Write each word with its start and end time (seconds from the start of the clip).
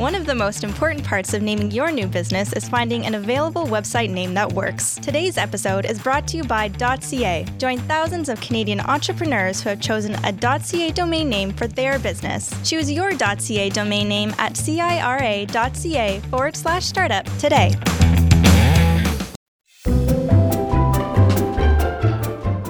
One 0.00 0.14
of 0.14 0.24
the 0.24 0.34
most 0.34 0.64
important 0.64 1.04
parts 1.04 1.34
of 1.34 1.42
naming 1.42 1.72
your 1.72 1.92
new 1.92 2.06
business 2.06 2.54
is 2.54 2.66
finding 2.66 3.04
an 3.04 3.16
available 3.16 3.66
website 3.66 4.08
name 4.08 4.32
that 4.32 4.50
works. 4.50 4.94
Today's 4.94 5.36
episode 5.36 5.84
is 5.84 5.98
brought 5.98 6.26
to 6.28 6.38
you 6.38 6.42
by 6.42 6.70
.ca. 6.70 7.44
Join 7.58 7.76
thousands 7.80 8.30
of 8.30 8.40
Canadian 8.40 8.80
entrepreneurs 8.80 9.60
who 9.60 9.68
have 9.68 9.78
chosen 9.78 10.14
a 10.24 10.32
.ca 10.32 10.90
domain 10.92 11.28
name 11.28 11.52
for 11.52 11.66
their 11.66 11.98
business. 11.98 12.50
Choose 12.66 12.90
your 12.90 13.12
.ca 13.12 13.68
domain 13.68 14.08
name 14.08 14.30
at 14.38 14.54
cira.ca 14.54 16.20
forward 16.30 16.56
slash 16.56 16.86
startup 16.86 17.26
today. 17.36 17.72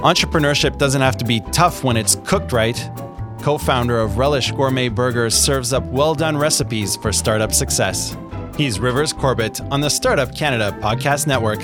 Entrepreneurship 0.03 0.77
doesn't 0.77 1.01
have 1.01 1.15
to 1.15 1.23
be 1.23 1.39
tough 1.53 1.85
when 1.85 1.95
it's 1.95 2.15
cooked 2.25 2.51
right 2.51 2.77
co 3.41 3.57
founder 3.57 3.99
of 3.99 4.17
Relish 4.17 4.51
Gourmet 4.51 4.89
Burgers, 4.89 5.33
serves 5.33 5.73
up 5.73 5.85
well 5.85 6.15
done 6.15 6.37
recipes 6.37 6.95
for 6.95 7.11
startup 7.11 7.53
success. 7.53 8.15
He's 8.57 8.79
Rivers 8.79 9.11
Corbett 9.13 9.59
on 9.71 9.81
the 9.81 9.89
Startup 9.89 10.33
Canada 10.35 10.77
Podcast 10.81 11.27
Network. 11.27 11.59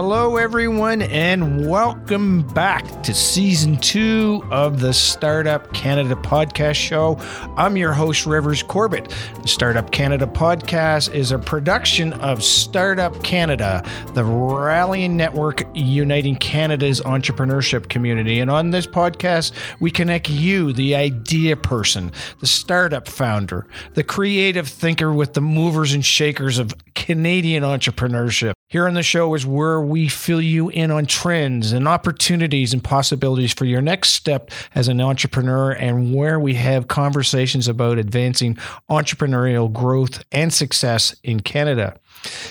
Hello, 0.00 0.36
everyone, 0.36 1.02
and 1.02 1.68
welcome 1.68 2.46
back 2.54 3.02
to 3.02 3.12
season 3.12 3.76
two 3.78 4.44
of 4.48 4.78
the 4.78 4.94
Startup 4.94 5.72
Canada 5.72 6.14
podcast 6.14 6.76
show. 6.76 7.18
I'm 7.56 7.76
your 7.76 7.92
host, 7.92 8.24
Rivers 8.24 8.62
Corbett. 8.62 9.12
The 9.42 9.48
Startup 9.48 9.90
Canada 9.90 10.24
podcast 10.24 11.12
is 11.12 11.32
a 11.32 11.38
production 11.40 12.12
of 12.12 12.44
Startup 12.44 13.24
Canada, 13.24 13.84
the 14.14 14.24
rallying 14.24 15.16
network 15.16 15.64
uniting 15.74 16.36
Canada's 16.36 17.00
entrepreneurship 17.00 17.88
community. 17.88 18.38
And 18.38 18.52
on 18.52 18.70
this 18.70 18.86
podcast, 18.86 19.50
we 19.80 19.90
connect 19.90 20.30
you, 20.30 20.72
the 20.72 20.94
idea 20.94 21.56
person, 21.56 22.12
the 22.38 22.46
startup 22.46 23.08
founder, 23.08 23.66
the 23.94 24.04
creative 24.04 24.68
thinker 24.68 25.12
with 25.12 25.34
the 25.34 25.40
movers 25.40 25.92
and 25.92 26.04
shakers 26.06 26.60
of 26.60 26.72
Canadian 26.94 27.64
entrepreneurship. 27.64 28.52
Here 28.70 28.86
on 28.86 28.92
the 28.92 29.02
show 29.02 29.32
is 29.32 29.46
where 29.46 29.80
we 29.80 30.08
fill 30.08 30.42
you 30.42 30.68
in 30.68 30.90
on 30.90 31.06
trends 31.06 31.72
and 31.72 31.88
opportunities 31.88 32.74
and 32.74 32.84
possibilities 32.84 33.54
for 33.54 33.64
your 33.64 33.80
next 33.80 34.10
step 34.10 34.50
as 34.74 34.88
an 34.88 35.00
entrepreneur, 35.00 35.70
and 35.70 36.14
where 36.14 36.38
we 36.38 36.52
have 36.52 36.86
conversations 36.86 37.66
about 37.66 37.96
advancing 37.96 38.56
entrepreneurial 38.90 39.72
growth 39.72 40.22
and 40.32 40.52
success 40.52 41.16
in 41.22 41.40
Canada. 41.40 41.98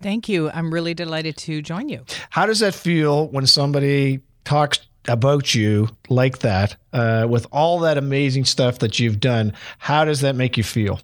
Thank 0.00 0.26
you. 0.26 0.50
I'm 0.50 0.72
really 0.72 0.94
delighted 0.94 1.36
to 1.38 1.60
join 1.60 1.90
you. 1.90 2.04
How 2.30 2.46
does 2.46 2.60
that 2.60 2.74
feel 2.74 3.28
when 3.28 3.46
somebody 3.46 4.20
talks 4.44 4.80
about 5.06 5.54
you 5.54 5.88
like 6.08 6.38
that, 6.38 6.76
uh, 6.94 7.26
with 7.28 7.46
all 7.52 7.80
that 7.80 7.98
amazing 7.98 8.46
stuff 8.46 8.78
that 8.78 8.98
you've 8.98 9.20
done? 9.20 9.52
How 9.76 10.06
does 10.06 10.22
that 10.22 10.34
make 10.34 10.56
you 10.56 10.62
feel? 10.64 10.98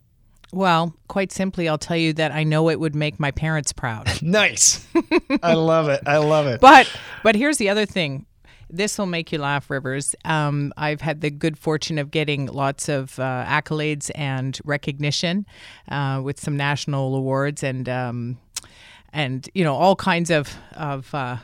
Well, 0.51 0.95
quite 1.09 1.33
simply, 1.33 1.69
I'll 1.69 1.77
tell 1.77 1.99
you 1.99 2.15
that 2.15 2.33
I 2.33 2.45
know 2.45 2.71
it 2.71 2.81
would 2.81 2.95
make 2.95 3.21
my 3.21 3.31
parents 3.31 3.75
proud. 3.75 4.09
Nice. 4.23 4.87
I 5.43 5.53
love 5.53 5.91
it. 5.91 6.01
I 6.07 6.17
love 6.17 6.47
it. 6.47 6.63
but 6.63 6.91
but 7.23 7.37
here's 7.37 7.59
the 7.59 7.69
other 7.69 7.85
thing. 7.85 8.25
This 8.71 8.99
will 8.99 9.07
make 9.07 9.33
you 9.33 9.39
laugh, 9.39 9.71
Rivers. 9.71 10.15
Um, 10.25 10.73
I've 10.77 11.01
had 11.01 11.23
the 11.23 11.31
good 11.31 11.59
fortune 11.59 11.99
of 11.99 12.11
getting 12.11 12.47
lots 12.47 12.89
of 12.89 13.19
uh, 13.19 13.45
accolades 13.47 14.11
and 14.15 14.59
recognition 14.65 15.47
uh, 15.91 16.21
with 16.23 16.39
some 16.39 16.57
national 16.57 17.15
awards 17.15 17.63
and 17.63 17.89
um, 17.89 18.39
and 19.13 19.49
you 19.55 19.65
know 19.65 19.75
all 19.75 19.97
kinds 19.97 20.31
of 20.31 20.55
of 20.75 21.15
uh, 21.15 21.39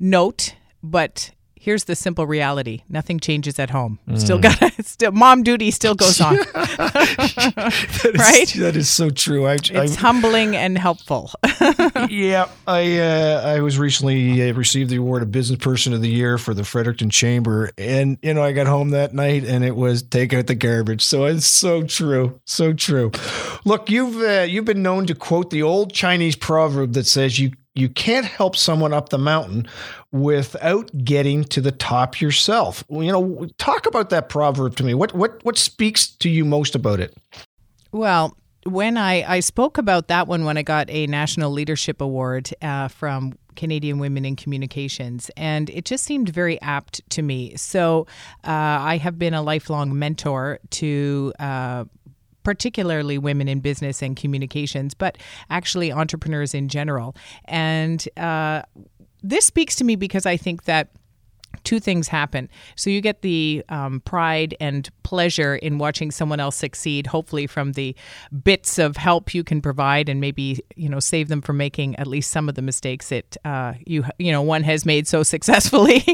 note. 0.00 0.54
But 0.82 1.30
here's 1.66 1.84
the 1.84 1.96
simple 1.96 2.26
reality: 2.26 2.82
nothing 2.88 3.18
changes 3.20 3.58
at 3.58 3.70
home. 3.70 3.98
Still 4.16 4.38
got 4.38 4.56
still 4.86 5.10
mom 5.12 5.42
duty 5.42 5.70
still 5.72 5.94
goes 5.94 6.20
on. 6.20 6.36
That 6.46 8.12
is- 8.14 8.18
right? 8.20 8.52
That 8.62 8.76
is 8.76 8.88
so 8.88 9.10
true. 9.10 9.46
I, 9.46 9.52
I, 9.52 9.56
It's 9.84 9.96
humbling 9.96 10.54
and 10.56 10.78
helpful. 10.78 11.32
yeah, 12.08 12.48
I 12.66 12.98
uh, 12.98 13.42
I 13.56 13.60
was 13.60 13.78
recently 13.78 14.48
uh, 14.48 14.54
received 14.54 14.90
the 14.90 14.96
award 14.96 15.22
of 15.22 15.32
Business 15.32 15.58
Person 15.58 15.92
of 15.92 16.00
the 16.02 16.08
Year 16.08 16.38
for 16.38 16.54
the 16.54 16.64
Fredericton 16.64 17.10
Chamber, 17.10 17.70
and 17.76 18.18
you 18.22 18.32
know 18.34 18.42
I 18.42 18.52
got 18.52 18.66
home 18.66 18.90
that 18.90 19.12
night 19.12 19.44
and 19.44 19.64
it 19.64 19.74
was 19.76 20.02
take 20.02 20.32
out 20.32 20.46
the 20.46 20.54
garbage. 20.54 21.02
So 21.02 21.24
it's 21.24 21.46
so 21.46 21.82
true, 21.82 22.40
so 22.44 22.72
true. 22.72 23.10
Look, 23.64 23.90
you've 23.90 24.16
uh, 24.22 24.42
you've 24.42 24.64
been 24.64 24.82
known 24.82 25.06
to 25.06 25.14
quote 25.14 25.50
the 25.50 25.62
old 25.62 25.92
Chinese 25.92 26.36
proverb 26.36 26.92
that 26.92 27.06
says 27.06 27.38
you 27.38 27.50
you 27.76 27.88
can't 27.88 28.26
help 28.26 28.56
someone 28.56 28.92
up 28.92 29.10
the 29.10 29.18
mountain 29.18 29.68
without 30.10 30.90
getting 31.04 31.44
to 31.44 31.60
the 31.60 31.70
top 31.70 32.20
yourself. 32.20 32.82
You 32.88 33.12
know, 33.12 33.46
talk 33.58 33.86
about 33.86 34.10
that 34.10 34.28
proverb 34.28 34.76
to 34.76 34.84
me. 34.84 34.94
What 34.94 35.14
what 35.14 35.44
what 35.44 35.58
speaks 35.58 36.08
to 36.08 36.28
you 36.28 36.44
most 36.44 36.74
about 36.74 37.00
it? 37.00 37.16
Well, 37.92 38.36
when 38.64 38.98
I, 38.98 39.22
I 39.36 39.40
spoke 39.40 39.78
about 39.78 40.08
that 40.08 40.26
one 40.26 40.44
when 40.44 40.58
I 40.58 40.62
got 40.62 40.90
a 40.90 41.06
National 41.06 41.50
Leadership 41.50 42.00
Award 42.00 42.50
uh, 42.62 42.88
from 42.88 43.34
Canadian 43.54 43.98
Women 43.98 44.24
in 44.24 44.36
Communications, 44.36 45.30
and 45.36 45.70
it 45.70 45.84
just 45.84 46.04
seemed 46.04 46.28
very 46.28 46.60
apt 46.62 47.08
to 47.10 47.22
me. 47.22 47.56
So 47.56 48.06
uh, 48.44 48.50
I 48.50 48.98
have 48.98 49.18
been 49.18 49.34
a 49.34 49.42
lifelong 49.42 49.98
mentor 49.98 50.58
to. 50.70 51.32
Uh, 51.38 51.84
particularly 52.46 53.18
women 53.18 53.48
in 53.48 53.58
business 53.58 54.00
and 54.00 54.16
communications, 54.16 54.94
but 54.94 55.18
actually 55.50 55.90
entrepreneurs 55.90 56.54
in 56.54 56.68
general. 56.68 57.16
And 57.46 58.08
uh, 58.16 58.62
this 59.20 59.46
speaks 59.46 59.74
to 59.74 59.84
me 59.84 59.96
because 59.96 60.26
I 60.26 60.36
think 60.36 60.62
that 60.66 60.90
two 61.64 61.80
things 61.80 62.06
happen. 62.06 62.48
So 62.76 62.88
you 62.88 63.00
get 63.00 63.22
the 63.22 63.64
um, 63.68 63.98
pride 63.98 64.54
and 64.60 64.88
pleasure 65.02 65.56
in 65.56 65.78
watching 65.78 66.12
someone 66.12 66.38
else 66.38 66.54
succeed, 66.54 67.08
hopefully 67.08 67.48
from 67.48 67.72
the 67.72 67.96
bits 68.44 68.78
of 68.78 68.96
help 68.96 69.34
you 69.34 69.42
can 69.42 69.60
provide, 69.60 70.08
and 70.08 70.20
maybe 70.20 70.60
you 70.76 70.88
know 70.88 71.00
save 71.00 71.26
them 71.26 71.42
from 71.42 71.56
making 71.56 71.96
at 71.96 72.06
least 72.06 72.30
some 72.30 72.48
of 72.48 72.54
the 72.54 72.62
mistakes 72.62 73.08
that 73.08 73.36
uh, 73.44 73.72
you 73.84 74.04
you 74.20 74.30
know 74.30 74.42
one 74.42 74.62
has 74.62 74.86
made 74.86 75.08
so 75.08 75.22
successfully, 75.34 76.04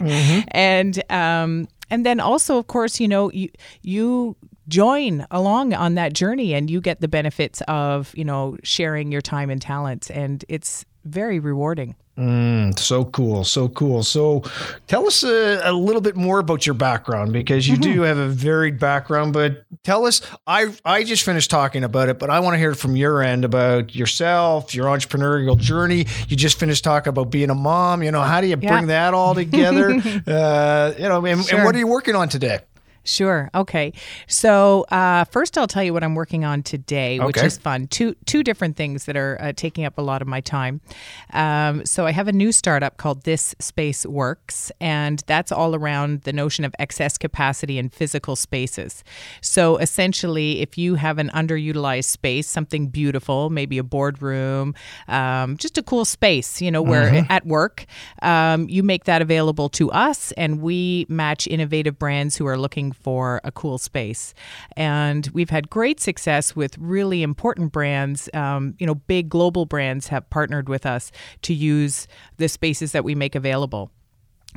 and 0.49 1.03
um, 1.13 1.69
and 1.91 2.07
then 2.07 2.21
also 2.21 2.57
of 2.57 2.69
course 2.69 3.01
you 3.01 3.07
know 3.07 3.31
you 3.33 3.51
you 3.83 4.35
join 4.69 5.27
along 5.31 5.75
on 5.75 5.95
that 5.95 6.13
journey 6.13 6.55
and 6.55 6.71
you 6.71 6.81
get 6.81 7.01
the 7.01 7.09
benefits 7.09 7.61
of 7.69 8.13
you 8.17 8.25
know 8.25 8.57
sharing 8.63 9.11
your 9.11 9.21
time 9.21 9.51
and 9.51 9.61
talents 9.61 10.11
and 10.11 10.45
it's 10.49 10.85
very 11.05 11.39
rewarding 11.39 11.97
Mm, 12.19 12.79
so 12.79 13.07
cool, 13.07 13.43
so 13.43 13.71
cool. 13.71 14.03
So, 14.03 14.43
tell 14.87 15.07
us 15.07 15.23
a, 15.23 15.63
a 15.65 15.73
little 15.73 16.03
bit 16.03 16.15
more 16.15 16.41
about 16.41 16.67
your 16.67 16.75
background 16.75 17.33
because 17.33 17.67
you 17.67 17.79
do 17.79 18.03
have 18.03 18.19
a 18.19 18.29
varied 18.29 18.79
background. 18.79 19.33
But 19.33 19.65
tell 19.83 20.05
us, 20.05 20.21
I 20.47 20.75
I 20.85 21.05
just 21.05 21.25
finished 21.25 21.51
talking 21.51 21.85
about 21.85 22.11
it, 22.11 22.19
but 22.19 22.29
I 22.29 22.41
want 22.41 22.53
to 22.53 22.59
hear 22.59 22.75
from 22.75 22.97
your 22.97 23.23
end 23.23 23.47
about 23.47 23.95
yourself, 23.95 24.75
your 24.75 24.87
entrepreneurial 24.87 25.59
journey. 25.59 26.05
You 26.29 26.37
just 26.37 26.59
finished 26.59 26.85
talking 26.85 27.09
about 27.09 27.31
being 27.31 27.49
a 27.49 27.55
mom. 27.55 28.03
You 28.03 28.11
know, 28.11 28.21
how 28.21 28.43
do 28.43 28.47
you 28.47 28.59
bring 28.59 28.89
that 28.89 29.15
all 29.15 29.35
together? 29.45 29.89
uh, 30.27 30.93
you 30.99 31.09
know, 31.09 31.25
and, 31.25 31.51
and 31.51 31.65
what 31.65 31.75
are 31.75 31.79
you 31.79 31.87
working 31.87 32.15
on 32.15 32.29
today? 32.29 32.59
Sure. 33.05 33.51
Okay. 33.55 33.93
So 34.29 34.83
uh, 34.91 35.25
first, 35.25 35.59
I'll 35.59 35.67
tell 35.67 35.83
you 35.83 35.93
what 35.93 36.05
I'm 36.05 36.15
working 36.15 36.45
on 36.45 36.63
today, 36.63 37.19
which 37.19 37.37
Okay. 37.39 37.47
is 37.47 37.59
fun. 37.59 37.89
Two 37.89 38.15
two 38.27 38.43
different 38.45 38.77
things 38.77 39.07
that 39.07 39.17
are 39.17 39.37
uh, 39.41 39.53
taking 39.55 39.85
up 39.85 39.99
a 39.99 40.03
lot 40.03 40.23
of 40.23 40.29
my 40.29 40.41
time. 40.41 40.81
Um, 41.33 41.85
so 41.85 42.07
I 42.07 42.13
have 42.13 42.29
a 42.29 42.33
new 42.33 42.53
startup 42.53 42.99
called 42.99 43.25
This 43.25 43.55
Space 43.59 44.07
Works, 44.07 44.71
and 44.81 45.23
that's 45.27 45.51
all 45.51 45.75
around 45.75 46.23
the 46.23 46.33
notion 46.33 46.65
of 46.65 46.75
excess 46.79 47.19
capacity 47.19 47.77
in 47.79 47.89
physical 47.89 48.37
spaces. 48.37 49.03
So 49.41 49.79
essentially, 49.79 50.61
if 50.61 50.79
you 50.79 50.95
have 50.95 51.19
an 51.19 51.29
underutilized 51.35 52.05
space, 52.05 52.47
something 52.47 52.87
beautiful, 52.89 53.51
maybe 53.51 53.79
a 53.79 53.83
boardroom, 53.85 54.75
um, 55.09 55.57
just 55.57 55.77
a 55.77 55.83
cool 55.83 56.05
space, 56.05 56.63
you 56.63 56.71
know, 56.71 56.83
where 56.83 57.27
at 57.31 57.47
work, 57.47 57.85
um, 58.23 58.69
you 58.69 58.83
make 58.83 59.05
that 59.05 59.23
available 59.23 59.69
to 59.71 59.91
us, 59.91 60.31
and 60.33 60.61
we 60.63 61.07
match 61.09 61.47
innovative 61.49 61.99
brands 61.99 62.37
who 62.37 62.47
are 62.47 62.57
looking 62.59 62.92
for 62.93 63.41
a 63.45 63.53
cool 63.53 63.79
space. 63.79 64.35
And 64.77 65.29
we've 65.33 65.51
had 65.51 65.71
great 65.71 66.01
success 66.01 66.55
with 66.57 66.77
really 66.79 67.23
important 67.23 67.73
brands. 67.73 68.29
Um, 68.35 68.75
you 68.79 68.87
know, 68.87 68.95
big 68.95 69.29
global 69.29 69.67
brands 69.67 70.09
have 70.09 70.29
partnered 70.31 70.69
with 70.69 70.87
us 70.87 71.13
to 71.43 71.55
use 71.55 72.07
the 72.37 72.49
spaces 72.49 72.93
that 72.93 73.05
we 73.05 73.15
make 73.15 73.35
available. 73.35 73.91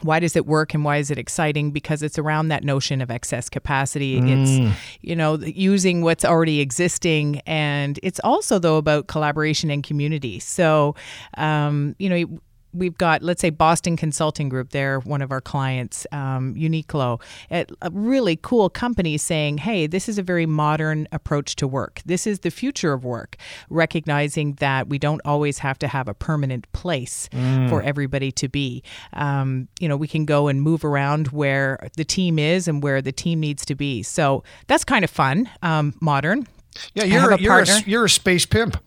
Why 0.02 0.20
does 0.20 0.36
it 0.36 0.46
work 0.46 0.74
and 0.74 0.84
why 0.84 0.98
is 0.98 1.10
it 1.10 1.18
exciting? 1.18 1.72
Because 1.72 2.04
it's 2.04 2.20
around 2.20 2.50
that 2.50 2.66
notion 2.66 3.00
of 3.00 3.10
excess 3.10 3.50
capacity. 3.50 4.18
It's 4.18 4.78
you 5.02 5.16
know 5.16 5.38
using 5.38 6.02
what's 6.02 6.26
already 6.26 6.60
existing. 6.60 7.40
And 7.46 7.98
it's 8.04 8.20
also 8.22 8.60
though 8.60 8.76
about 8.76 9.08
collaboration 9.08 9.72
and 9.72 9.84
community. 9.84 10.40
So 10.40 10.96
um, 11.38 11.96
you 11.98 12.10
know 12.10 12.40
we've 12.76 12.98
got 12.98 13.22
let's 13.22 13.42
say 13.42 13.50
boston 13.50 13.96
consulting 13.96 14.50
group 14.50 14.70
they're 14.70 15.00
one 15.02 15.22
of 15.22 15.32
our 15.32 15.42
clients 15.42 16.06
um, 16.12 16.54
uniqlo 16.56 17.22
a 17.52 17.66
a 17.82 17.90
really 17.92 18.38
cool 18.42 18.70
company 18.70 19.18
saying 19.18 19.58
hey 19.58 19.88
this 19.88 20.10
is 20.10 20.18
a 20.18 20.24
very 20.24 20.46
modern 20.46 21.08
approach 21.12 21.56
to 21.58 21.68
work. 21.68 22.02
This 22.06 22.28
is 22.28 22.40
the 22.40 22.52
future 22.52 22.94
of 22.94 23.04
work 23.04 23.38
recognizing 23.70 24.54
that 24.56 24.88
we 24.88 25.00
don't 25.00 25.22
always 25.26 25.60
have 25.60 25.80
to 25.80 25.88
have 25.88 26.08
a 26.08 26.14
permanent 26.14 26.72
place 26.74 27.30
for 27.70 27.82
everybody 27.82 28.32
to 28.34 28.48
be. 28.48 28.84
Um, 29.14 29.68
you 29.80 29.88
know 29.88 29.98
we 29.98 30.08
can 30.08 30.26
go 30.26 30.48
and 30.48 30.62
move 30.62 30.84
around 30.84 31.30
where 31.30 31.88
the 31.96 32.06
team 32.06 32.40
is 32.40 32.68
and 32.68 32.84
where 32.84 33.02
the 33.02 33.12
team 33.12 33.40
needs 33.40 33.66
to 33.66 33.76
be. 33.76 34.04
So 34.04 34.44
that's 34.68 34.84
kind 34.84 35.04
of 35.04 35.10
fun 35.10 35.50
um, 35.62 35.94
modern. 36.02 36.48
Yeah, 36.94 37.06
you're 37.06 37.32
a 37.32 37.40
you're 37.40 37.60
a, 37.60 37.82
you're 37.86 38.06
a 38.06 38.10
space 38.10 38.46
pimp. 38.46 38.78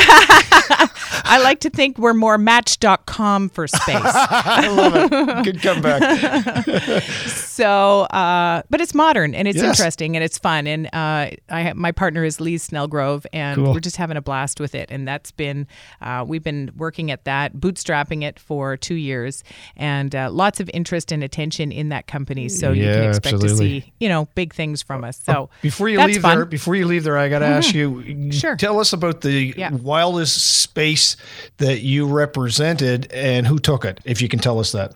I 1.30 1.40
like 1.42 1.60
to 1.60 1.70
think 1.70 1.98
we're 1.98 2.14
more 2.14 2.38
match.com 2.38 3.48
for 3.50 3.66
space. 3.66 3.96
I 4.04 4.68
love 4.68 4.94
it. 5.12 5.44
Good 5.44 5.62
comeback. 5.62 7.02
so, 7.26 8.02
uh, 8.02 8.62
but 8.70 8.80
it's 8.80 8.94
modern 8.94 9.34
and 9.34 9.46
it's 9.48 9.58
Yes. 9.58 9.78
interesting 9.78 10.14
and 10.16 10.24
it's 10.24 10.38
fun. 10.38 10.66
And 10.66 10.86
uh, 10.86 11.30
I 11.50 11.72
my 11.74 11.92
partner 11.92 12.24
is 12.24 12.40
Lee 12.40 12.56
Snellgrove, 12.56 13.26
and 13.32 13.56
Cool. 13.56 13.74
we're 13.74 13.80
just 13.80 13.96
having 13.96 14.16
a 14.16 14.22
blast 14.22 14.60
with 14.60 14.74
it. 14.74 14.90
And 14.90 15.06
that's 15.06 15.30
been, 15.32 15.66
uh, 16.00 16.24
we've 16.26 16.42
been 16.42 16.70
working 16.76 17.10
at 17.10 17.24
that, 17.24 17.54
bootstrapping 17.56 18.22
it 18.22 18.38
for 18.38 18.76
two 18.76 18.94
years, 18.94 19.42
and 19.76 20.14
uh, 20.14 20.30
lots 20.30 20.60
of 20.60 20.70
interest 20.72 21.10
and 21.12 21.22
attention 21.24 21.72
in 21.72 21.88
that 21.90 22.06
company. 22.06 22.48
So 22.48 22.72
you 22.72 22.84
can 22.84 23.04
expect 23.04 23.34
absolutely. 23.34 23.80
to 23.80 23.86
see, 23.86 23.92
you 24.00 24.08
know, 24.08 24.28
big 24.34 24.54
things 24.54 24.82
from 24.82 25.02
us. 25.04 25.20
So 25.22 25.50
Before 25.62 25.88
you 25.88 26.00
leave 26.00 26.22
fun. 26.22 26.36
there, 26.36 26.44
before 26.46 26.76
you 26.76 26.86
leave 26.86 27.04
there, 27.04 27.18
I 27.18 27.28
got 27.28 27.40
to 27.40 27.46
ask 27.46 27.74
you. 27.74 28.30
Sure. 28.32 28.56
Tell 28.56 28.78
us 28.80 28.92
about 28.92 29.20
the 29.22 29.54
Yeah. 29.56 29.70
Wildest 29.88 30.60
space 30.60 31.16
that 31.56 31.80
you 31.80 32.06
represented 32.06 33.10
and 33.12 33.46
who 33.46 33.58
took 33.58 33.84
it, 33.84 34.00
if 34.04 34.20
you 34.22 34.28
can 34.28 34.38
tell 34.38 34.60
us 34.60 34.72
that. 34.72 34.94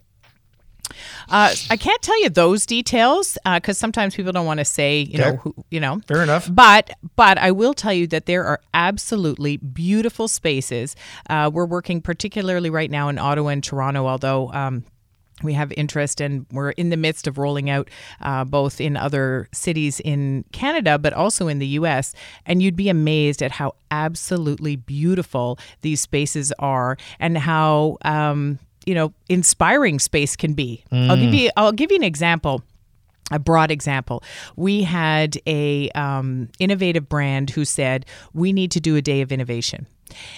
Uh, 1.29 1.55
I 1.71 1.77
can't 1.77 2.03
tell 2.03 2.21
you 2.23 2.29
those 2.29 2.67
details 2.67 3.39
because 3.55 3.79
sometimes 3.79 4.15
people 4.15 4.33
don't 4.33 4.45
want 4.45 4.59
to 4.59 4.65
say, 4.65 5.01
you 5.01 5.19
know, 5.19 5.37
who, 5.37 5.55
you 5.71 5.81
know. 5.81 6.01
Fair 6.07 6.23
enough. 6.23 6.49
But 6.53 6.91
but 7.17 7.39
I 7.39 7.53
will 7.53 7.73
tell 7.73 7.93
you 7.93 8.07
that 8.09 8.27
there 8.27 8.45
are 8.45 8.61
absolutely 8.75 9.57
beautiful 9.57 10.29
spaces. 10.29 10.95
Uh, 11.31 11.51
we're 11.53 11.65
working 11.65 12.03
particularly 12.03 12.69
right 12.69 12.91
now 12.91 13.09
in 13.09 13.19
Ottawa 13.19 13.49
and 13.49 13.65
Toronto, 13.65 14.07
although. 14.07 14.53
Um, 14.53 14.85
we 15.43 15.53
have 15.55 15.73
interest 15.73 16.21
and 16.21 16.47
we're 16.53 16.71
in 16.71 16.91
the 16.91 16.97
midst 16.97 17.27
of 17.27 17.39
rolling 17.39 17.71
out 17.71 17.89
uh, 18.21 18.45
both 18.45 18.81
in 18.81 18.97
other 18.97 19.49
cities 19.53 20.01
in 20.01 20.45
Canada, 20.53 20.99
but 20.99 21.13
also 21.13 21.49
in 21.49 21.59
the 21.59 21.67
US. 21.69 22.15
And 22.47 22.63
you'd 22.63 22.77
be 22.77 22.89
amazed 22.89 23.43
at 23.43 23.53
how 23.53 23.75
absolutely 23.91 24.77
beautiful 24.77 25.59
these 25.83 26.01
spaces 26.01 26.53
are 26.59 26.97
and 27.19 27.39
how, 27.39 27.99
um, 28.05 28.59
you 28.87 28.95
know, 28.95 29.13
inspiring 29.29 29.99
space 29.99 30.37
can 30.37 30.55
be. 30.55 30.85
I'll 31.11 31.17
give 31.17 31.35
you, 31.35 31.51
I'll 31.57 31.73
give 31.73 31.91
you 31.91 31.97
an 31.97 32.05
example 32.05 32.63
a 33.31 33.39
broad 33.39 33.71
example 33.71 34.23
we 34.57 34.83
had 34.83 35.39
a 35.47 35.89
um, 35.91 36.49
innovative 36.59 37.09
brand 37.09 37.49
who 37.49 37.65
said 37.65 38.05
we 38.35 38.53
need 38.53 38.71
to 38.71 38.81
do 38.81 38.95
a 38.97 39.01
day 39.01 39.23
of 39.23 39.33
innovation 39.33 39.87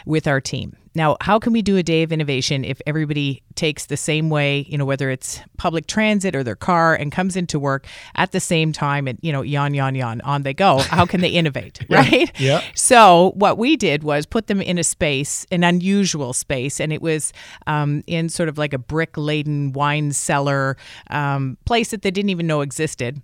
with 0.07 0.29
our 0.29 0.41
team 0.41 0.77
now, 0.95 1.17
how 1.21 1.39
can 1.39 1.53
we 1.53 1.61
do 1.61 1.77
a 1.77 1.83
day 1.83 2.03
of 2.03 2.13
innovation 2.13 2.65
if 2.65 2.81
everybody 2.87 3.43
takes 3.57 3.87
the 3.87 3.97
same 3.97 4.31
way, 4.31 4.65
you 4.69 4.79
know, 4.79 4.85
whether 4.85 5.11
it's 5.11 5.41
public 5.57 5.87
transit 5.87 6.37
or 6.37 6.45
their 6.45 6.55
car 6.55 6.95
and 6.95 7.11
comes 7.11 7.37
into 7.37 7.59
work 7.59 7.87
at 8.15 8.31
the 8.31 8.41
same 8.41 8.73
time 8.73 9.09
and, 9.09 9.19
you 9.21 9.33
know, 9.33 9.43
yawn, 9.43 9.75
yawn, 9.75 9.95
yawn, 9.97 10.21
on 10.21 10.43
they 10.43 10.55
go? 10.55 10.79
How 10.79 11.05
can 11.05 11.21
they 11.21 11.29
innovate, 11.31 11.85
right? 11.91 12.31
Yeah. 12.39 12.63
So, 12.75 13.33
what 13.35 13.59
we 13.59 13.77
did 13.77 14.05
was 14.05 14.25
put 14.25 14.47
them 14.47 14.61
in 14.61 14.79
a 14.79 14.85
space, 14.85 15.47
an 15.51 15.65
unusual 15.65 16.33
space, 16.33 16.81
and 16.81 16.93
it 16.93 17.03
was 17.03 17.33
um, 17.67 18.05
in 18.07 18.29
sort 18.29 18.49
of 18.49 18.57
like 18.57 18.73
a 18.73 18.79
brick 18.79 19.17
laden 19.17 19.73
wine 19.73 20.13
cellar 20.13 20.77
um, 21.11 21.59
place 21.65 21.91
that 21.91 22.03
they 22.03 22.11
didn't 22.11 22.31
even 22.31 22.47
know 22.47 22.61
existed. 22.61 23.21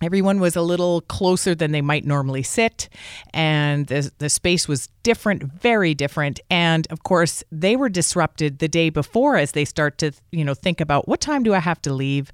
Everyone 0.00 0.38
was 0.38 0.54
a 0.54 0.62
little 0.62 1.00
closer 1.02 1.54
than 1.54 1.72
they 1.72 1.80
might 1.80 2.04
normally 2.04 2.42
sit, 2.44 2.88
and 3.34 3.86
the, 3.88 4.10
the 4.18 4.28
space 4.28 4.68
was 4.68 4.88
different, 5.02 5.42
very 5.42 5.94
different. 5.94 6.38
And 6.50 6.86
of 6.90 7.02
course, 7.02 7.42
they 7.50 7.76
were 7.76 7.88
disrupted 7.88 8.58
the 8.58 8.68
day 8.68 8.90
before 8.90 9.36
as 9.36 9.52
they 9.52 9.64
start 9.64 9.98
to, 9.98 10.12
you 10.30 10.44
know, 10.44 10.54
think 10.54 10.80
about 10.80 11.08
what 11.08 11.20
time 11.20 11.42
do 11.42 11.54
I 11.54 11.58
have 11.60 11.80
to 11.82 11.92
leave? 11.94 12.30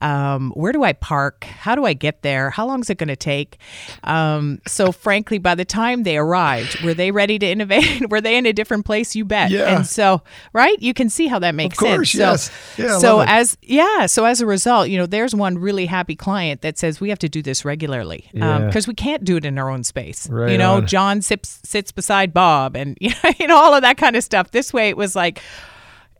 Um, 0.00 0.50
where 0.50 0.72
do 0.72 0.84
I 0.84 0.92
park? 0.92 1.44
How 1.44 1.74
do 1.74 1.86
I 1.86 1.94
get 1.94 2.22
there? 2.22 2.50
How 2.50 2.66
long 2.66 2.80
is 2.80 2.90
it 2.90 2.98
going 2.98 3.08
to 3.08 3.16
take? 3.16 3.58
Um, 4.04 4.60
so, 4.66 4.92
frankly, 4.92 5.38
by 5.38 5.54
the 5.54 5.64
time 5.64 6.02
they 6.02 6.18
arrived, 6.18 6.82
were 6.82 6.94
they 6.94 7.10
ready 7.10 7.38
to 7.38 7.46
innovate? 7.46 8.08
were 8.10 8.20
they 8.20 8.36
in 8.36 8.46
a 8.46 8.52
different 8.52 8.84
place? 8.84 9.16
You 9.16 9.24
bet. 9.24 9.50
Yeah. 9.50 9.76
And 9.76 9.86
so, 9.86 10.22
right, 10.52 10.80
you 10.80 10.92
can 10.94 11.08
see 11.08 11.26
how 11.26 11.38
that 11.38 11.54
makes 11.54 11.74
Of 11.74 11.78
course, 11.78 12.12
sense. 12.12 12.50
yes. 12.78 12.78
Yeah, 12.78 12.98
so 12.98 13.20
as 13.20 13.56
yeah, 13.62 14.06
so 14.06 14.24
as 14.24 14.40
a 14.40 14.46
result, 14.46 14.88
you 14.88 14.98
know, 14.98 15.06
there's 15.06 15.34
one 15.34 15.56
really 15.58 15.86
happy 15.86 16.14
client 16.14 16.60
that 16.60 16.78
says 16.78 17.00
we 17.00 17.07
have 17.10 17.18
to 17.20 17.28
do 17.28 17.42
this 17.42 17.64
regularly 17.64 18.28
because 18.32 18.86
Yeah. 18.86 18.90
we 18.90 18.94
can't 18.94 19.24
do 19.24 19.36
it 19.36 19.44
in 19.44 19.58
our 19.58 19.70
own 19.70 19.84
space. 19.84 20.28
Right 20.28 20.52
you 20.52 20.58
know, 20.58 20.76
on. 20.76 20.86
John 20.86 21.22
sips, 21.22 21.60
sits 21.64 21.92
beside 21.92 22.32
Bob, 22.34 22.76
and 22.76 22.96
you 23.00 23.10
know, 23.10 23.30
you 23.38 23.46
know, 23.46 23.56
all 23.56 23.74
of 23.74 23.82
that 23.82 23.96
kind 23.96 24.16
of 24.16 24.24
stuff. 24.24 24.50
This 24.50 24.72
way, 24.72 24.88
it 24.88 24.96
was 24.96 25.14
like 25.16 25.40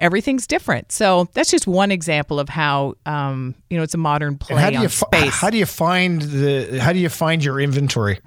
everything's 0.01 0.47
different. 0.47 0.93
So 0.93 1.29
that's 1.35 1.51
just 1.51 1.67
one 1.67 1.91
example 1.91 2.39
of 2.39 2.49
how 2.49 2.95
um, 3.07 3.55
you 3.71 3.77
know 3.77 3.83
it's 3.83 3.95
a 3.95 3.99
modern 3.99 4.39
play 4.39 4.61
how 4.61 4.71
do 4.71 4.77
on 4.77 4.83
you 4.83 4.89
fi- 4.89 5.07
space. 5.19 5.35
how 5.35 5.51
do 5.51 5.59
you 5.59 5.67
find 5.67 6.23
the 6.23 6.79
how 6.81 6.93
do 6.93 6.99
you 6.99 7.09
find 7.09 7.43
your 7.45 7.61
inventory? 7.61 8.21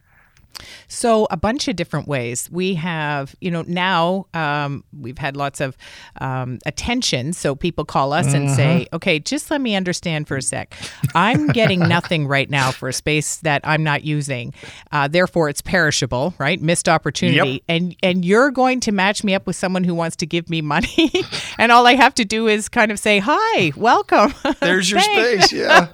So 0.87 1.27
a 1.31 1.37
bunch 1.37 1.67
of 1.67 1.75
different 1.75 2.07
ways. 2.07 2.49
We 2.51 2.75
have, 2.75 3.35
you 3.41 3.51
know, 3.51 3.63
now 3.67 4.27
um, 4.33 4.83
we've 4.97 5.17
had 5.17 5.35
lots 5.37 5.61
of 5.61 5.77
um, 6.19 6.59
attention. 6.65 7.33
So 7.33 7.55
people 7.55 7.85
call 7.85 8.13
us 8.13 8.33
and 8.33 8.49
say, 8.49 8.87
"Okay, 8.93 9.19
just 9.19 9.51
let 9.51 9.61
me 9.61 9.75
understand 9.75 10.27
for 10.27 10.37
a 10.37 10.41
sec. 10.41 10.73
I'm 11.15 11.47
getting 11.47 11.79
nothing 11.87 12.27
right 12.27 12.49
now 12.49 12.71
for 12.71 12.89
a 12.89 12.93
space 12.93 13.37
that 13.37 13.61
I'm 13.63 13.83
not 13.83 14.03
using. 14.03 14.53
Uh, 14.91 15.07
therefore, 15.07 15.49
it's 15.49 15.61
perishable, 15.61 16.33
right? 16.37 16.61
Missed 16.61 16.89
opportunity. 16.89 17.51
Yep. 17.51 17.61
And 17.67 17.95
and 18.03 18.25
you're 18.25 18.51
going 18.51 18.79
to 18.81 18.91
match 18.91 19.23
me 19.23 19.33
up 19.33 19.47
with 19.47 19.55
someone 19.55 19.83
who 19.83 19.95
wants 19.95 20.15
to 20.17 20.25
give 20.25 20.49
me 20.49 20.61
money, 20.61 21.11
and 21.57 21.71
all 21.71 21.87
I 21.87 21.95
have 21.95 22.13
to 22.15 22.25
do 22.25 22.47
is 22.47 22.69
kind 22.69 22.91
of 22.91 22.99
say, 22.99 23.19
"Hi, 23.23 23.71
welcome." 23.75 24.33
There's 24.59 24.89
your 24.89 24.99
space. 24.99 25.51
Yeah. 25.51 25.87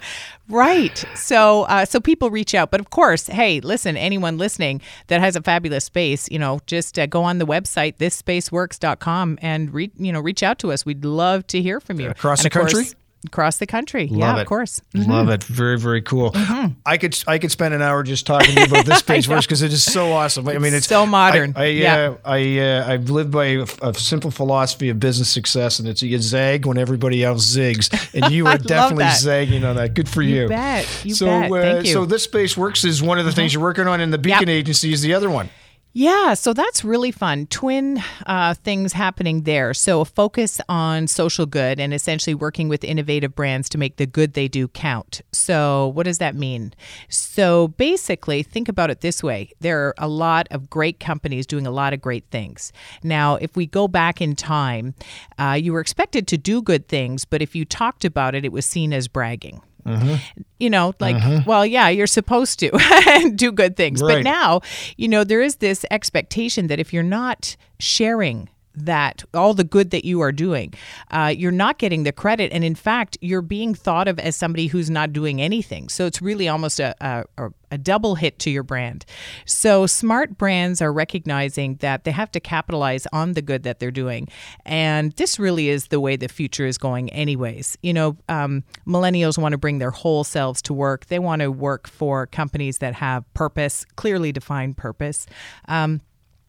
Right. 0.48 1.04
So, 1.14 1.62
uh, 1.64 1.84
so 1.84 2.00
people 2.00 2.30
reach 2.30 2.54
out, 2.54 2.70
but 2.70 2.80
of 2.80 2.88
course, 2.90 3.26
hey, 3.26 3.60
listen, 3.60 3.96
anyone 3.96 4.38
listening 4.38 4.80
that 5.08 5.20
has 5.20 5.36
a 5.36 5.42
fabulous 5.42 5.84
space, 5.84 6.28
you 6.30 6.38
know, 6.38 6.60
just 6.66 6.98
uh, 6.98 7.06
go 7.06 7.22
on 7.22 7.38
the 7.38 7.46
website 7.46 7.96
thisspaceworks.com 7.98 9.38
and 9.42 9.72
re- 9.74 9.90
you 9.98 10.12
know 10.12 10.20
reach 10.20 10.42
out 10.42 10.58
to 10.60 10.72
us. 10.72 10.86
We'd 10.86 11.04
love 11.04 11.46
to 11.48 11.60
hear 11.60 11.80
from 11.80 12.00
you 12.00 12.08
Across 12.10 12.44
And 12.44 12.50
the 12.52 12.58
of 12.58 12.62
course- 12.62 12.72
country? 12.74 12.94
Across 13.26 13.56
the 13.58 13.66
country, 13.66 14.06
Love 14.06 14.18
yeah, 14.20 14.36
it. 14.36 14.42
of 14.42 14.46
course. 14.46 14.80
Love 14.94 15.28
it. 15.28 15.42
Very, 15.42 15.76
very 15.76 16.00
cool. 16.02 16.30
Mm-hmm. 16.30 16.74
I 16.86 16.98
could 16.98 17.18
I 17.26 17.38
could 17.38 17.50
spend 17.50 17.74
an 17.74 17.82
hour 17.82 18.04
just 18.04 18.26
talking 18.28 18.54
to 18.54 18.60
you 18.60 18.66
about 18.66 18.86
this 18.86 18.98
space 19.06 19.26
works 19.26 19.44
because 19.44 19.60
it 19.60 19.72
is 19.72 19.82
so 19.82 20.12
awesome. 20.12 20.46
I 20.48 20.58
mean, 20.58 20.72
it's 20.72 20.86
so 20.86 21.04
modern. 21.04 21.52
I, 21.56 21.62
I, 21.62 21.66
Yeah. 21.66 21.96
uh, 21.96 22.16
I 22.24 22.58
uh, 22.60 22.92
I've 22.92 23.10
lived 23.10 23.32
by 23.32 23.46
a, 23.46 23.66
a 23.82 23.92
simple 23.94 24.30
philosophy 24.30 24.88
of 24.88 25.00
business 25.00 25.28
success, 25.28 25.80
and 25.80 25.88
it's 25.88 26.00
you 26.00 26.16
zag 26.20 26.64
when 26.64 26.78
everybody 26.78 27.24
else 27.24 27.44
zigs, 27.44 27.90
and 28.14 28.32
you 28.32 28.46
are 28.48 28.56
definitely 28.56 29.10
zagging 29.16 29.64
on 29.64 29.74
that. 29.76 29.94
Good 29.94 30.08
for 30.08 30.22
you. 30.22 30.42
You 30.42 30.48
bet. 30.48 31.00
You 31.04 31.14
so, 31.14 31.26
bet. 31.26 31.50
Uh, 31.50 31.60
Thank 31.60 31.86
you. 31.88 31.92
So 31.94 32.04
this 32.06 32.22
space 32.22 32.56
works 32.56 32.84
is 32.84 33.02
one 33.02 33.18
of 33.18 33.24
the 33.24 33.32
things 33.32 33.52
you're 33.52 33.62
working 33.62 33.88
on, 33.88 34.00
and 34.00 34.12
the 34.12 34.18
Beacon 34.18 34.48
Agency 34.48 34.92
is 34.92 35.02
the 35.02 35.14
other 35.14 35.28
one. 35.28 35.50
Yeah, 35.94 36.34
so 36.34 36.52
that's 36.52 36.84
really 36.84 37.10
fun. 37.10 37.46
Twin 37.46 38.00
uh, 38.26 38.54
things 38.54 38.92
happening 38.92 39.42
there. 39.42 39.72
So 39.74 40.02
a 40.02 40.04
focus 40.04 40.60
on 40.68 41.08
social 41.08 41.46
good 41.46 41.80
and 41.80 41.92
essentially 41.94 42.34
working 42.34 42.68
with 42.68 42.84
innovative 42.84 43.34
brands 43.34 43.68
to 43.70 43.78
make 43.78 43.96
the 43.96 44.06
good 44.06 44.34
they 44.34 44.48
do 44.48 44.68
count. 44.68 45.22
So 45.32 45.88
what 45.88 46.04
does 46.04 46.18
that 46.18 46.36
mean? 46.36 46.74
So 47.08 47.68
basically, 47.68 48.42
think 48.42 48.68
about 48.68 48.90
it 48.90 49.00
this 49.00 49.22
way: 49.22 49.50
there 49.60 49.86
are 49.88 49.94
a 49.98 50.08
lot 50.08 50.46
of 50.50 50.70
great 50.70 51.00
companies 51.00 51.46
doing 51.46 51.66
a 51.66 51.70
lot 51.72 51.92
of 51.92 52.00
great 52.00 52.26
things. 52.30 52.72
Now, 53.02 53.36
if 53.36 53.56
we 53.56 53.66
go 53.66 53.88
back 53.88 54.20
in 54.20 54.36
time, 54.36 54.94
uh, 55.38 55.58
you 55.60 55.72
were 55.72 55.80
expected 55.80 56.28
to 56.28 56.38
do 56.38 56.62
good 56.62 56.86
things, 56.86 57.24
but 57.24 57.42
if 57.42 57.56
you 57.56 57.64
talked 57.64 58.04
about 58.04 58.34
it, 58.34 58.44
it 58.44 58.52
was 58.52 58.66
seen 58.66 58.92
as 58.92 59.08
bragging 59.08 59.62
Mm-hmm. 59.86 60.16
you 60.58 60.70
know, 60.70 60.92
like, 61.00 61.16
mm-hmm. 61.16 61.48
well, 61.48 61.64
yeah, 61.64 61.88
you're 61.88 62.06
supposed 62.06 62.58
to 62.60 63.32
do 63.34 63.52
good 63.52 63.76
things. 63.76 64.02
Right. 64.02 64.16
But 64.16 64.24
now, 64.24 64.60
you 64.96 65.08
know, 65.08 65.24
there 65.24 65.40
is 65.40 65.56
this 65.56 65.84
expectation 65.90 66.66
that 66.66 66.78
if 66.78 66.92
you're 66.92 67.02
not 67.02 67.56
sharing 67.78 68.48
that 68.84 69.24
all 69.34 69.54
the 69.54 69.64
good 69.64 69.90
that 69.90 70.04
you 70.04 70.20
are 70.20 70.32
doing, 70.32 70.74
uh, 71.10 71.32
you're 71.36 71.52
not 71.52 71.78
getting 71.78 72.04
the 72.04 72.12
credit, 72.12 72.52
and 72.52 72.64
in 72.64 72.74
fact, 72.74 73.18
you're 73.20 73.42
being 73.42 73.74
thought 73.74 74.08
of 74.08 74.18
as 74.18 74.36
somebody 74.36 74.66
who's 74.66 74.90
not 74.90 75.12
doing 75.12 75.40
anything. 75.40 75.88
So 75.88 76.06
it's 76.06 76.20
really 76.22 76.48
almost 76.48 76.80
a, 76.80 76.94
a, 77.00 77.24
a- 77.70 77.78
double 77.78 78.14
hit 78.14 78.38
to 78.38 78.50
your 78.50 78.62
brand. 78.62 79.04
So 79.44 79.86
smart 79.86 80.38
brands 80.38 80.80
are 80.80 80.92
recognizing 80.92 81.76
that 81.76 82.04
they 82.04 82.12
have 82.12 82.30
to 82.32 82.40
capitalize 82.40 83.06
on 83.12 83.34
the 83.34 83.42
good 83.42 83.62
that 83.64 83.78
they're 83.78 83.90
doing, 83.90 84.28
and 84.64 85.12
this 85.12 85.38
really 85.38 85.68
is 85.68 85.88
the 85.88 86.00
way 86.00 86.16
the 86.16 86.28
future 86.28 86.66
is 86.66 86.78
going, 86.78 87.10
anyways. 87.10 87.76
You 87.82 87.92
know, 87.92 88.16
um, 88.28 88.64
millennials 88.86 89.36
want 89.38 89.52
to 89.52 89.58
bring 89.58 89.78
their 89.78 89.90
whole 89.90 90.24
selves 90.24 90.62
to 90.62 90.74
work. 90.74 91.06
They 91.06 91.18
want 91.18 91.40
to 91.42 91.50
work 91.50 91.88
for 91.88 92.26
companies 92.26 92.78
that 92.78 92.94
have 92.94 93.24
purpose, 93.34 93.84
clearly 93.96 94.32
defined 94.32 94.76
purpose. 94.76 95.26
Um, 95.68 96.00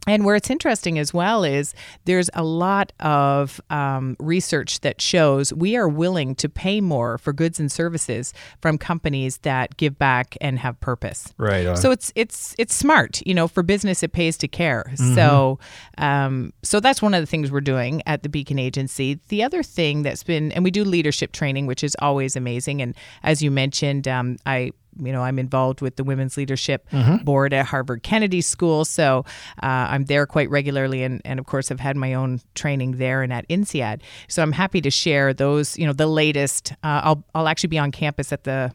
and 0.08 0.26
where 0.26 0.36
it's 0.36 0.50
interesting 0.50 0.98
as 0.98 1.14
well 1.14 1.44
is 1.44 1.74
there's 2.06 2.30
a 2.34 2.44
lot 2.44 2.94
of 3.00 3.60
um, 3.70 4.16
research 4.20 4.80
that 4.82 5.02
shows 5.02 5.54
we 5.54 5.76
are 5.76 5.88
willing 5.88 6.36
to 6.36 6.50
pay 6.50 6.82
more 6.82 7.18
for 7.18 7.34
goods 7.34 7.60
and 7.60 7.72
services 7.72 8.34
from 8.62 8.78
companies 8.78 9.38
that 9.40 9.78
give 9.78 10.00
back 10.00 10.38
and 10.42 10.58
have 10.60 10.80
purpose. 10.80 11.34
Right 11.38 11.66
on. 11.66 11.78
So 11.78 11.92
it's 11.92 12.12
it's 12.16 12.56
it's 12.58 12.74
smart, 12.76 13.22
you 13.26 13.34
know. 13.34 13.48
For 13.48 13.64
business, 13.64 14.04
it 14.04 14.14
pays 14.14 14.38
to 14.38 14.48
care. 14.48 14.92
So, 15.16 15.60
um, 15.98 16.54
so 16.64 16.80
that's 16.80 17.02
one 17.02 17.14
of 17.14 17.22
the 17.22 17.26
things 17.26 17.52
we're 17.52 17.62
doing 17.62 18.02
at 18.06 18.24
the 18.24 18.30
Beacon 18.30 18.60
Agency. 18.60 19.20
The 19.30 19.44
other 19.44 19.64
thing 19.64 20.04
that's 20.04 20.24
been, 20.24 20.52
and 20.52 20.64
we 20.64 20.72
do 20.72 20.84
leadership 20.84 21.32
training, 21.32 21.66
which 21.66 21.84
is 21.84 21.96
always 22.00 22.36
amazing. 22.36 22.82
And 22.82 22.96
as 23.24 23.42
you 23.42 23.52
mentioned, 23.52 24.08
um, 24.08 24.38
I 24.46 24.72
you 24.98 25.12
know, 25.12 25.22
I'm 25.24 25.40
involved 25.40 25.82
with 25.82 25.96
the 25.96 26.04
Women's 26.04 26.38
Leadership 26.38 26.88
Board 27.24 27.54
at 27.54 27.66
Harvard 27.66 28.04
Kennedy 28.04 28.42
School. 28.42 28.86
So 28.86 29.26
uh, 29.62 29.88
I'm 29.92 30.06
there 30.06 30.26
quite 30.26 30.50
regularly. 30.50 31.04
And, 31.04 31.22
and 31.26 31.40
of 31.40 31.46
course, 31.46 31.72
I've 31.72 31.80
had 31.80 31.96
my 31.96 32.14
own 32.14 32.42
training 32.56 32.98
there 32.98 33.22
and 33.22 33.32
at 33.32 33.48
INSEAD. 33.48 34.02
So 34.28 34.42
I'm 34.42 34.52
happy 34.52 34.82
to 34.82 34.90
share 34.90 35.34
those, 35.34 35.78
you 35.78 35.86
know, 35.86 35.94
the 35.94 36.08
latest. 36.08 36.74
Uh, 36.84 37.02
I'll, 37.04 37.24
I'll 37.36 37.48
actually 37.48 37.70
be 37.70 37.80
on 37.80 37.92
campus 37.92 38.34
at 38.34 38.44
the 38.44 38.72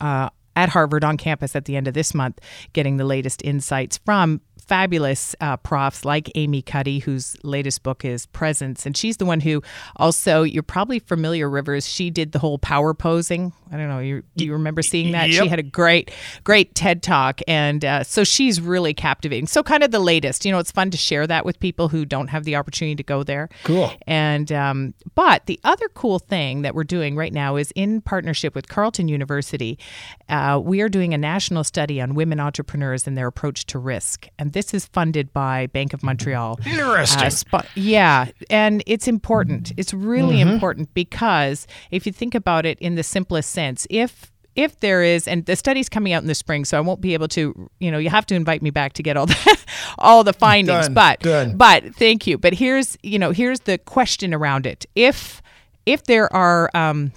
uh, 0.00 0.30
at 0.56 0.68
Harvard 0.70 1.04
on 1.04 1.16
campus 1.16 1.54
at 1.56 1.64
the 1.64 1.76
end 1.76 1.88
of 1.88 1.94
this 1.94 2.12
month, 2.14 2.38
getting 2.72 2.96
the 2.96 3.04
latest 3.04 3.42
insights 3.44 3.98
from 3.98 4.40
fabulous 4.70 5.34
uh, 5.40 5.56
profs 5.56 6.04
like 6.04 6.30
Amy 6.36 6.62
Cuddy, 6.62 7.00
whose 7.00 7.36
latest 7.42 7.82
book 7.82 8.04
is 8.04 8.26
Presence. 8.26 8.86
And 8.86 8.96
she's 8.96 9.16
the 9.16 9.26
one 9.26 9.40
who 9.40 9.64
also, 9.96 10.44
you're 10.44 10.62
probably 10.62 11.00
familiar, 11.00 11.50
Rivers, 11.50 11.88
she 11.88 12.08
did 12.08 12.30
the 12.30 12.38
whole 12.38 12.56
power 12.56 12.94
posing. 12.94 13.52
I 13.72 13.76
don't 13.76 13.88
know, 13.88 13.98
you, 13.98 14.22
do 14.36 14.44
you 14.44 14.52
remember 14.52 14.80
seeing 14.82 15.10
that? 15.10 15.28
Yep. 15.28 15.42
She 15.42 15.48
had 15.48 15.58
a 15.58 15.64
great, 15.64 16.12
great 16.44 16.76
TED 16.76 17.02
talk. 17.02 17.40
And 17.48 17.84
uh, 17.84 18.04
so 18.04 18.22
she's 18.22 18.60
really 18.60 18.94
captivating. 18.94 19.48
So, 19.48 19.64
kind 19.64 19.82
of 19.82 19.90
the 19.90 19.98
latest. 19.98 20.44
You 20.44 20.52
know, 20.52 20.60
it's 20.60 20.70
fun 20.70 20.90
to 20.92 20.96
share 20.96 21.26
that 21.26 21.44
with 21.44 21.58
people 21.58 21.88
who 21.88 22.04
don't 22.04 22.28
have 22.28 22.44
the 22.44 22.54
opportunity 22.54 22.94
to 22.94 23.02
go 23.02 23.24
there. 23.24 23.48
Cool. 23.64 23.90
And 24.06 24.52
um, 24.52 24.94
but 25.16 25.46
the 25.46 25.58
other 25.64 25.88
cool 25.88 26.20
thing 26.20 26.62
that 26.62 26.76
we're 26.76 26.84
doing 26.84 27.16
right 27.16 27.32
now 27.32 27.56
is 27.56 27.72
in 27.74 28.02
partnership 28.02 28.54
with 28.54 28.68
Carleton 28.68 29.08
University, 29.08 29.80
uh, 30.28 30.60
we 30.62 30.80
are 30.80 30.88
doing 30.88 31.12
a 31.12 31.18
national 31.18 31.64
study 31.64 32.00
on 32.00 32.14
women 32.14 32.38
entrepreneurs 32.38 33.06
and 33.06 33.16
their 33.18 33.26
approach 33.26 33.66
to 33.66 33.78
risk, 33.78 34.28
and 34.38 34.52
this 34.52 34.59
is 34.74 34.86
funded 34.86 35.32
by 35.32 35.66
Bank 35.68 35.92
of 35.92 36.02
Montreal. 36.02 36.58
Interesting. 36.66 37.48
Uh, 37.52 37.62
yeah, 37.74 38.30
and 38.48 38.82
it's 38.86 39.08
important. 39.08 39.72
It's 39.76 39.92
really 39.94 40.40
important 40.40 40.92
because 40.94 41.66
if 41.90 42.06
you 42.06 42.12
think 42.12 42.34
about 42.34 42.66
it 42.66 42.78
in 42.80 42.94
the 42.94 43.02
simplest 43.02 43.50
sense, 43.50 43.86
if 43.90 44.32
if 44.56 44.80
there 44.80 45.02
is, 45.02 45.28
and 45.28 45.46
the 45.46 45.56
study's 45.56 45.88
coming 45.88 46.12
out 46.12 46.22
in 46.22 46.28
the 46.28 46.34
spring, 46.34 46.64
so 46.64 46.76
I 46.76 46.80
won't 46.80 47.00
be 47.00 47.14
able 47.14 47.28
to, 47.28 47.70
you 47.78 47.90
know, 47.90 47.98
you 47.98 48.10
have 48.10 48.26
to 48.26 48.34
invite 48.34 48.62
me 48.62 48.70
back 48.70 48.92
to 48.94 49.02
get 49.02 49.16
all 49.16 49.26
the 49.26 49.58
all 49.98 50.24
the 50.24 50.32
findings. 50.32 50.86
Done, 50.86 50.94
but 50.94 51.20
done. 51.20 51.56
but 51.56 51.94
thank 51.94 52.26
you. 52.26 52.36
But 52.36 52.54
here's, 52.54 52.98
you 53.02 53.18
know, 53.18 53.30
here's 53.30 53.60
the 53.60 53.78
question 53.78 54.34
around 54.34 54.66
it. 54.66 54.86
If 54.94 55.40
if 55.86 56.04
there 56.04 56.32
are 56.34 56.70
um, 56.74 57.12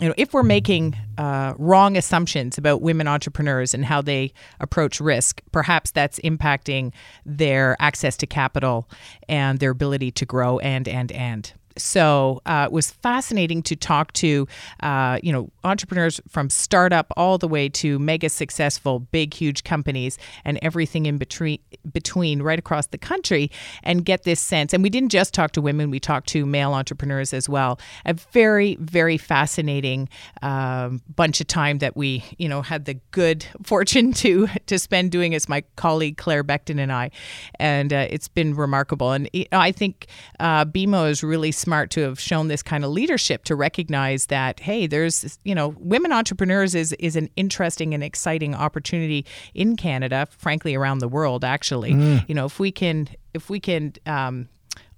you 0.00 0.08
know, 0.08 0.14
if 0.16 0.34
we're 0.34 0.42
making 0.42 0.94
uh, 1.16 1.54
wrong 1.58 1.96
assumptions 1.96 2.58
about 2.58 2.82
women 2.82 3.08
entrepreneurs 3.08 3.72
and 3.72 3.84
how 3.84 4.02
they 4.02 4.32
approach 4.60 5.00
risk, 5.00 5.40
perhaps 5.52 5.90
that's 5.90 6.18
impacting 6.20 6.92
their 7.24 7.76
access 7.80 8.16
to 8.18 8.26
capital 8.26 8.88
and 9.28 9.58
their 9.58 9.70
ability 9.70 10.10
to 10.12 10.26
grow 10.26 10.58
and 10.58 10.86
and 10.86 11.10
and. 11.12 11.52
So 11.78 12.40
uh, 12.46 12.64
it 12.66 12.72
was 12.72 12.90
fascinating 12.90 13.62
to 13.64 13.76
talk 13.76 14.12
to, 14.14 14.46
uh, 14.80 15.18
you 15.22 15.32
know, 15.32 15.50
entrepreneurs 15.64 16.20
from 16.28 16.50
startup 16.50 17.12
all 17.16 17.38
the 17.38 17.48
way 17.48 17.68
to 17.68 17.98
mega 17.98 18.28
successful, 18.28 19.00
big, 19.00 19.34
huge 19.34 19.64
companies, 19.64 20.18
and 20.44 20.58
everything 20.62 21.06
in 21.06 21.18
between, 21.18 21.58
between, 21.92 22.42
right 22.42 22.58
across 22.58 22.86
the 22.88 22.98
country, 22.98 23.50
and 23.82 24.04
get 24.04 24.22
this 24.22 24.40
sense. 24.40 24.72
And 24.72 24.82
we 24.82 24.90
didn't 24.90 25.10
just 25.10 25.34
talk 25.34 25.52
to 25.52 25.60
women; 25.60 25.90
we 25.90 26.00
talked 26.00 26.28
to 26.28 26.46
male 26.46 26.72
entrepreneurs 26.72 27.32
as 27.34 27.48
well. 27.48 27.78
A 28.04 28.14
very, 28.14 28.76
very 28.76 29.18
fascinating 29.18 30.08
um, 30.42 31.02
bunch 31.14 31.40
of 31.40 31.46
time 31.46 31.78
that 31.78 31.96
we, 31.96 32.24
you 32.38 32.48
know, 32.48 32.62
had 32.62 32.84
the 32.84 32.94
good 33.10 33.44
fortune 33.62 34.12
to 34.14 34.48
to 34.66 34.78
spend 34.78 35.10
doing 35.10 35.34
as 35.34 35.48
my 35.48 35.62
colleague 35.76 36.16
Claire 36.16 36.44
Beckton 36.44 36.80
and 36.80 36.92
I, 36.92 37.10
and 37.58 37.92
uh, 37.92 38.06
it's 38.10 38.28
been 38.28 38.54
remarkable. 38.54 39.12
And 39.12 39.28
I 39.52 39.72
think 39.72 40.06
uh, 40.40 40.64
BMO 40.64 41.10
is 41.10 41.22
really 41.22 41.52
smart 41.66 41.90
to 41.90 42.00
have 42.02 42.20
shown 42.20 42.46
this 42.46 42.62
kind 42.62 42.84
of 42.84 42.92
leadership 42.92 43.42
to 43.42 43.56
recognize 43.56 44.26
that 44.26 44.60
hey 44.60 44.86
there's 44.86 45.36
you 45.42 45.52
know 45.52 45.74
women 45.80 46.12
entrepreneurs 46.12 46.76
is 46.76 46.92
is 47.00 47.16
an 47.16 47.28
interesting 47.34 47.92
and 47.92 48.04
exciting 48.04 48.54
opportunity 48.54 49.26
in 49.52 49.74
Canada 49.74 50.28
frankly 50.30 50.76
around 50.76 50.98
the 50.98 51.08
world 51.08 51.44
actually 51.44 51.90
mm. 51.90 52.28
you 52.28 52.36
know 52.36 52.46
if 52.46 52.60
we 52.60 52.70
can 52.70 53.08
if 53.34 53.50
we 53.50 53.58
can 53.58 53.92
um, 54.06 54.48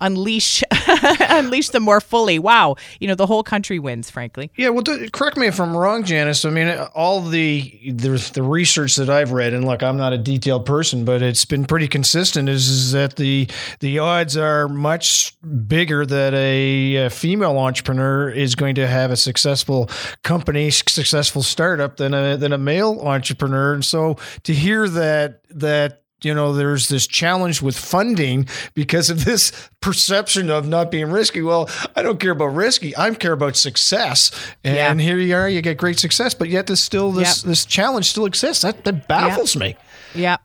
unleash 0.03 0.63
unleash 1.29 1.71
them 1.71 1.83
more 1.83 2.01
fully. 2.01 2.39
Wow, 2.39 2.77
you 3.01 3.09
know 3.09 3.15
the 3.15 3.27
whole 3.27 3.43
country 3.43 3.79
wins. 3.79 4.11
Frankly, 4.11 4.51
yeah. 4.57 4.69
Well, 4.71 4.85
correct 5.13 5.37
me 5.37 5.47
if 5.47 5.61
I'm 5.61 5.77
wrong, 5.77 6.05
Janice. 6.05 6.45
I 6.45 6.51
mean, 6.51 6.69
all 6.95 7.21
the 7.21 7.93
the, 7.93 8.31
the 8.35 8.43
research 8.43 8.97
that 8.97 9.11
I've 9.11 9.33
read, 9.33 9.53
and 9.53 9.65
look, 9.65 9.83
I'm 9.83 9.97
not 9.97 10.13
a 10.13 10.19
detailed 10.19 10.67
person, 10.67 11.05
but 11.05 11.23
it's 11.23 11.45
been 11.45 11.65
pretty 11.65 11.89
consistent. 11.89 12.49
Is, 12.49 12.69
is 12.69 12.93
that 12.93 13.17
the 13.17 13.49
the 13.81 13.99
odds 13.99 14.37
are 14.37 14.69
much 14.69 15.37
bigger 15.67 16.05
that 16.07 16.35
a, 16.35 16.97
a 16.97 17.11
female 17.11 17.59
entrepreneur 17.59 18.31
is 18.31 18.55
going 18.55 18.75
to 18.77 18.87
have 18.87 19.11
a 19.11 19.17
successful 19.17 19.89
company, 20.23 20.71
successful 20.71 21.43
startup 21.43 21.97
than 21.97 22.15
a 22.15 22.37
than 22.37 22.53
a 22.53 22.59
male 22.59 23.01
entrepreneur. 23.01 23.75
And 23.75 23.85
so 23.85 24.17
to 24.45 24.55
hear 24.55 24.89
that 24.89 25.43
that 25.51 26.03
you 26.23 26.35
know, 26.35 26.53
there's 26.53 26.89
this 26.89 27.07
challenge 27.07 27.63
with 27.63 27.79
funding 27.79 28.49
because 28.75 29.09
of 29.11 29.25
this 29.25 29.53
perception 29.81 30.51
of 30.51 30.67
not 30.67 30.91
being 30.91 31.11
risky. 31.11 31.43
Well, 31.43 31.71
I 31.95 32.03
don't 32.03 32.19
care 32.19 32.33
about 32.33 32.47
risky. 32.47 32.97
I 32.97 33.11
care 33.15 33.33
about 33.33 33.57
success. 33.57 34.31
And 34.65 35.01
yeah. 35.01 35.05
here 35.05 35.19
you 35.19 35.35
are, 35.35 35.49
you 35.49 35.63
get 35.63 35.79
great 35.79 35.99
success, 35.99 36.35
but 36.35 36.49
yet 36.49 36.67
there's 36.67 36.81
still 36.81 37.13
this 37.13 37.43
yep. 37.43 37.49
this 37.49 37.65
challenge 37.65 38.11
still 38.11 38.27
exists. 38.27 38.63
That, 38.63 38.85
that 38.85 39.07
baffles 39.09 39.55
yep. 39.55 39.61
me. 39.61 39.77
Yeah. 40.19 40.37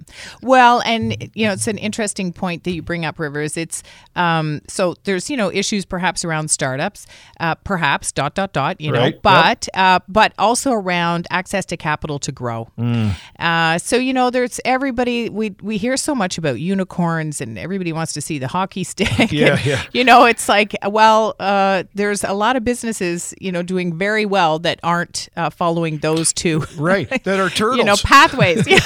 Well, 0.42 0.82
and 0.86 1.30
you 1.34 1.48
know, 1.48 1.54
it's 1.54 1.68
an 1.68 1.78
interesting 1.78 2.34
point 2.34 2.64
that 2.64 2.72
you 2.72 2.82
bring 2.82 3.06
up, 3.06 3.20
Rivers. 3.20 3.58
It's 3.58 3.84
um, 4.16 4.62
so 4.68 4.96
there's 5.04 5.30
you 5.30 5.38
know 5.38 5.52
issues 5.52 5.86
perhaps 5.86 6.24
around 6.24 6.50
startups, 6.50 7.06
uh, 7.40 7.56
perhaps 7.56 8.12
dot 8.12 8.36
dot 8.36 8.54
dot. 8.54 8.80
You 8.80 8.94
right. 8.94 9.14
know, 9.16 9.20
but 9.22 9.68
yep. 9.74 9.84
uh, 9.84 10.00
but 10.08 10.34
also 10.38 10.72
around 10.72 11.28
access 11.30 11.66
to 11.66 11.78
capital 11.78 12.20
to 12.20 12.32
grow. 12.32 12.70
Mm. 12.78 13.16
Uh, 13.40 13.78
so 13.80 13.98
you 13.98 14.14
know, 14.14 14.30
there's 14.30 14.60
everybody. 14.66 15.30
We 15.30 15.56
we 15.62 15.78
hear 15.78 15.98
so 15.98 16.14
much 16.16 16.38
about 16.38 16.60
unicorns, 16.60 17.42
and 17.42 17.58
everybody 17.58 17.94
wants 17.94 18.14
to 18.14 18.22
see 18.22 18.40
the 18.40 18.48
hockey 18.48 18.84
stick. 18.84 19.32
Yeah, 19.34 19.54
and, 19.54 19.66
yeah. 19.66 19.84
You 19.94 20.04
know, 20.04 20.26
it's 20.26 20.48
like 20.48 20.76
well, 20.88 21.36
uh, 21.40 21.84
there's 21.96 22.24
a 22.24 22.34
lot 22.34 22.56
of 22.56 22.64
businesses 22.64 23.34
you 23.40 23.52
know 23.52 23.64
doing 23.64 23.98
very 23.98 24.26
well 24.26 24.60
that 24.60 24.80
aren't 24.84 25.30
uh, 25.36 25.50
following 25.50 25.98
those 26.00 26.34
two. 26.34 26.64
Right. 26.78 27.24
That 27.24 27.40
are 27.40 27.50
turtles. 27.50 27.78
you 27.78 27.84
know, 27.84 27.96
pathways. 28.04 28.68
Yeah. 28.68 28.80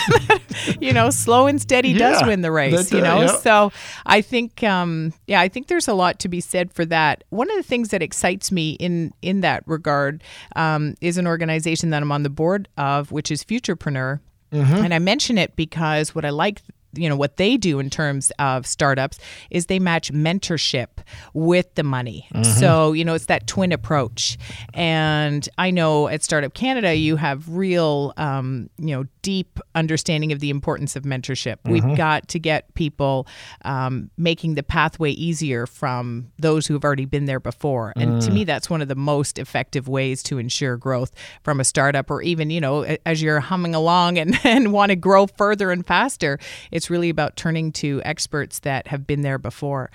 you 0.81 0.93
know, 0.93 1.09
slow 1.09 1.47
and 1.47 1.61
steady 1.61 1.89
yeah, 1.89 1.97
does 1.97 2.25
win 2.25 2.41
the 2.41 2.51
race, 2.51 2.91
you 2.91 3.01
know? 3.01 3.21
Yeah. 3.21 3.37
So 3.37 3.71
I 4.05 4.21
think, 4.21 4.63
um, 4.63 5.13
yeah, 5.27 5.41
I 5.41 5.47
think 5.47 5.67
there's 5.67 5.87
a 5.87 5.93
lot 5.93 6.19
to 6.19 6.29
be 6.29 6.41
said 6.41 6.73
for 6.73 6.85
that. 6.85 7.23
One 7.29 7.49
of 7.49 7.57
the 7.57 7.63
things 7.63 7.89
that 7.89 8.01
excites 8.01 8.51
me 8.51 8.71
in, 8.71 9.13
in 9.21 9.41
that 9.41 9.63
regard 9.65 10.23
um, 10.55 10.95
is 11.01 11.17
an 11.17 11.27
organization 11.27 11.89
that 11.91 12.01
I'm 12.01 12.11
on 12.11 12.23
the 12.23 12.29
board 12.29 12.67
of, 12.77 13.11
which 13.11 13.31
is 13.31 13.43
Futurepreneur. 13.43 14.19
Mm-hmm. 14.51 14.75
And 14.75 14.93
I 14.93 14.99
mention 14.99 15.37
it 15.37 15.55
because 15.55 16.15
what 16.15 16.23
I 16.23 16.29
like 16.29 16.61
you 16.97 17.07
know 17.07 17.15
what 17.15 17.37
they 17.37 17.57
do 17.57 17.79
in 17.79 17.89
terms 17.89 18.31
of 18.39 18.65
startups 18.65 19.19
is 19.49 19.67
they 19.67 19.79
match 19.79 20.11
mentorship 20.11 20.87
with 21.33 21.73
the 21.75 21.83
money 21.83 22.27
mm-hmm. 22.33 22.43
so 22.43 22.93
you 22.93 23.05
know 23.05 23.13
it's 23.13 23.27
that 23.27 23.47
twin 23.47 23.71
approach 23.71 24.37
and 24.73 25.49
i 25.57 25.71
know 25.71 26.07
at 26.07 26.23
startup 26.23 26.53
canada 26.53 26.95
you 26.95 27.15
have 27.15 27.47
real 27.49 28.13
um, 28.17 28.69
you 28.77 28.95
know 28.95 29.05
deep 29.21 29.59
understanding 29.75 30.31
of 30.31 30.39
the 30.39 30.49
importance 30.49 30.95
of 30.95 31.03
mentorship 31.03 31.57
mm-hmm. 31.57 31.73
we've 31.73 31.97
got 31.97 32.27
to 32.27 32.39
get 32.39 32.73
people 32.73 33.27
um, 33.65 34.09
making 34.17 34.55
the 34.55 34.63
pathway 34.63 35.11
easier 35.11 35.65
from 35.65 36.31
those 36.37 36.67
who 36.67 36.73
have 36.73 36.83
already 36.83 37.05
been 37.05 37.25
there 37.25 37.39
before 37.39 37.93
and 37.95 38.13
mm. 38.13 38.25
to 38.25 38.31
me 38.31 38.43
that's 38.43 38.69
one 38.69 38.81
of 38.81 38.87
the 38.87 38.95
most 38.95 39.37
effective 39.37 39.87
ways 39.87 40.23
to 40.23 40.37
ensure 40.37 40.77
growth 40.77 41.11
from 41.43 41.59
a 41.59 41.63
startup 41.63 42.09
or 42.09 42.21
even 42.21 42.49
you 42.49 42.61
know 42.61 42.83
as 43.05 43.21
you're 43.21 43.39
humming 43.39 43.75
along 43.75 44.17
and, 44.17 44.39
and 44.43 44.71
want 44.71 44.89
to 44.89 44.95
grow 44.95 45.27
further 45.27 45.71
and 45.71 45.85
faster 45.85 46.39
it's 46.71 46.86
really 46.89 47.09
about 47.09 47.35
turning 47.35 47.71
to 47.73 48.01
experts 48.03 48.59
that 48.59 48.87
have 48.87 49.05
been 49.07 49.21
there 49.21 49.37
before. 49.37 49.91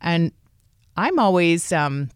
And 0.00 0.32
I'm 0.96 1.18
always 1.18 1.72
um, 1.72 2.10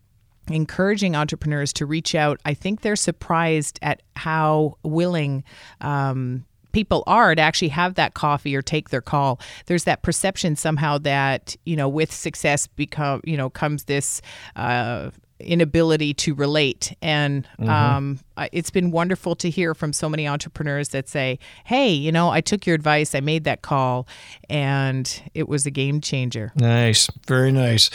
encouraging 0.48 1.16
entrepreneurs 1.16 1.72
to 1.74 1.86
reach 1.86 2.14
out. 2.14 2.40
I 2.44 2.54
think 2.54 2.80
they're 2.80 2.96
surprised 2.96 3.78
at 3.82 4.02
how 4.16 4.76
willing. 4.82 5.44
Um, 5.80 6.46
people 6.72 7.02
are 7.06 7.34
to 7.34 7.42
actually 7.42 7.68
have 7.68 7.94
that 7.94 8.14
coffee 8.14 8.54
or 8.54 8.62
take 8.62 8.90
their 8.90 9.00
call 9.00 9.40
there's 9.66 9.82
that 9.82 10.02
perception 10.02 10.54
somehow 10.54 10.96
that 10.98 11.56
you 11.64 11.74
know 11.74 11.88
with 11.88 12.12
success 12.12 12.68
become 12.68 13.20
you 13.24 13.36
know 13.36 13.50
comes 13.50 13.84
this 13.84 14.22
uh, 14.54 15.10
inability 15.40 16.14
to 16.14 16.34
relate. 16.34 16.94
And 17.02 17.46
mm-hmm. 17.58 17.68
um, 17.68 18.20
it's 18.52 18.70
been 18.70 18.90
wonderful 18.90 19.34
to 19.36 19.50
hear 19.50 19.74
from 19.74 19.92
so 19.92 20.08
many 20.08 20.26
entrepreneurs 20.26 20.90
that 20.90 21.08
say, 21.08 21.38
hey, 21.64 21.90
you 21.90 22.12
know, 22.12 22.30
I 22.30 22.40
took 22.40 22.66
your 22.66 22.74
advice, 22.74 23.14
I 23.14 23.20
made 23.20 23.44
that 23.44 23.62
call, 23.62 24.06
and 24.48 25.22
it 25.34 25.48
was 25.48 25.66
a 25.66 25.70
game 25.70 26.00
changer. 26.00 26.52
Nice. 26.56 27.08
Very 27.26 27.52
nice. 27.52 27.90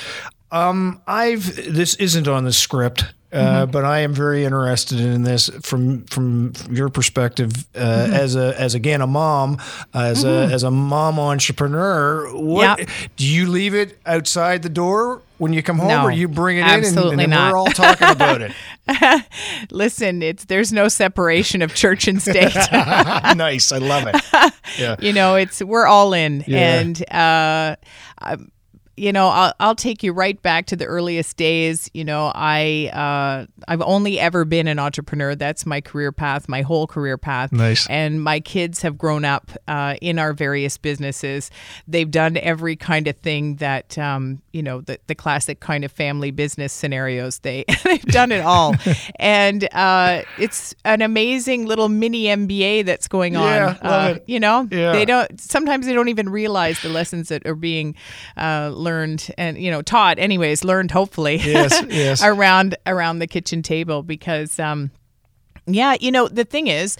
Um, 0.51 1.01
I've 1.07 1.55
this 1.73 1.95
isn't 1.95 2.27
on 2.27 2.45
the 2.45 2.53
script, 2.53 3.03
uh, 3.33 3.63
mm-hmm. 3.63 3.71
but 3.71 3.83
I 3.83 3.99
am 3.99 4.13
very 4.13 4.45
interested 4.45 4.99
in 4.99 5.23
this 5.23 5.49
from 5.61 6.05
from 6.05 6.53
your 6.69 6.87
perspective 6.89 7.67
uh, 7.75 7.79
mm-hmm. 7.79 8.13
as 8.13 8.35
a 8.35 8.59
as 8.59 8.73
again 8.73 9.01
a 9.01 9.07
mom 9.07 9.57
as 9.93 10.23
mm-hmm. 10.23 10.49
a 10.49 10.53
as 10.53 10.63
a 10.63 10.71
mom 10.71 11.19
entrepreneur. 11.19 12.29
What 12.33 12.79
yep. 12.79 12.89
do 13.17 13.27
you 13.27 13.49
leave 13.49 13.73
it 13.73 13.99
outside 14.05 14.61
the 14.61 14.69
door 14.69 15.21
when 15.37 15.53
you 15.53 15.61
come 15.61 15.77
home, 15.77 15.89
no, 15.89 16.03
or 16.03 16.11
you 16.11 16.27
bring 16.27 16.57
it 16.57 16.61
absolutely 16.61 17.13
in 17.13 17.19
and, 17.19 17.21
and 17.21 17.31
not. 17.31 17.51
we're 17.51 17.57
all 17.57 17.65
talking 17.67 18.09
about 18.09 18.41
it? 18.41 18.53
Listen, 19.71 20.21
it's 20.21 20.45
there's 20.45 20.71
no 20.71 20.87
separation 20.87 21.61
of 21.61 21.75
church 21.75 22.07
and 22.07 22.21
state. 22.21 22.55
nice, 22.71 23.71
I 23.71 23.77
love 23.77 24.07
it. 24.07 24.15
Yeah. 24.79 24.95
You 24.99 25.13
know, 25.13 25.35
it's 25.35 25.61
we're 25.61 25.85
all 25.85 26.13
in, 26.13 26.43
yeah. 26.47 26.79
and 26.79 27.11
uh, 27.11 27.75
you 28.97 29.11
know, 29.11 29.27
I'll, 29.27 29.53
I'll 29.59 29.75
take 29.75 30.03
you 30.03 30.13
right 30.13 30.41
back 30.41 30.67
to 30.67 30.75
the 30.75 30.85
earliest 30.85 31.35
days. 31.35 31.89
You 31.93 32.05
know, 32.05 32.31
I 32.33 32.89
uh, 32.93 33.45
I've 33.67 33.81
only 33.81 34.19
ever 34.19 34.45
been 34.45 34.67
an 34.67 34.79
entrepreneur. 34.79 35.35
That's 35.35 35.65
my 35.65 35.81
career 35.81 36.11
path, 36.11 36.47
my 36.47 36.61
whole 36.61 36.87
career 36.87 37.17
path. 37.17 37.51
Nice. 37.51 37.87
And 37.89 38.23
my 38.23 38.39
kids 38.39 38.81
have 38.83 38.97
grown 38.97 39.25
up 39.25 39.51
uh, 39.67 39.95
in 40.01 40.17
our 40.17 40.33
various 40.33 40.77
businesses. 40.77 41.51
They've 41.87 42.09
done 42.09 42.37
every 42.37 42.75
kind 42.75 43.07
of 43.07 43.17
thing 43.17 43.55
that 43.57 43.97
um, 43.97 44.41
you 44.53 44.63
know 44.63 44.81
the 44.81 44.99
the 45.07 45.15
classic 45.15 45.59
kind 45.59 45.83
of 45.83 45.91
family 45.91 46.31
business 46.31 46.71
scenarios. 46.71 47.39
They 47.39 47.65
they've 47.83 48.01
done 48.05 48.31
it 48.31 48.45
all, 48.45 48.75
and 49.19 49.67
uh, 49.73 50.21
it's 50.39 50.73
an 50.85 51.01
amazing 51.01 51.65
little 51.65 51.89
mini 51.89 52.25
MBA 52.25 52.85
that's 52.85 53.09
going 53.09 53.35
on. 53.35 53.45
Yeah, 53.45 53.65
love 53.65 53.77
uh, 53.83 54.15
it. 54.15 54.23
You 54.27 54.39
know, 54.39 54.67
yeah. 54.71 54.93
they 54.93 55.03
don't 55.03 55.39
sometimes 55.39 55.85
they 55.85 55.93
don't 55.93 56.09
even 56.09 56.29
realize 56.29 56.81
the 56.81 56.89
lessons 56.89 57.27
that 57.27 57.45
are 57.45 57.55
being 57.55 57.95
uh, 58.37 58.71
learned 58.85 59.29
and 59.37 59.57
you 59.57 59.69
know 59.69 59.81
taught 59.81 60.17
anyways 60.17 60.63
learned 60.63 60.91
hopefully 60.91 61.35
yes, 61.37 61.83
yes. 61.89 62.23
around 62.23 62.77
around 62.85 63.19
the 63.19 63.27
kitchen 63.27 63.61
table 63.61 64.01
because 64.03 64.57
um 64.59 64.91
Yeah, 65.67 65.95
you 65.99 66.11
know, 66.11 66.27
the 66.27 66.45
thing 66.45 66.67
is, 66.67 66.97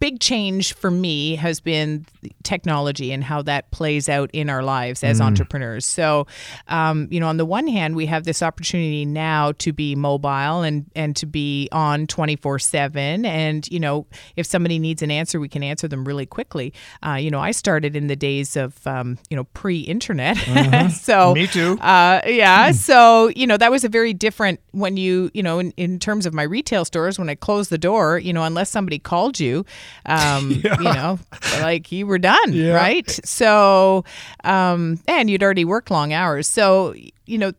big 0.00 0.18
change 0.20 0.74
for 0.74 0.90
me 0.90 1.36
has 1.36 1.60
been 1.60 2.06
technology 2.42 3.12
and 3.12 3.22
how 3.22 3.42
that 3.42 3.70
plays 3.70 4.08
out 4.08 4.30
in 4.32 4.50
our 4.50 4.62
lives 4.62 5.04
as 5.04 5.20
entrepreneurs. 5.20 5.86
So, 5.86 6.26
um, 6.66 7.06
you 7.10 7.20
know, 7.20 7.28
on 7.28 7.36
the 7.36 7.44
one 7.44 7.68
hand, 7.68 7.94
we 7.94 8.06
have 8.06 8.24
this 8.24 8.42
opportunity 8.42 9.04
now 9.04 9.52
to 9.58 9.72
be 9.72 9.94
mobile 9.94 10.62
and, 10.62 10.90
and 10.96 11.14
to 11.16 11.26
be 11.26 11.68
on 11.70 12.06
24 12.08 12.58
7. 12.58 13.24
And, 13.24 13.68
you 13.70 13.78
know, 13.78 14.06
if 14.36 14.46
somebody 14.46 14.78
needs 14.78 15.02
an 15.02 15.10
answer, 15.10 15.38
we 15.38 15.48
can 15.48 15.62
answer 15.62 15.86
them 15.86 16.04
really 16.04 16.26
quickly. 16.26 16.72
Uh, 17.06 17.14
you 17.14 17.30
know, 17.30 17.40
I 17.40 17.52
started 17.52 17.94
in 17.94 18.08
the 18.08 18.16
days 18.16 18.56
of, 18.56 18.84
um, 18.86 19.18
you 19.30 19.36
know, 19.36 19.44
pre 19.54 19.80
internet. 19.80 20.36
so, 20.92 21.34
Me 21.34 21.46
too. 21.46 21.78
uh, 21.80 22.22
yeah. 22.26 22.72
So, 22.72 23.28
you 23.36 23.46
know, 23.46 23.56
that 23.56 23.70
was 23.70 23.84
a 23.84 23.88
very 23.88 24.12
different 24.12 24.60
when 24.72 24.96
you, 24.96 25.30
you 25.32 25.42
know, 25.42 25.58
in, 25.58 25.72
in 25.76 25.98
terms 25.98 26.26
of 26.26 26.34
my 26.34 26.42
retail 26.42 26.84
stores, 26.84 27.18
when 27.18 27.28
I 27.28 27.34
closed 27.34 27.67
the 27.68 27.78
door, 27.78 28.18
you 28.18 28.32
know, 28.32 28.44
unless 28.44 28.70
somebody 28.70 28.98
called 28.98 29.38
you, 29.40 29.64
um, 30.06 30.50
you 30.64 30.84
know, 30.84 31.18
like 31.60 31.90
you 31.92 32.06
were 32.06 32.18
done, 32.18 32.52
Yeah. 32.52 32.72
right? 32.74 33.08
So, 33.24 34.04
um, 34.44 35.00
and 35.06 35.28
you'd 35.30 35.42
already 35.42 35.64
worked 35.64 35.90
long 35.90 36.12
hours. 36.12 36.46
So, 36.48 36.94
you 37.26 37.38
know, 37.38 37.52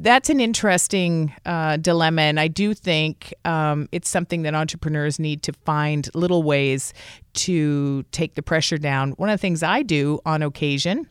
that's 0.00 0.30
an 0.30 0.38
interesting 0.38 1.34
uh, 1.44 1.76
dilemma, 1.76 2.22
and 2.22 2.38
I 2.38 2.46
do 2.46 2.72
think 2.72 3.34
um, 3.44 3.88
it's 3.90 4.08
something 4.08 4.42
that 4.42 4.54
entrepreneurs 4.54 5.18
need 5.18 5.42
to 5.42 5.52
find 5.64 6.08
little 6.14 6.44
ways 6.44 6.94
to 7.34 8.04
take 8.12 8.34
the 8.36 8.42
pressure 8.42 8.78
down. 8.78 9.10
One 9.12 9.28
of 9.28 9.34
the 9.34 9.40
things 9.40 9.64
I 9.64 9.82
do 9.82 10.20
on 10.24 10.42
occasion 10.42 11.08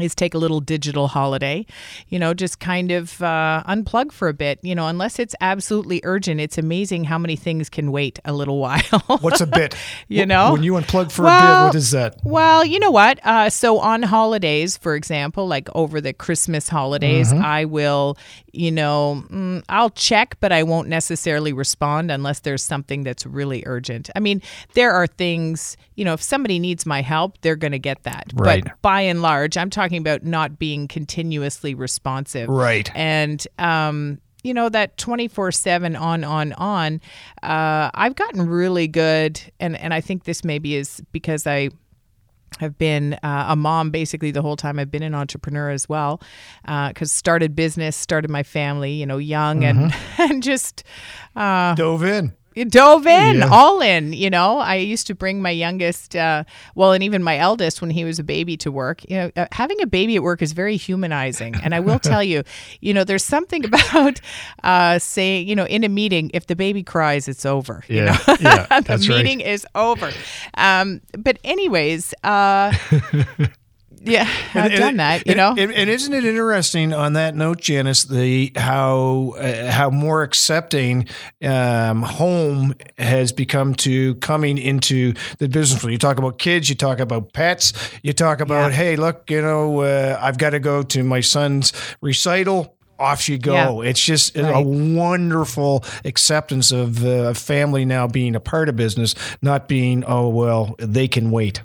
is 0.00 0.14
take 0.14 0.34
a 0.34 0.38
little 0.38 0.60
digital 0.60 1.08
holiday, 1.08 1.66
you 2.08 2.18
know, 2.18 2.32
just 2.32 2.60
kind 2.60 2.90
of 2.90 3.20
uh, 3.22 3.62
unplug 3.68 4.10
for 4.12 4.28
a 4.28 4.34
bit. 4.34 4.58
You 4.62 4.74
know, 4.74 4.86
unless 4.88 5.18
it's 5.18 5.34
absolutely 5.40 6.00
urgent, 6.04 6.40
it's 6.40 6.56
amazing 6.56 7.04
how 7.04 7.18
many 7.18 7.36
things 7.36 7.68
can 7.68 7.92
wait 7.92 8.18
a 8.24 8.32
little 8.32 8.58
while. 8.66 8.82
What's 9.20 9.40
a 9.40 9.46
bit? 9.46 9.74
You 10.08 10.26
know? 10.26 10.52
when 10.52 10.62
you 10.62 10.72
unplug 10.74 11.10
for 11.10 11.22
a 11.22 11.30
bit, 11.30 11.64
what 11.66 11.74
is 11.74 11.90
that? 11.92 12.16
Well, 12.22 12.64
you 12.64 12.78
know 12.78 12.90
what? 12.90 13.18
Uh, 13.24 13.48
so 13.48 13.78
on 13.78 14.02
holidays, 14.02 14.76
for 14.76 14.94
example, 14.94 15.46
like 15.46 15.68
over 15.74 16.00
the 16.00 16.12
Christmas 16.12 16.68
holidays, 16.68 17.32
I 17.32 17.64
will, 17.64 18.18
you 18.52 18.70
know, 18.70 19.24
mm, 19.30 19.62
I'll 19.68 19.90
check, 19.90 20.36
but 20.40 20.52
I 20.52 20.62
won't 20.64 20.88
necessarily 20.88 21.52
respond 21.52 22.10
unless 22.10 22.40
there's 22.40 22.62
something 22.62 23.04
that's 23.04 23.24
really 23.24 23.62
urgent. 23.66 24.10
I 24.14 24.20
mean, 24.20 24.42
there 24.74 24.92
are 24.92 25.06
things, 25.06 25.76
you 25.94 26.04
know, 26.04 26.12
if 26.12 26.22
somebody 26.22 26.58
needs 26.58 26.84
my 26.84 27.00
help, 27.00 27.40
they're 27.40 27.56
going 27.56 27.72
to 27.72 27.78
get 27.78 28.02
that. 28.02 28.30
Right. 28.34 28.64
But 28.64 28.82
by 28.82 29.02
and 29.02 29.22
large, 29.22 29.56
I'm 29.56 29.70
talking 29.70 29.81
about 29.90 30.22
not 30.22 30.58
being 30.58 30.86
continuously 30.88 31.74
responsive. 31.74 32.48
Right. 32.48 32.90
And, 32.94 33.46
um, 33.58 34.20
you 34.44 34.52
know 34.52 34.68
that 34.68 34.96
24-7 34.96 36.00
on 36.00 36.24
on 36.24 36.52
on 36.54 37.00
uh, 37.44 37.90
i've 37.94 38.16
gotten 38.16 38.48
really 38.48 38.88
good 38.88 39.40
and 39.60 39.78
and 39.78 39.94
i 39.94 40.00
think 40.00 40.24
this 40.24 40.42
maybe 40.42 40.74
is 40.74 41.00
because 41.12 41.46
i 41.46 41.70
have 42.58 42.76
been 42.78 43.14
uh, 43.22 43.46
a 43.48 43.56
mom 43.56 43.90
basically 43.90 44.30
the 44.30 44.42
whole 44.42 44.56
time 44.56 44.78
I've 44.78 44.90
been 44.90 45.02
an 45.02 45.14
entrepreneur 45.14 45.70
as 45.70 45.88
well, 45.88 46.20
because 46.62 47.10
started 47.10 47.54
business, 47.56 47.96
started 47.96 48.30
my 48.30 48.42
family, 48.42 48.92
you 48.92 49.06
know, 49.06 49.18
young 49.18 49.64
and 49.64 49.94
and 50.18 50.42
just 50.42 50.84
uh, 51.36 51.74
Dove 51.74 52.04
in. 52.04 52.32
Dove 52.54 53.06
in, 53.06 53.36
Yeah. 53.38 53.48
all 53.50 53.80
in. 53.80 54.12
You 54.12 54.30
know, 54.30 54.58
I 54.58 54.76
used 54.76 55.06
to 55.08 55.14
bring 55.14 55.40
my 55.42 55.50
youngest, 55.50 56.14
uh, 56.16 56.44
well, 56.74 56.92
and 56.92 57.02
even 57.02 57.22
my 57.22 57.38
eldest 57.38 57.80
when 57.80 57.90
he 57.90 58.04
was 58.04 58.18
a 58.18 58.24
baby 58.24 58.56
to 58.58 58.70
work. 58.70 59.02
You 59.08 59.16
know, 59.16 59.30
uh, 59.36 59.46
having 59.52 59.80
a 59.82 59.86
baby 59.86 60.16
at 60.16 60.22
work 60.22 60.42
is 60.42 60.52
very 60.52 60.76
humanizing, 60.76 61.54
and 61.62 61.74
I 61.74 61.80
will 61.80 61.98
tell 62.10 62.22
you, 62.22 62.42
you 62.80 62.92
know, 62.94 63.04
there's 63.04 63.24
something 63.24 63.64
about 63.72 64.20
uh, 64.62 64.98
saying, 64.98 65.48
you 65.48 65.54
know, 65.56 65.66
in 65.66 65.84
a 65.84 65.88
meeting, 65.88 66.30
if 66.34 66.46
the 66.46 66.56
baby 66.56 66.82
cries, 66.82 67.28
it's 67.28 67.44
over. 67.46 67.82
You 67.88 68.04
Yeah, 68.04 68.18
know, 68.28 68.36
yeah, 68.40 68.66
the 68.80 68.82
that's 68.86 69.08
right. 69.08 69.16
meeting 69.24 69.40
is 69.40 69.66
over. 69.74 70.10
Um, 70.54 71.00
but 71.18 71.38
anyways, 71.44 72.14
uh, 72.24 72.72
yeah, 74.04 74.28
I've 74.54 74.70
And- 74.72 74.74
done 74.80 74.88
and- 74.90 75.00
that. 75.00 75.26
You 75.26 75.32
and- 75.32 75.36
know, 75.36 75.54
and, 75.56 75.90
isn't 75.90 76.12
it 76.12 76.24
interesting 76.24 76.92
on 76.92 77.14
that 77.14 77.34
note, 77.34 77.60
Janice, 77.60 78.04
the 78.04 78.52
how 78.56 79.34
uh, 79.38 79.70
how 79.70 79.90
more 79.90 80.22
accepting 80.22 81.06
um, 81.42 82.02
home 82.02 82.74
has 82.98 83.32
become 83.32 83.74
to 83.76 84.14
coming 84.16 84.58
into 84.58 85.14
the 85.38 85.48
business. 85.48 85.82
When 85.82 85.92
you 85.92 85.98
talk 85.98 86.18
about 86.18 86.38
kids, 86.38 86.68
you 86.68 86.74
talk 86.74 87.00
about 87.00 87.32
pets, 87.32 87.72
you 88.02 88.12
talk 88.12 88.40
about, 88.40 88.70
Yeah. 88.72 88.76
hey, 88.76 88.96
look, 88.96 89.30
you 89.30 89.40
know, 89.42 89.80
uh, 89.80 90.18
I've 90.20 90.38
got 90.38 90.50
to 90.50 90.60
go 90.60 90.82
to 90.82 91.02
my 91.02 91.20
son's 91.20 91.72
recital. 92.00 92.76
Off 92.98 93.28
you 93.28 93.36
go. 93.36 93.82
Yeah. 93.82 93.88
It's 93.90 94.00
just 94.04 94.36
a 94.36 94.60
wonderful 94.60 95.84
acceptance 96.04 96.70
of 96.70 97.04
uh, 97.04 97.34
family 97.34 97.84
now 97.84 98.06
being 98.06 98.36
a 98.36 98.40
part 98.40 98.68
of 98.68 98.76
business, 98.76 99.16
not 99.42 99.66
being, 99.66 100.04
oh, 100.06 100.28
well, 100.28 100.76
they 100.78 101.08
can 101.08 101.32
wait. 101.32 101.62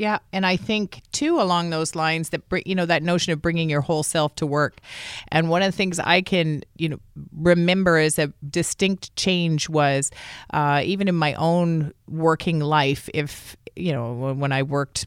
Yeah, 0.00 0.20
and 0.32 0.46
I 0.46 0.56
think 0.56 1.02
too 1.12 1.38
along 1.38 1.68
those 1.68 1.94
lines 1.94 2.30
that 2.30 2.40
you 2.64 2.74
know 2.74 2.86
that 2.86 3.02
notion 3.02 3.34
of 3.34 3.42
bringing 3.42 3.68
your 3.68 3.82
whole 3.82 4.02
self 4.02 4.34
to 4.36 4.46
work, 4.46 4.80
and 5.28 5.50
one 5.50 5.60
of 5.60 5.70
the 5.70 5.76
things 5.76 5.98
I 5.98 6.22
can 6.22 6.62
you 6.78 6.88
know 6.88 7.00
remember 7.36 7.98
as 7.98 8.18
a 8.18 8.32
distinct 8.48 9.14
change 9.14 9.68
was 9.68 10.10
uh, 10.54 10.80
even 10.86 11.06
in 11.06 11.14
my 11.14 11.34
own 11.34 11.92
working 12.08 12.60
life. 12.60 13.10
If 13.12 13.58
you 13.76 13.92
know 13.92 14.14
when- 14.14 14.38
when 14.38 14.52
I 14.52 14.62
worked 14.62 15.06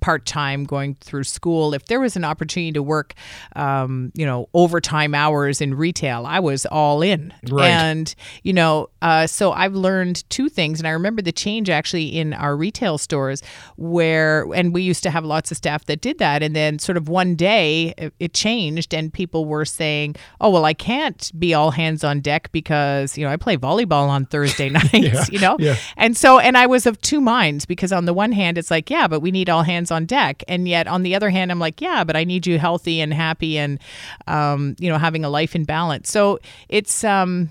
part 0.00 0.26
time 0.26 0.64
going 0.64 0.96
through 1.00 1.24
school, 1.24 1.74
if 1.74 1.86
there 1.86 2.00
was 2.00 2.16
an 2.16 2.24
opportunity 2.24 2.72
to 2.72 2.82
work, 2.82 3.14
um, 3.56 4.12
you 4.14 4.26
know, 4.26 4.48
overtime 4.54 5.14
hours 5.14 5.60
in 5.60 5.74
retail, 5.74 6.26
I 6.26 6.40
was 6.40 6.66
all 6.66 7.02
in. 7.02 7.32
Right. 7.48 7.68
And, 7.68 8.14
you 8.42 8.52
know, 8.52 8.88
uh, 9.02 9.26
so 9.26 9.52
I've 9.52 9.74
learned 9.74 10.28
two 10.30 10.48
things. 10.48 10.80
And 10.80 10.86
I 10.86 10.90
remember 10.90 11.22
the 11.22 11.32
change 11.32 11.70
actually 11.70 12.06
in 12.06 12.32
our 12.32 12.56
retail 12.56 12.98
stores 12.98 13.42
where, 13.76 14.46
and 14.54 14.72
we 14.72 14.82
used 14.82 15.02
to 15.04 15.10
have 15.10 15.24
lots 15.24 15.50
of 15.50 15.56
staff 15.56 15.84
that 15.86 16.00
did 16.00 16.18
that. 16.18 16.42
And 16.42 16.56
then 16.56 16.78
sort 16.78 16.96
of 16.96 17.08
one 17.08 17.34
day 17.34 17.94
it, 17.96 18.14
it 18.18 18.34
changed 18.34 18.94
and 18.94 19.12
people 19.12 19.44
were 19.44 19.64
saying, 19.64 20.16
oh, 20.40 20.50
well, 20.50 20.64
I 20.64 20.74
can't 20.74 21.30
be 21.38 21.54
all 21.54 21.70
hands 21.70 22.04
on 22.04 22.20
deck 22.20 22.50
because, 22.52 23.16
you 23.16 23.24
know, 23.24 23.32
I 23.32 23.36
play 23.36 23.56
volleyball 23.56 24.08
on 24.08 24.26
Thursday 24.26 24.68
nights, 24.70 25.30
you 25.30 25.38
know? 25.38 25.56
yeah. 25.58 25.76
And 25.96 26.16
so, 26.16 26.38
and 26.38 26.56
I 26.56 26.66
was 26.66 26.86
of 26.86 27.00
two 27.00 27.20
minds 27.20 27.66
because 27.66 27.92
on 27.92 28.04
the 28.04 28.14
one 28.14 28.32
hand, 28.32 28.58
it's 28.58 28.70
like, 28.70 28.90
yeah, 28.90 29.08
but 29.08 29.20
we 29.20 29.30
need 29.30 29.48
all 29.48 29.62
hands 29.62 29.89
on 29.90 30.06
deck. 30.06 30.42
And 30.48 30.68
yet 30.68 30.86
on 30.86 31.02
the 31.02 31.14
other 31.14 31.30
hand, 31.30 31.50
I'm 31.50 31.58
like, 31.58 31.80
yeah, 31.80 32.04
but 32.04 32.16
I 32.16 32.24
need 32.24 32.46
you 32.46 32.58
healthy 32.58 33.00
and 33.00 33.12
happy 33.12 33.58
and, 33.58 33.78
um, 34.26 34.76
you 34.78 34.88
know, 34.88 34.98
having 34.98 35.24
a 35.24 35.28
life 35.28 35.54
in 35.54 35.64
balance. 35.64 36.10
So 36.10 36.38
it's, 36.68 37.04
um, 37.04 37.50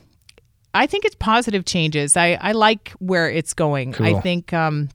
I 0.74 0.86
think 0.86 1.06
it's 1.06 1.16
positive 1.16 1.66
changes. 1.66 2.16
I, 2.16 2.38
I 2.42 2.52
like 2.52 2.92
where 3.00 3.30
it's 3.30 3.54
going. 3.54 3.94
I 4.06 4.20
think, 4.22 4.54
um, 4.54 4.90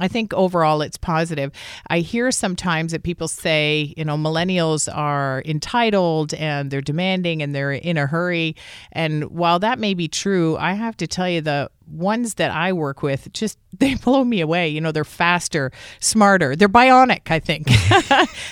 I 0.00 0.08
think 0.08 0.32
overall 0.34 0.82
it's 0.82 0.96
positive. 0.96 1.52
I 1.88 2.00
hear 2.00 2.30
sometimes 2.30 2.92
that 2.92 3.02
people 3.02 3.28
say, 3.28 3.94
you 3.96 4.04
know, 4.04 4.16
millennials 4.16 4.92
are 4.92 5.42
entitled 5.44 6.34
and 6.34 6.70
they're 6.70 6.80
demanding 6.80 7.42
and 7.42 7.54
they're 7.54 7.72
in 7.72 7.96
a 7.96 8.06
hurry. 8.06 8.56
And 8.92 9.24
while 9.30 9.58
that 9.60 9.78
may 9.78 9.94
be 9.94 10.08
true, 10.08 10.56
I 10.56 10.74
have 10.74 10.96
to 10.98 11.06
tell 11.06 11.28
you 11.28 11.40
the 11.40 11.70
ones 11.92 12.34
that 12.34 12.50
I 12.50 12.72
work 12.72 13.02
with 13.02 13.32
just 13.32 13.58
they 13.78 13.94
blow 13.94 14.24
me 14.24 14.40
away. 14.40 14.68
You 14.68 14.80
know, 14.80 14.92
they're 14.92 15.04
faster, 15.04 15.72
smarter, 16.00 16.56
they're 16.56 16.68
bionic, 16.68 17.30
I 17.30 17.38
think. 17.38 17.68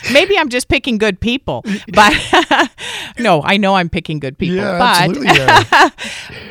Maybe 0.13 0.37
I'm 0.39 0.49
just 0.49 0.69
picking 0.69 0.99
good 0.99 1.21
people, 1.21 1.65
but 1.93 2.13
no, 3.19 3.43
I 3.43 3.57
know 3.57 3.75
I'm 3.75 3.89
picking 3.89 4.19
good 4.19 4.39
people. 4.39 4.57
Yeah, 4.57 4.79
but 4.79 5.01
absolutely. 5.01 5.37
yeah. 5.37 5.91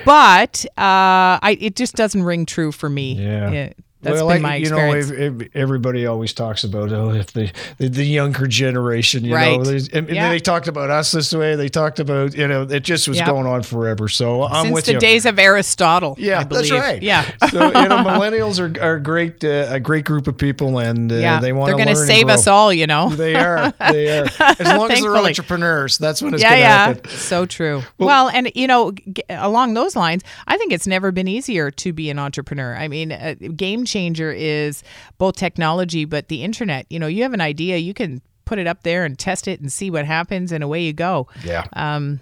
but 0.06 0.66
uh, 0.78 1.40
I 1.42 1.58
it 1.60 1.76
just 1.76 1.96
doesn't 1.96 2.24
ring 2.24 2.46
true 2.46 2.72
for 2.72 2.90
me. 2.90 3.14
Yeah. 3.14 3.74
That's 4.02 4.14
well, 4.16 4.28
been 4.30 4.42
like, 4.42 4.42
my 4.42 4.56
you 4.56 4.70
know, 4.70 4.78
experience. 4.94 5.12
ev- 5.12 5.42
ev- 5.42 5.50
everybody 5.54 6.06
always 6.06 6.34
talks 6.34 6.64
about 6.64 6.92
oh, 6.92 7.12
if 7.12 7.34
the, 7.34 7.52
the 7.78 7.90
the 7.90 8.06
younger 8.06 8.48
generation, 8.48 9.24
you 9.26 9.32
know, 9.32 9.36
Right. 9.36 9.64
there's- 9.64 9.90
and, 9.90 10.08
Yeah. 10.10 10.30
they 10.30 10.40
talked 10.40 10.68
about 10.68 10.90
us 10.90 11.12
this 11.12 11.34
way. 11.34 11.56
They 11.56 11.70
talked 11.70 12.00
about 12.00 12.36
you 12.36 12.48
know, 12.48 12.62
it 12.64 12.84
just 12.84 13.08
was 13.08 13.18
Yeah. 13.18 13.26
going 13.26 13.46
on 13.46 13.64
forever. 13.64 14.08
So 14.08 14.44
I'm 14.44 14.66
Since 14.66 14.74
with 14.74 14.86
the 14.86 14.94
you. 14.94 15.00
days 15.00 15.26
of 15.26 15.38
Aristotle. 15.38 16.16
yeah, 16.18 16.40
I 16.40 16.44
that's 16.46 16.72
right. 16.72 17.02
Yeah. 17.02 17.30
so 17.50 17.66
you 17.68 17.88
know, 17.90 17.98
millennials 18.04 18.60
are, 18.60 18.82
are 18.82 19.00
great, 19.00 19.44
uh, 19.44 19.68
a 19.70 19.80
great 19.80 20.06
group 20.06 20.28
of 20.28 20.38
people, 20.38 20.80
and 20.80 21.12
uh, 21.12 21.16
yeah. 21.16 21.40
they 21.40 21.52
want 21.54 21.70
They're 21.76 21.86
to 21.86 21.94
gonna 21.94 22.06
save 22.06 22.30
us 22.30 22.48
all, 22.48 22.72
you 22.74 22.88
know. 22.88 23.10
They 23.10 23.36
are. 23.36 23.74
They 23.92 24.20
are. 24.20 24.26
As 24.40 24.60
long 24.78 24.92
as 24.92 25.02
they're 25.02 25.16
entrepreneurs, 25.18 25.98
that's 25.98 26.22
when 26.22 26.34
it's 26.34 26.42
yeah, 26.44 26.50
going 26.50 26.58
to 26.60 26.64
yeah, 26.64 26.86
happen. 26.88 27.10
so 27.12 27.46
true. 27.46 27.84
Well, 27.98 28.30
and 28.30 28.52
you 28.56 28.68
know, 28.68 28.92
g- 28.92 29.24
along 29.30 29.74
those 29.74 29.96
lines, 29.96 30.24
I 30.48 30.58
think 30.58 30.72
it's 30.72 30.88
never 30.88 31.12
been 31.12 31.28
easier 31.28 31.70
to 31.72 31.94
be 31.94 32.10
an 32.10 32.18
entrepreneur. 32.20 32.76
I 32.76 32.88
mean, 32.88 33.12
a 33.12 33.36
game 33.36 33.86
changer 33.90 34.32
is 34.32 34.84
both 35.18 35.36
technology, 35.36 36.06
but 36.06 36.28
the 36.28 36.44
internet. 36.44 36.86
You 36.90 37.00
know, 37.00 37.08
you 37.08 37.24
have 37.24 37.34
an 37.34 37.42
idea, 37.42 37.78
you 37.78 37.94
can 37.94 38.22
put 38.46 38.60
it 38.60 38.68
up 38.68 38.84
there 38.84 39.06
and 39.06 39.18
test 39.18 39.48
it 39.48 39.60
and 39.60 39.72
see 39.72 39.92
what 39.92 40.06
happens, 40.06 40.52
and 40.52 40.64
away 40.64 40.84
you 40.84 40.94
go. 40.94 41.28
Yeah. 41.44 41.66
Um, 41.74 42.20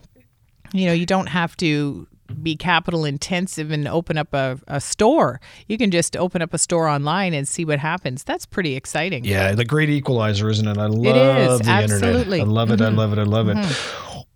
you 0.74 0.86
know, 0.86 0.94
you 0.94 1.06
don't 1.06 1.28
have 1.28 1.56
to 1.58 2.08
be 2.44 2.56
capital 2.56 3.06
intensive 3.06 3.72
and 3.72 3.88
open 3.88 4.18
up 4.18 4.34
a, 4.34 4.60
a 4.68 4.82
store. 4.82 5.40
You 5.68 5.78
can 5.78 5.92
just 5.92 6.18
open 6.18 6.42
up 6.42 6.54
a 6.54 6.58
store 6.58 6.88
online 6.88 7.34
and 7.34 7.48
see 7.48 7.64
what 7.64 7.80
happens. 7.80 8.24
That's 8.24 8.46
pretty 8.46 8.76
exciting. 8.76 9.24
Yeah, 9.24 9.54
the 9.54 9.64
great 9.64 9.90
equalizer, 9.90 10.50
isn't 10.50 10.68
it? 10.68 10.78
I 10.78 10.88
love 10.88 11.38
is, 11.38 11.60
the 11.60 11.72
absolutely. 11.72 12.40
Mm-hmm. 12.40 12.42
internet. 12.42 12.42
I 12.42 12.44
love 12.44 12.72
it. 12.72 12.82
I 12.82 12.90
love 12.90 13.14
it. 13.14 13.20
I 13.20 13.24
love 13.24 13.50
it. 13.50 13.58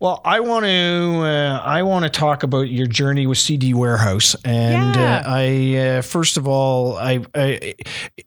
Well, 0.02 0.20
I 0.26 0.40
want 0.40 0.66
to 0.66 1.22
uh, 1.22 1.62
I 1.64 1.84
want 1.84 2.06
to 2.06 2.10
talk 2.10 2.42
about 2.42 2.62
your 2.72 2.88
journey 2.88 3.28
with 3.28 3.38
CD 3.38 3.76
Warehouse, 3.76 4.36
and 4.44 4.96
Yeah. 4.96 5.18
uh, 5.18 5.24
I 5.28 5.76
uh, 5.78 6.02
first 6.02 6.38
of 6.38 6.48
all 6.48 6.98
I, 6.98 7.20
I 7.36 7.76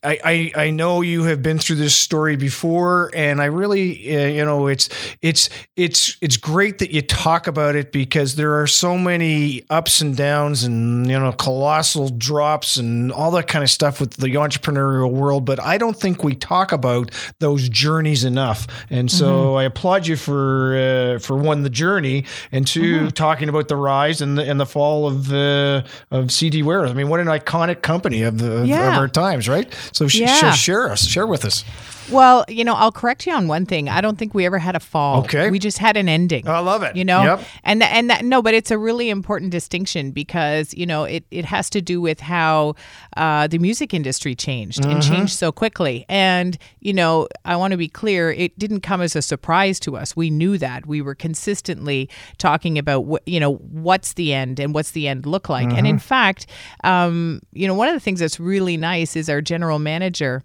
I 0.05 0.19
I 0.25 0.53
I 0.55 0.71
know 0.71 1.01
you 1.01 1.25
have 1.25 1.43
been 1.43 1.59
through 1.59 1.75
this 1.75 1.97
story 1.97 2.37
before, 2.37 3.11
and 3.13 3.43
I 3.43 3.47
really 3.47 4.17
uh, 4.17 4.29
you 4.29 4.45
know 4.45 4.69
it's 4.69 4.89
it's 5.21 5.51
it's 5.75 6.17
it's 6.21 6.37
great 6.37 6.79
that 6.79 6.93
you 6.93 7.03
talk 7.03 7.49
about 7.49 7.75
it 7.75 7.91
because 7.91 8.37
there 8.37 8.61
are 8.61 8.69
so 8.69 8.97
many 8.97 9.65
ups 9.69 10.01
and 10.01 10.17
downs 10.17 10.63
and 10.63 11.09
you 11.09 11.19
know 11.19 11.33
colossal 11.33 12.09
drops 12.09 12.77
and 12.77 13.11
all 13.11 13.33
that 13.33 13.49
kind 13.49 13.65
of 13.65 13.71
stuff 13.71 13.99
with 13.99 14.13
the 14.13 14.29
entrepreneurial 14.29 15.11
world, 15.11 15.45
but 15.45 15.59
I 15.59 15.79
don't 15.79 15.99
think 15.99 16.23
we 16.23 16.37
talk 16.37 16.71
about 16.71 17.11
those 17.41 17.69
journeys 17.69 18.23
enough, 18.23 18.69
and 18.91 19.11
so 19.11 19.57
I 19.57 19.65
applaud 19.65 20.07
you 20.07 20.15
for 20.15 20.77
uh, 21.17 21.19
for 21.19 21.37
one 21.37 21.64
the 21.65 21.71
journey 21.71 22.25
and 22.53 22.67
2 22.67 23.11
talking 23.11 23.49
about 23.49 23.69
the 23.69 23.77
rise 23.77 24.21
and 24.21 24.39
the 24.39 24.45
and 24.49 24.61
the 24.61 24.67
fall 24.67 25.07
of 25.07 25.33
uh, 25.33 25.83
of 26.11 26.31
CD 26.31 26.63
Warehouse. 26.63 26.91
I 26.91 26.95
mean, 26.95 27.09
what 27.09 27.21
an 27.21 27.27
iconic 27.27 27.83
company 27.83 28.23
of 28.23 28.39
the 28.39 28.61
of, 28.63 28.67
Yeah. 28.67 28.93
of 28.93 28.99
our 28.99 29.09
times, 29.09 29.49
right? 29.49 29.67
So 29.93 30.07
sh- 30.09 30.17
Yeah. 30.21 30.53
sh- 30.53 30.59
share 30.61 30.91
us, 30.91 31.05
share 31.07 31.27
with 31.27 31.45
us. 31.45 31.65
Well, 32.11 32.45
you 32.49 32.65
know, 32.65 32.75
I'll 32.75 32.93
correct 32.93 33.27
you 33.27 33.33
on 33.33 33.49
one 33.49 33.67
thing. 33.67 33.89
I 33.89 34.01
don't 34.01 34.19
think 34.19 34.35
we 34.35 34.45
ever 34.47 34.59
had 34.59 34.77
a 34.77 34.81
fall. 34.81 35.21
Okay. 35.25 35.51
We 35.51 35.59
just 35.59 35.79
had 35.79 35.97
an 35.97 36.09
ending. 36.09 36.47
I 36.49 36.59
love 36.59 36.83
it. 36.83 36.97
You 36.97 37.05
know, 37.05 37.23
Yep. 37.23 37.41
and 37.65 37.81
th- 37.81 37.93
and 37.93 38.11
that 38.11 38.25
no, 38.25 38.43
but 38.43 38.55
it's 38.55 38.71
a 38.71 38.79
really 38.79 39.09
important 39.11 39.51
distinction 39.51 40.11
because 40.11 40.75
you 40.75 40.87
know 40.87 41.05
it 41.05 41.25
it 41.31 41.45
has 41.47 41.71
to 41.71 41.81
do 41.81 42.01
with 42.01 42.21
how 42.21 42.75
uh, 43.17 43.47
the 43.47 43.59
music 43.59 43.95
industry 43.95 44.35
changed 44.35 44.85
and 44.85 44.95
Mm-hmm. 45.01 45.13
changed 45.13 45.37
so 45.39 45.51
quickly. 45.53 46.05
And 46.09 46.59
you 46.81 46.93
know, 46.93 47.29
I 47.45 47.57
want 47.57 47.73
to 47.73 47.77
be 47.79 47.89
clear, 47.89 48.31
it 48.33 48.59
didn't 48.59 48.81
come 48.81 49.01
as 49.01 49.17
a 49.17 49.23
surprise 49.23 49.81
to 49.81 49.97
us. 49.97 50.15
We 50.15 50.31
knew 50.31 50.59
that 50.59 50.87
we 50.87 51.01
were 51.01 51.15
consistently 51.15 52.09
talking 52.39 52.79
about 52.79 53.07
what 53.07 53.23
you 53.27 53.41
know 53.41 53.55
what's 53.57 54.13
the 54.15 54.33
end 54.35 54.61
and 54.61 54.75
what's 54.75 54.91
the 54.93 55.09
end 55.09 55.27
look 55.27 55.49
like. 55.49 55.73
And 55.73 55.87
in 55.87 55.99
fact, 55.99 56.47
um, 56.85 57.41
you 57.53 57.67
know, 57.67 57.75
one 57.75 57.89
of 57.89 57.95
the 57.95 58.01
things 58.01 58.21
that's 58.21 58.39
really 58.39 58.77
nice 58.77 59.17
is 59.17 59.29
our 59.31 59.41
general 59.41 59.79
manager 59.79 60.43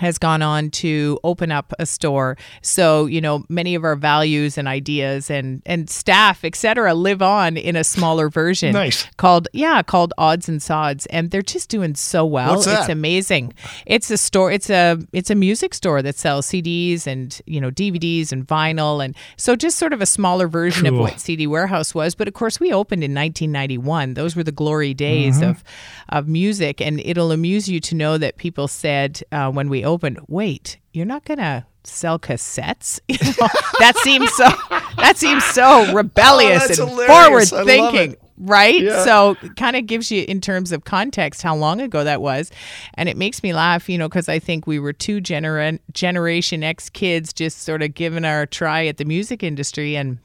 has 0.00 0.18
gone 0.18 0.42
on 0.42 0.70
to 0.70 1.18
open 1.22 1.52
up 1.52 1.72
a 1.78 1.86
store 1.86 2.36
so 2.62 3.06
you 3.06 3.20
know 3.20 3.44
many 3.48 3.74
of 3.76 3.84
our 3.84 3.94
values 3.94 4.58
and 4.58 4.66
ideas 4.66 5.30
and 5.30 5.62
and 5.66 5.88
staff 5.88 6.44
etc 6.44 6.92
live 6.94 7.22
on 7.22 7.56
in 7.56 7.76
a 7.76 7.84
smaller 7.84 8.28
version 8.28 8.72
Nice. 8.84 9.06
called 9.18 9.46
yeah 9.52 9.82
called 9.82 10.12
odds 10.18 10.48
and 10.48 10.60
sods 10.62 11.06
and 11.06 11.30
they're 11.30 11.42
just 11.42 11.68
doing 11.68 11.94
so 11.94 12.24
well 12.24 12.54
What's 12.54 12.64
that? 12.66 12.80
it's 12.80 12.88
amazing 12.88 13.54
it's 13.86 14.10
a 14.10 14.16
store 14.18 14.50
it's 14.50 14.68
a 14.68 14.98
it's 15.12 15.30
a 15.30 15.34
music 15.36 15.74
store 15.74 16.02
that 16.02 16.16
sells 16.16 16.46
cds 16.48 17.06
and 17.06 17.40
you 17.46 17.60
know 17.60 17.70
dvds 17.70 18.32
and 18.32 18.46
vinyl 18.46 19.04
and 19.04 19.14
so 19.36 19.54
just 19.54 19.78
sort 19.78 19.92
of 19.92 20.00
a 20.00 20.06
smaller 20.06 20.48
version 20.48 20.86
of 20.86 20.94
what 20.98 21.20
cd 21.20 21.46
warehouse 21.46 21.94
was 21.94 22.14
but 22.16 22.26
of 22.26 22.34
course 22.34 22.58
we 22.58 22.72
opened 22.72 23.04
in 23.04 23.14
1991 23.14 24.14
those 24.14 24.34
were 24.34 24.42
the 24.44 24.52
glory 24.52 24.92
days 24.92 25.34
Mm-hmm. 25.34 25.50
of 25.50 25.64
of 26.10 26.28
music 26.28 26.80
and 26.80 27.00
it'll 27.00 27.32
amuse 27.32 27.68
you 27.68 27.80
to 27.80 27.94
know 27.94 28.18
that 28.18 28.36
people 28.36 28.68
said 28.68 29.22
uh, 29.32 29.50
when 29.50 29.68
we 29.68 29.83
opened 29.84 30.18
wait 30.28 30.78
you're 30.92 31.06
not 31.06 31.24
gonna 31.24 31.66
sell 31.84 32.18
cassettes 32.18 32.98
You 33.08 33.18
know, 33.20 33.48
that 33.78 33.94
seems 33.98 34.32
so 34.32 34.48
that 34.96 35.16
seems 35.16 35.44
so 35.44 35.92
rebellious 35.94 36.78
Oh, 36.80 36.86
and 36.88 37.06
forward 37.06 37.66
thinking. 37.66 38.16
right 38.38 38.80
Yeah. 38.80 39.04
so 39.04 39.36
kind 39.56 39.76
of 39.76 39.86
gives 39.86 40.10
you 40.10 40.24
in 40.26 40.40
terms 40.40 40.72
of 40.72 40.84
context 40.84 41.42
how 41.42 41.54
long 41.54 41.80
ago 41.80 42.02
that 42.04 42.22
was 42.22 42.50
and 42.94 43.08
it 43.08 43.16
makes 43.16 43.42
me 43.42 43.52
laugh 43.52 43.88
you 43.88 43.98
know 43.98 44.08
because 44.08 44.28
i 44.28 44.38
think 44.38 44.66
we 44.66 44.78
were 44.78 44.92
two 44.94 45.20
genera- 45.20 45.78
generation 45.92 46.62
x 46.64 46.88
kids 46.88 47.32
just 47.32 47.62
sort 47.62 47.82
of 47.82 47.92
giving 47.94 48.24
our 48.24 48.46
try 48.46 48.86
at 48.86 48.96
the 48.96 49.04
music 49.04 49.42
industry 49.42 49.94
and 49.94 50.18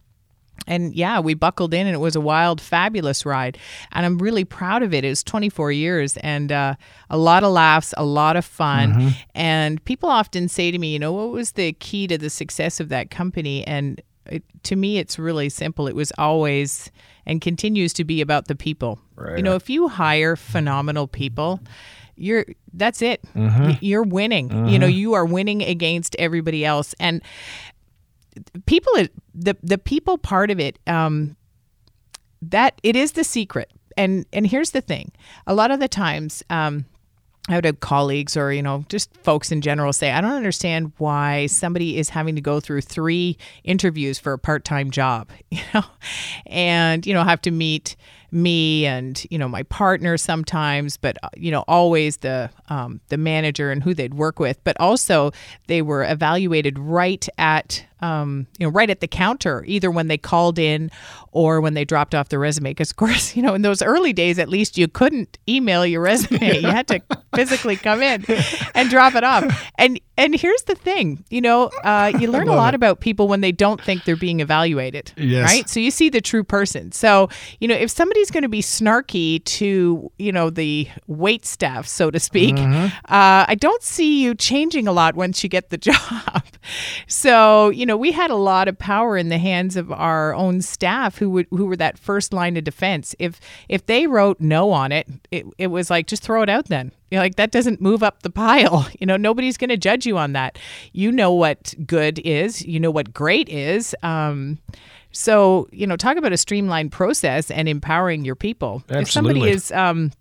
and 0.67 0.93
yeah, 0.93 1.19
we 1.19 1.33
buckled 1.33 1.73
in 1.73 1.87
and 1.87 1.95
it 1.95 1.99
was 1.99 2.15
a 2.15 2.21
wild, 2.21 2.61
fabulous 2.61 3.25
ride. 3.25 3.57
And 3.91 4.05
I'm 4.05 4.17
really 4.17 4.45
proud 4.45 4.83
of 4.83 4.93
it. 4.93 5.03
It 5.03 5.09
was 5.09 5.23
24 5.23 5.71
years 5.71 6.17
and 6.17 6.51
uh, 6.51 6.75
a 7.09 7.17
lot 7.17 7.43
of 7.43 7.51
laughs, 7.51 7.93
a 7.97 8.05
lot 8.05 8.35
of 8.35 8.45
fun. 8.45 8.93
Mm-hmm. 8.93 9.07
And 9.35 9.83
people 9.85 10.09
often 10.09 10.47
say 10.47 10.71
to 10.71 10.77
me, 10.77 10.93
you 10.93 10.99
know, 10.99 11.13
what 11.13 11.29
was 11.29 11.53
the 11.53 11.73
key 11.73 12.07
to 12.07 12.17
the 12.17 12.29
success 12.29 12.79
of 12.79 12.89
that 12.89 13.09
company? 13.09 13.65
And 13.65 14.01
it, 14.25 14.43
to 14.63 14.75
me, 14.75 14.97
it's 14.97 15.17
really 15.17 15.49
simple. 15.49 15.87
It 15.87 15.95
was 15.95 16.11
always 16.17 16.91
and 17.25 17.41
continues 17.41 17.93
to 17.93 18.03
be 18.03 18.21
about 18.21 18.47
the 18.47 18.55
people. 18.55 18.99
You 19.37 19.43
know, 19.43 19.55
if 19.55 19.69
you 19.69 19.87
hire 19.87 20.35
phenomenal 20.35 21.07
people, 21.07 21.59
you're 22.15 22.45
that's 22.73 23.01
it. 23.01 23.21
Mm-hmm. 23.35 23.63
Y- 23.63 23.79
You're 23.81 24.03
winning. 24.03 24.67
You 24.67 24.79
know, 24.79 24.87
mm-hmm. 24.87 24.97
you 24.97 25.13
are 25.13 25.25
winning 25.25 25.61
against 25.61 26.15
everybody 26.17 26.65
else. 26.65 26.93
And 26.99 27.21
people 28.65 28.91
the 29.33 29.55
the 29.61 29.77
people 29.77 30.17
part 30.17 30.51
of 30.51 30.59
it 30.59 30.79
um 30.87 31.35
that 32.41 32.79
it 32.83 32.95
is 32.95 33.13
the 33.13 33.23
secret. 33.23 33.71
And 33.97 34.25
and 34.31 34.47
here's 34.47 34.71
the 34.71 34.81
thing. 34.81 35.11
A 35.45 35.53
lot 35.53 35.71
of 35.71 35.79
the 35.79 35.87
times 35.87 36.43
um 36.49 36.85
I 37.49 37.55
would 37.55 37.65
have 37.65 37.79
colleagues 37.79 38.37
or, 38.37 38.53
you 38.53 38.61
know, 38.61 38.85
just 38.89 39.15
folks 39.17 39.51
in 39.51 39.61
general 39.61 39.91
say, 39.91 40.11
I 40.11 40.21
don't 40.21 40.33
understand 40.33 40.91
why 40.99 41.47
somebody 41.47 41.97
is 41.97 42.09
having 42.09 42.35
to 42.35 42.41
go 42.41 42.59
through 42.59 42.81
three 42.81 43.37
interviews 43.63 44.19
for 44.19 44.33
a 44.33 44.37
part 44.37 44.63
time 44.63 44.91
job, 44.91 45.29
you 45.51 45.61
know, 45.73 45.83
and, 46.45 47.07
you 47.07 47.13
know, 47.13 47.23
have 47.23 47.41
to 47.41 47.51
meet 47.51 47.95
me 48.31 48.85
and, 48.85 49.25
you 49.31 49.39
know, 49.39 49.47
my 49.47 49.63
partner 49.63 50.15
sometimes, 50.15 50.95
but, 50.95 51.17
uh, 51.23 51.29
you 51.35 51.49
know, 51.49 51.65
always 51.67 52.17
the, 52.17 52.51
um, 52.69 53.01
the 53.07 53.17
manager 53.17 53.71
and 53.71 53.81
who 53.81 53.95
they'd 53.95 54.13
work 54.13 54.39
with. 54.39 54.63
But 54.63 54.79
also, 54.79 55.31
they 55.65 55.81
were 55.81 56.03
evaluated 56.03 56.77
right 56.77 57.27
at, 57.39 57.83
um, 58.01 58.47
you 58.57 58.65
know, 58.65 58.71
right 58.71 58.89
at 58.89 58.99
the 59.01 59.07
counter, 59.07 59.63
either 59.67 59.91
when 59.91 60.07
they 60.07 60.17
called 60.17 60.57
in 60.59 60.89
or 61.31 61.61
when 61.61 61.73
they 61.73 61.85
dropped 61.85 62.15
off 62.15 62.29
the 62.29 62.39
resume. 62.39 62.71
Because, 62.71 62.91
of 62.91 62.97
course, 62.97 63.35
you 63.35 63.41
know, 63.41 63.53
in 63.53 63.61
those 63.61 63.81
early 63.81 64.13
days, 64.13 64.39
at 64.39 64.49
least 64.49 64.77
you 64.77 64.87
couldn't 64.87 65.37
email 65.47 65.85
your 65.85 66.01
resume. 66.01 66.59
you 66.59 66.67
had 66.67 66.87
to 66.87 67.01
physically 67.35 67.75
come 67.75 68.01
in 68.01 68.25
and 68.75 68.89
drop 68.89 69.15
it 69.15 69.23
off. 69.23 69.71
And 69.77 69.99
and 70.17 70.35
here's 70.35 70.63
the 70.63 70.75
thing, 70.75 71.23
you 71.29 71.39
know, 71.39 71.69
uh, 71.85 72.11
you 72.19 72.29
learn 72.31 72.49
a 72.49 72.55
lot 72.55 72.75
about 72.75 72.99
people 72.99 73.29
when 73.29 73.39
they 73.39 73.53
don't 73.53 73.81
think 73.81 74.03
they're 74.03 74.17
being 74.17 74.41
evaluated, 74.41 75.13
Yes. 75.15 75.49
right? 75.49 75.69
So 75.69 75.79
you 75.79 75.91
see 75.91 76.09
the 76.09 76.19
true 76.19 76.43
person. 76.43 76.91
So 76.91 77.29
you 77.59 77.67
know, 77.69 77.75
if 77.75 77.89
somebody's 77.89 78.29
going 78.29 78.43
to 78.43 78.49
be 78.49 78.61
snarky 78.61 79.43
to 79.45 80.11
you 80.17 80.31
know 80.33 80.49
the 80.49 80.89
wait 81.07 81.45
staff, 81.45 81.87
so 81.87 82.11
to 82.11 82.19
speak, 82.19 82.57
uh, 82.57 82.89
I 83.07 83.55
don't 83.59 83.81
see 83.83 84.21
you 84.21 84.35
changing 84.35 84.87
a 84.87 84.91
lot 84.91 85.15
once 85.15 85.41
you 85.43 85.49
get 85.49 85.69
the 85.69 85.77
job. 85.77 86.43
So 87.07 87.69
you 87.69 87.85
know, 87.85 87.88
we 87.97 88.11
had 88.11 88.29
a 88.29 88.35
lot 88.35 88.67
of 88.67 88.77
power 88.77 89.17
in 89.17 89.29
the 89.29 89.37
hands 89.37 89.75
of 89.75 89.91
our 89.91 90.33
own 90.33 90.61
staff 90.61 91.17
who 91.17 91.29
would 91.31 91.47
who 91.49 91.65
were 91.65 91.75
that 91.77 91.97
first 91.97 92.33
line 92.33 92.57
of 92.57 92.63
defense. 92.63 93.15
If 93.19 93.39
if 93.67 93.85
they 93.85 94.07
wrote 94.07 94.39
no 94.39 94.71
on 94.71 94.91
it, 94.91 95.07
it, 95.31 95.45
it 95.57 95.67
was 95.67 95.89
like 95.89 96.07
just 96.07 96.23
throw 96.23 96.41
it 96.41 96.49
out 96.49 96.65
then. 96.65 96.91
You 97.11 97.17
know, 97.17 97.23
like 97.23 97.35
that 97.35 97.51
doesn't 97.51 97.81
move 97.81 98.03
up 98.03 98.23
the 98.23 98.29
pile. 98.29 98.87
You 98.99 99.05
know, 99.07 99.17
nobody's 99.17 99.57
going 99.57 99.69
to 99.69 99.77
judge 99.77 100.05
you 100.05 100.17
on 100.17 100.33
that. 100.33 100.57
You 100.93 101.11
know 101.11 101.33
what 101.33 101.73
good 101.85 102.19
is. 102.19 102.65
You 102.65 102.79
know 102.79 102.91
what 102.91 103.13
great 103.13 103.49
is. 103.49 103.95
Um, 104.03 104.59
so 105.11 105.67
you 105.71 105.87
know, 105.87 105.95
talk 105.95 106.17
about 106.17 106.33
a 106.33 106.37
streamlined 106.37 106.91
process 106.91 107.49
and 107.49 107.67
empowering 107.67 108.25
your 108.25 108.35
people. 108.35 108.83
If 108.89 109.11
somebody 109.11 109.49
is 109.49 109.71
um, 109.71 110.11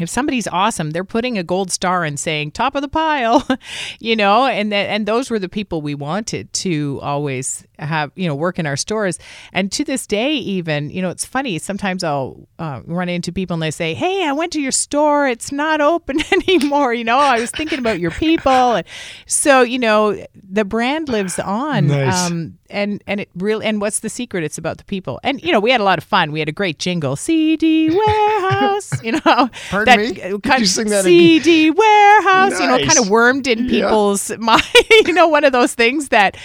if 0.00 0.08
somebody's 0.08 0.46
awesome, 0.48 0.90
they're 0.90 1.04
putting 1.04 1.38
a 1.38 1.42
gold 1.42 1.70
star 1.70 2.04
and 2.04 2.18
saying 2.18 2.52
top 2.52 2.74
of 2.74 2.82
the 2.82 2.88
pile, 2.88 3.46
you 3.98 4.16
know, 4.16 4.46
and 4.46 4.72
that 4.72 4.88
and 4.88 5.06
those 5.06 5.30
were 5.30 5.38
the 5.38 5.48
people 5.48 5.82
we 5.82 5.94
wanted 5.94 6.52
to 6.54 7.00
always 7.02 7.65
have, 7.78 8.10
you 8.14 8.26
know, 8.26 8.34
work 8.34 8.58
in 8.58 8.66
our 8.66 8.76
stores. 8.76 9.18
And 9.52 9.70
to 9.72 9.84
this 9.84 10.06
day, 10.06 10.32
even, 10.34 10.90
you 10.90 11.02
know, 11.02 11.10
it's 11.10 11.24
funny. 11.24 11.58
Sometimes 11.58 12.02
I'll 12.04 12.48
uh, 12.58 12.80
run 12.86 13.08
into 13.08 13.32
people 13.32 13.54
and 13.54 13.62
they 13.62 13.70
say, 13.70 13.94
"Hey, 13.94 14.24
I 14.26 14.32
went 14.32 14.52
to 14.54 14.60
your 14.60 14.72
store. 14.72 15.26
It's 15.28 15.52
not 15.52 15.80
open 15.80 16.18
anymore." 16.32 16.94
You 16.94 17.04
know, 17.04 17.18
I 17.18 17.40
was 17.40 17.50
thinking 17.50 17.78
about 17.78 18.00
your 18.00 18.10
people, 18.12 18.74
and 18.76 18.86
so 19.26 19.62
you 19.62 19.78
know, 19.78 20.16
the 20.34 20.64
brand 20.64 21.08
lives 21.08 21.38
on. 21.38 21.88
Nice. 21.88 22.26
Um, 22.30 22.58
and 22.68 23.00
and 23.06 23.20
it 23.20 23.28
really 23.36 23.64
and 23.64 23.80
what's 23.80 24.00
the 24.00 24.08
secret? 24.08 24.42
It's 24.42 24.58
about 24.58 24.78
the 24.78 24.84
people. 24.84 25.20
And 25.22 25.40
you 25.40 25.52
know, 25.52 25.60
we 25.60 25.70
had 25.70 25.80
a 25.80 25.84
lot 25.84 25.98
of 25.98 26.04
fun. 26.04 26.32
We 26.32 26.40
had 26.40 26.48
a 26.48 26.52
great 26.52 26.80
jingle, 26.80 27.14
CD 27.14 27.90
Warehouse. 27.96 29.02
You 29.04 29.12
know, 29.12 29.48
Pardon 29.70 30.00
me? 30.00 30.20
uh, 30.22 30.28
Did 30.30 30.42
kind 30.42 30.58
you 30.60 30.64
of 30.64 30.68
sing 30.70 30.88
that 30.90 31.04
CD 31.04 31.70
Warehouse. 31.70 32.58
You 32.60 32.66
know, 32.66 32.78
kind 32.78 32.98
of 32.98 33.08
wormed 33.08 33.46
in 33.46 33.60
Yeah. 33.68 33.70
people's 33.86 34.36
mind. 34.38 34.62
You 34.90 35.12
know, 35.12 35.28
one 35.28 35.44
of 35.44 35.52
those 35.52 35.74
things 35.74 36.08
that 36.08 36.36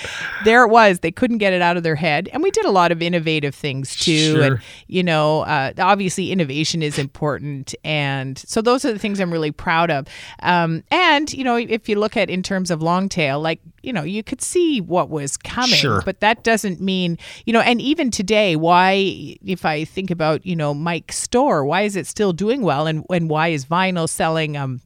there 0.46 0.63
it 0.63 0.70
was. 0.70 1.00
They 1.00 1.12
couldn't 1.22 1.38
get 1.38 1.54
it 1.54 1.62
out 1.62 1.78
of 1.78 1.84
their 1.84 1.94
head. 1.94 2.28
And 2.34 2.42
we 2.42 2.50
did 2.50 2.66
a 2.66 2.72
lot 2.72 2.92
of 2.92 3.00
innovative 3.00 3.54
things 3.54 3.96
too. 3.96 4.34
Sure. 4.34 4.44
And 4.44 4.60
you 4.88 5.04
know, 5.04 5.42
uh, 5.42 5.72
obviously 5.78 6.32
innovation 6.32 6.82
is 6.82 6.98
important, 6.98 7.76
and 7.84 8.40
so 8.40 8.60
those 8.60 8.84
are 8.86 8.92
the 8.92 8.98
things 8.98 9.20
I'm 9.20 9.32
really 9.32 9.52
proud 9.52 9.92
of. 9.92 10.08
Um, 10.42 10.84
and 10.90 11.32
you 11.32 11.44
know, 11.44 11.58
if 11.58 11.88
you 11.88 12.00
look 12.00 12.18
at 12.18 12.32
in 12.32 12.42
terms 12.42 12.72
of 12.72 12.82
long 12.82 13.08
tail, 13.08 13.40
like 13.40 13.60
you 13.84 13.94
know, 13.94 14.02
you 14.02 14.24
could 14.24 14.42
see 14.42 14.82
what 14.82 15.10
was 15.12 15.38
coming, 15.38 15.76
Sure. 15.78 16.02
but 16.04 16.22
that 16.22 16.44
doesn't 16.44 16.82
mean 16.82 17.20
you 17.46 17.54
know. 17.54 17.62
And 17.62 17.80
even 17.80 18.10
today, 18.10 18.56
why, 18.56 19.38
if 19.46 19.64
I 19.64 19.86
think 19.86 20.10
about 20.10 20.44
you 20.44 20.56
know 20.56 20.74
Mike's 20.74 21.20
store, 21.20 21.64
why 21.64 21.82
is 21.84 21.96
it 21.96 22.08
still 22.08 22.34
doing 22.34 22.64
well, 22.64 22.88
and 22.88 23.06
and 23.12 23.30
why 23.30 23.50
is 23.50 23.64
vinyl 23.66 24.10
selling? 24.10 24.58
Um, 24.58 24.82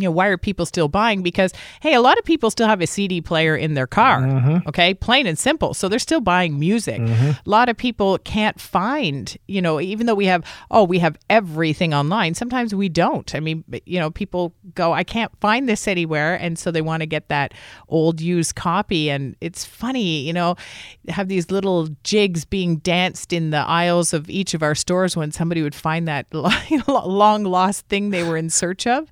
you 0.00 0.08
know, 0.08 0.12
why 0.12 0.26
are 0.28 0.36
people 0.36 0.66
still 0.66 0.88
buying? 0.88 1.22
Because, 1.22 1.52
hey, 1.80 1.94
a 1.94 2.00
lot 2.00 2.18
of 2.18 2.24
people 2.24 2.50
still 2.50 2.66
have 2.68 2.80
a 2.80 2.86
CD 2.86 3.20
player 3.20 3.56
in 3.56 3.74
their 3.74 3.86
car, 3.86 4.20
Mm-hmm. 4.22 4.68
okay? 4.68 4.94
Plain 4.94 5.26
and 5.26 5.38
simple. 5.38 5.74
So 5.74 5.88
they're 5.88 5.98
still 5.98 6.20
buying 6.20 6.58
music. 6.58 7.00
A 7.00 7.36
lot 7.44 7.68
of 7.68 7.76
people 7.76 8.18
can't 8.18 8.60
find, 8.60 9.36
you 9.48 9.60
know, 9.62 9.80
even 9.80 10.06
though 10.06 10.14
we 10.14 10.26
have, 10.26 10.44
oh, 10.70 10.84
we 10.84 10.98
have 11.00 11.16
everything 11.28 11.92
online, 11.94 12.34
sometimes 12.34 12.74
we 12.74 12.88
don't. 12.88 13.34
I 13.34 13.40
mean, 13.40 13.64
you 13.86 13.98
know, 13.98 14.10
people 14.10 14.54
go, 14.74 14.92
I 14.92 15.04
can't 15.04 15.32
find 15.40 15.68
this 15.68 15.86
anywhere. 15.88 16.34
And 16.36 16.58
so 16.58 16.70
they 16.70 16.82
want 16.82 17.00
to 17.02 17.06
get 17.06 17.28
that 17.28 17.52
old 17.88 18.20
used 18.20 18.54
copy. 18.54 19.10
And 19.10 19.36
it's 19.40 19.64
funny, 19.64 20.20
you 20.20 20.32
know, 20.32 20.56
have 21.08 21.28
these 21.28 21.50
little 21.50 21.88
jigs 22.04 22.44
being 22.44 22.76
danced 22.78 23.32
in 23.32 23.50
the 23.50 23.58
aisles 23.58 24.12
of 24.14 24.28
each 24.30 24.54
of 24.54 24.62
our 24.62 24.74
stores 24.74 25.16
when 25.16 25.32
somebody 25.32 25.62
would 25.62 25.74
find 25.74 26.06
that 26.08 26.26
long 26.88 27.44
lost 27.44 27.86
thing 27.88 28.10
they 28.10 28.22
were 28.22 28.36
in 28.36 28.50
search 28.50 28.86
of. 28.86 29.08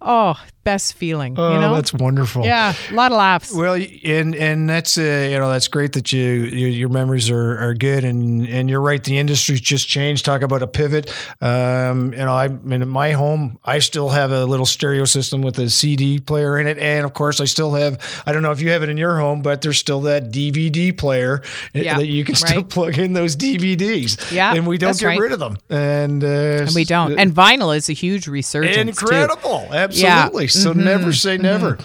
Oh, 0.00 0.25
Ja, 0.26 0.36
best 0.66 0.94
feeling, 0.94 1.34
Oh, 1.38 1.54
you 1.54 1.60
know? 1.60 1.74
that's 1.74 1.92
wonderful. 1.94 2.44
yeah, 2.44 2.74
a 2.90 2.94
lot 2.94 3.12
of 3.12 3.18
laughs. 3.18 3.54
Well, 3.54 3.74
and 4.04 4.34
and 4.34 4.68
that's 4.68 4.98
uh, 4.98 5.28
you 5.30 5.38
know 5.38 5.48
that's 5.50 5.68
great 5.68 5.92
that 5.92 6.12
you, 6.12 6.20
you 6.60 6.66
your 6.66 6.88
memories 6.90 7.30
are, 7.30 7.56
are 7.58 7.72
good 7.74 8.04
and 8.04 8.46
and 8.48 8.68
you're 8.68 8.80
right. 8.80 9.02
The 9.02 9.16
industry's 9.16 9.60
just 9.60 9.86
changed. 9.88 10.24
Talk 10.24 10.42
about 10.42 10.62
a 10.62 10.66
pivot. 10.66 11.06
Um, 11.40 12.12
you 12.12 12.18
know, 12.18 12.34
I 12.34 12.48
mean, 12.48 12.82
in 12.82 12.88
my 12.88 13.12
home, 13.12 13.58
I 13.64 13.78
still 13.78 14.08
have 14.08 14.32
a 14.32 14.44
little 14.44 14.66
stereo 14.66 15.04
system 15.04 15.40
with 15.42 15.56
a 15.60 15.70
CD 15.70 16.18
player 16.18 16.58
in 16.58 16.66
it, 16.66 16.78
and 16.78 17.04
of 17.06 17.14
course, 17.14 17.40
I 17.40 17.44
still 17.46 17.72
have. 17.74 17.98
I 18.26 18.32
don't 18.32 18.42
know 18.42 18.50
if 18.52 18.60
you 18.60 18.70
have 18.70 18.82
it 18.82 18.88
in 18.88 18.96
your 18.96 19.18
home, 19.18 19.42
but 19.42 19.62
there's 19.62 19.78
still 19.78 20.00
that 20.02 20.32
DVD 20.32 20.96
player 20.96 21.42
uh, 21.74 21.78
Yeah, 21.78 21.98
that 21.98 22.06
you 22.08 22.24
can 22.24 22.34
still 22.34 22.56
right. 22.62 22.68
plug 22.68 22.98
in 22.98 23.12
those 23.12 23.36
DVDs. 23.36 24.32
Yeah, 24.32 24.54
and 24.54 24.66
we 24.66 24.78
don't 24.78 24.98
get 24.98 25.06
right. 25.06 25.20
rid 25.20 25.32
of 25.32 25.38
them, 25.38 25.58
and 25.70 26.24
uh, 26.24 26.64
and 26.66 26.74
we 26.74 26.84
don't. 26.84 27.18
And 27.18 27.32
vinyl 27.32 27.76
is 27.76 27.88
a 27.88 27.92
huge 27.92 28.26
resurgence. 28.26 28.74
too. 28.98 29.04
incredible, 29.06 29.68
absolutely. 29.72 30.44
Yeah. 30.44 30.48
Mm-hmm. 30.64 30.80
So 30.80 30.84
never 30.84 31.12
say 31.12 31.36
never. 31.38 31.78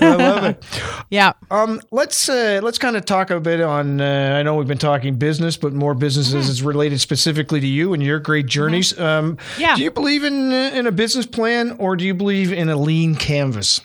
I 0.00 0.14
love 0.16 0.44
it. 0.44 0.64
Yeah. 1.10 1.34
Um, 1.50 1.80
let's 1.92 2.28
uh, 2.28 2.60
let's 2.62 2.78
kind 2.78 2.96
of 2.96 3.04
talk 3.04 3.30
a 3.30 3.38
bit 3.38 3.60
on. 3.60 4.00
Uh, 4.00 4.36
I 4.38 4.42
know 4.42 4.56
we've 4.56 4.66
been 4.66 4.78
talking 4.78 5.16
business, 5.16 5.56
but 5.56 5.72
more 5.72 5.94
businesses 5.94 6.48
is 6.48 6.62
related 6.62 7.00
specifically 7.00 7.60
to 7.60 7.66
you 7.66 7.92
and 7.92 8.02
your 8.02 8.18
great 8.18 8.46
journeys. 8.46 8.98
Um, 8.98 9.38
Yeah. 9.58 9.76
Do 9.76 9.82
you 9.82 9.90
believe 9.90 10.24
in 10.24 10.50
uh, 10.52 10.70
in 10.74 10.86
a 10.86 10.92
business 10.92 11.26
plan, 11.26 11.76
or 11.78 11.94
do 11.94 12.04
you 12.04 12.14
believe 12.14 12.52
in 12.52 12.68
a 12.68 12.76
lean 12.76 13.14
canvas? 13.14 13.80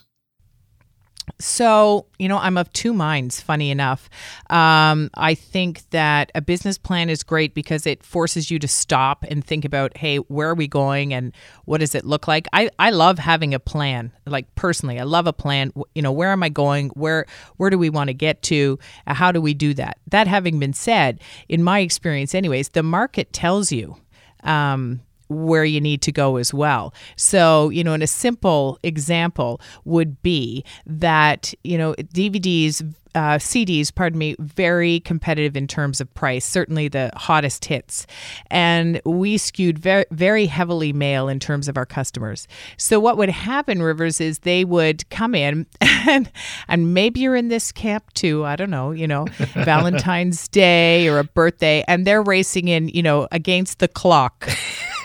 So, 1.39 2.07
you 2.17 2.27
know, 2.27 2.37
I'm 2.37 2.57
of 2.57 2.71
two 2.73 2.93
minds, 2.93 3.41
funny 3.41 3.71
enough. 3.71 4.09
Um, 4.49 5.09
I 5.13 5.35
think 5.35 5.89
that 5.91 6.31
a 6.35 6.41
business 6.41 6.77
plan 6.77 7.09
is 7.09 7.23
great 7.23 7.53
because 7.53 7.85
it 7.85 8.03
forces 8.03 8.49
you 8.49 8.59
to 8.59 8.67
stop 8.67 9.23
and 9.29 9.43
think 9.43 9.65
about, 9.65 9.97
hey, 9.97 10.17
where 10.17 10.49
are 10.49 10.55
we 10.55 10.67
going 10.67 11.13
and 11.13 11.33
what 11.65 11.79
does 11.79 11.95
it 11.95 12.05
look 12.05 12.27
like? 12.27 12.47
I, 12.53 12.69
I 12.79 12.89
love 12.91 13.19
having 13.19 13.53
a 13.53 13.59
plan. 13.59 14.11
Like 14.25 14.53
personally, 14.55 14.99
I 14.99 15.03
love 15.03 15.27
a 15.27 15.33
plan. 15.33 15.71
You 15.95 16.01
know, 16.01 16.11
where 16.11 16.31
am 16.31 16.43
I 16.43 16.49
going? 16.49 16.89
Where 16.89 17.25
where 17.57 17.69
do 17.69 17.77
we 17.77 17.89
want 17.89 18.09
to 18.09 18.13
get 18.13 18.41
to? 18.43 18.79
Uh, 19.07 19.13
How 19.13 19.31
do 19.31 19.41
we 19.41 19.53
do 19.53 19.73
that? 19.75 19.97
That 20.07 20.27
having 20.27 20.59
been 20.59 20.73
said, 20.73 21.21
in 21.47 21.63
my 21.63 21.79
experience 21.79 22.33
anyways, 22.35 22.69
the 22.69 22.83
market 22.83 23.33
tells 23.33 23.71
you. 23.71 23.97
Um, 24.43 25.01
where 25.29 25.63
you 25.63 25.79
need 25.79 26.01
to 26.01 26.11
go 26.11 26.35
as 26.35 26.53
well. 26.53 26.93
So, 27.15 27.69
you 27.69 27.83
know, 27.83 27.93
and 27.93 28.03
a 28.03 28.07
simple 28.07 28.79
example 28.83 29.61
would 29.85 30.21
be 30.21 30.63
that, 30.85 31.53
you 31.63 31.77
know, 31.77 31.93
DVDs, 31.93 32.93
uh, 33.15 33.37
CDs, 33.37 33.93
pardon 33.93 34.19
me, 34.19 34.35
very 34.39 34.99
competitive 35.01 35.57
in 35.57 35.67
terms 35.67 35.99
of 35.99 36.13
price, 36.13 36.45
certainly 36.45 36.87
the 36.87 37.11
hottest 37.15 37.65
hits. 37.65 38.05
And 38.51 39.01
we 39.05 39.37
skewed 39.37 39.79
very, 39.79 40.05
very 40.11 40.45
heavily 40.45 40.93
male 40.93 41.27
in 41.27 41.39
terms 41.39 41.67
of 41.67 41.77
our 41.77 41.85
customers. 41.85 42.47
So, 42.77 42.99
what 42.99 43.17
would 43.17 43.29
happen, 43.29 43.81
Rivers, 43.81 44.21
is 44.21 44.39
they 44.39 44.63
would 44.63 45.09
come 45.09 45.33
in 45.33 45.65
and, 45.81 46.31
and 46.67 46.93
maybe 46.93 47.21
you're 47.21 47.35
in 47.35 47.47
this 47.47 47.71
camp 47.71 48.13
too. 48.13 48.45
I 48.45 48.55
don't 48.55 48.69
know, 48.69 48.91
you 48.91 49.07
know, 49.07 49.25
Valentine's 49.53 50.47
Day 50.47 51.07
or 51.07 51.19
a 51.19 51.23
birthday, 51.23 51.83
and 51.87 52.05
they're 52.05 52.23
racing 52.23 52.67
in, 52.67 52.89
you 52.89 53.01
know, 53.01 53.27
against 53.31 53.79
the 53.79 53.87
clock 53.87 54.47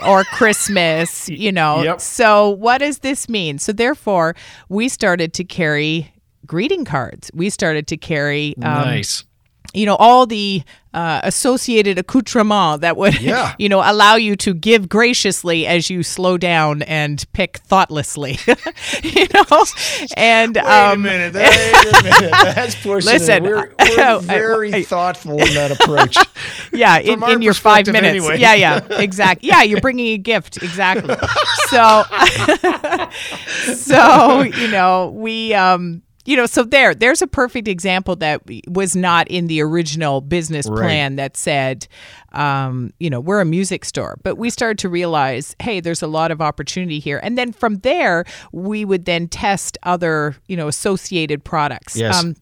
or 0.02 0.24
Christmas, 0.24 1.28
you 1.28 1.52
know. 1.52 1.82
Yep. 1.82 2.00
So, 2.00 2.50
what 2.50 2.78
does 2.78 2.98
this 2.98 3.28
mean? 3.28 3.58
So, 3.58 3.72
therefore, 3.72 4.34
we 4.68 4.88
started 4.88 5.32
to 5.34 5.44
carry 5.44 6.12
greeting 6.46 6.84
cards. 6.84 7.30
We 7.34 7.50
started 7.50 7.86
to 7.88 7.96
carry, 7.96 8.54
um, 8.58 8.62
nice. 8.62 9.24
You 9.74 9.86
know, 9.86 9.96
all 9.96 10.26
the 10.26 10.62
uh, 10.92 11.20
associated 11.24 11.98
accoutrement 11.98 12.80
that 12.82 12.96
would, 12.96 13.20
Yeah. 13.20 13.54
you 13.58 13.68
know, 13.68 13.80
allow 13.84 14.14
you 14.14 14.36
to 14.36 14.54
give 14.54 14.88
graciously 14.88 15.66
as 15.66 15.90
you 15.90 16.02
slow 16.04 16.38
down 16.38 16.82
and 16.82 17.24
pick 17.32 17.58
thoughtlessly, 17.58 18.38
you 19.02 19.26
know. 19.34 19.64
And 20.16 20.54
Wait 20.54 20.64
um, 20.64 21.00
a 21.00 21.02
minute. 21.02 21.34
Wait 21.34 21.84
a 21.98 22.02
minute. 22.04 22.30
That's 22.54 22.74
pushing. 22.76 23.12
Listen, 23.12 23.42
We're, 23.42 23.74
we're 23.80 24.18
very 24.20 24.72
I- 24.72 24.82
thoughtful 24.84 25.32
in 25.32 25.52
that 25.54 25.72
approach. 25.72 26.16
yeah 26.72 26.98
in, 26.98 27.22
in 27.24 27.42
your 27.42 27.54
five 27.54 27.86
minutes 27.86 28.06
anyway. 28.06 28.38
yeah 28.38 28.54
yeah 28.54 28.80
exactly 28.98 29.48
yeah 29.48 29.62
you're 29.62 29.80
bringing 29.80 30.08
a 30.14 30.18
gift 30.18 30.56
exactly 30.62 31.14
so 31.68 32.02
so 33.74 34.42
you 34.42 34.68
know 34.68 35.10
we 35.14 35.54
um 35.54 36.02
you 36.26 36.36
know 36.36 36.46
so 36.46 36.62
there 36.62 36.94
there's 36.94 37.20
a 37.22 37.26
perfect 37.26 37.68
example 37.68 38.16
that 38.16 38.40
was 38.68 38.94
not 38.96 39.28
in 39.28 39.46
the 39.46 39.60
original 39.60 40.20
business 40.20 40.66
Right. 40.68 40.78
plan 40.82 41.16
that 41.16 41.36
said 41.36 41.86
um 42.32 42.92
you 42.98 43.10
know 43.10 43.20
we're 43.20 43.40
a 43.40 43.44
music 43.44 43.84
store 43.84 44.18
but 44.22 44.36
we 44.36 44.50
started 44.50 44.78
to 44.78 44.88
realize 44.88 45.54
hey 45.60 45.80
there's 45.80 46.02
a 46.02 46.06
lot 46.06 46.30
of 46.30 46.40
opportunity 46.40 46.98
here 46.98 47.20
and 47.22 47.36
then 47.38 47.52
from 47.52 47.76
there 47.78 48.24
we 48.52 48.84
would 48.84 49.04
then 49.04 49.28
test 49.28 49.76
other 49.82 50.36
you 50.48 50.56
know 50.56 50.68
associated 50.68 51.44
products 51.44 51.96
Yes. 51.96 52.16
um 52.22 52.34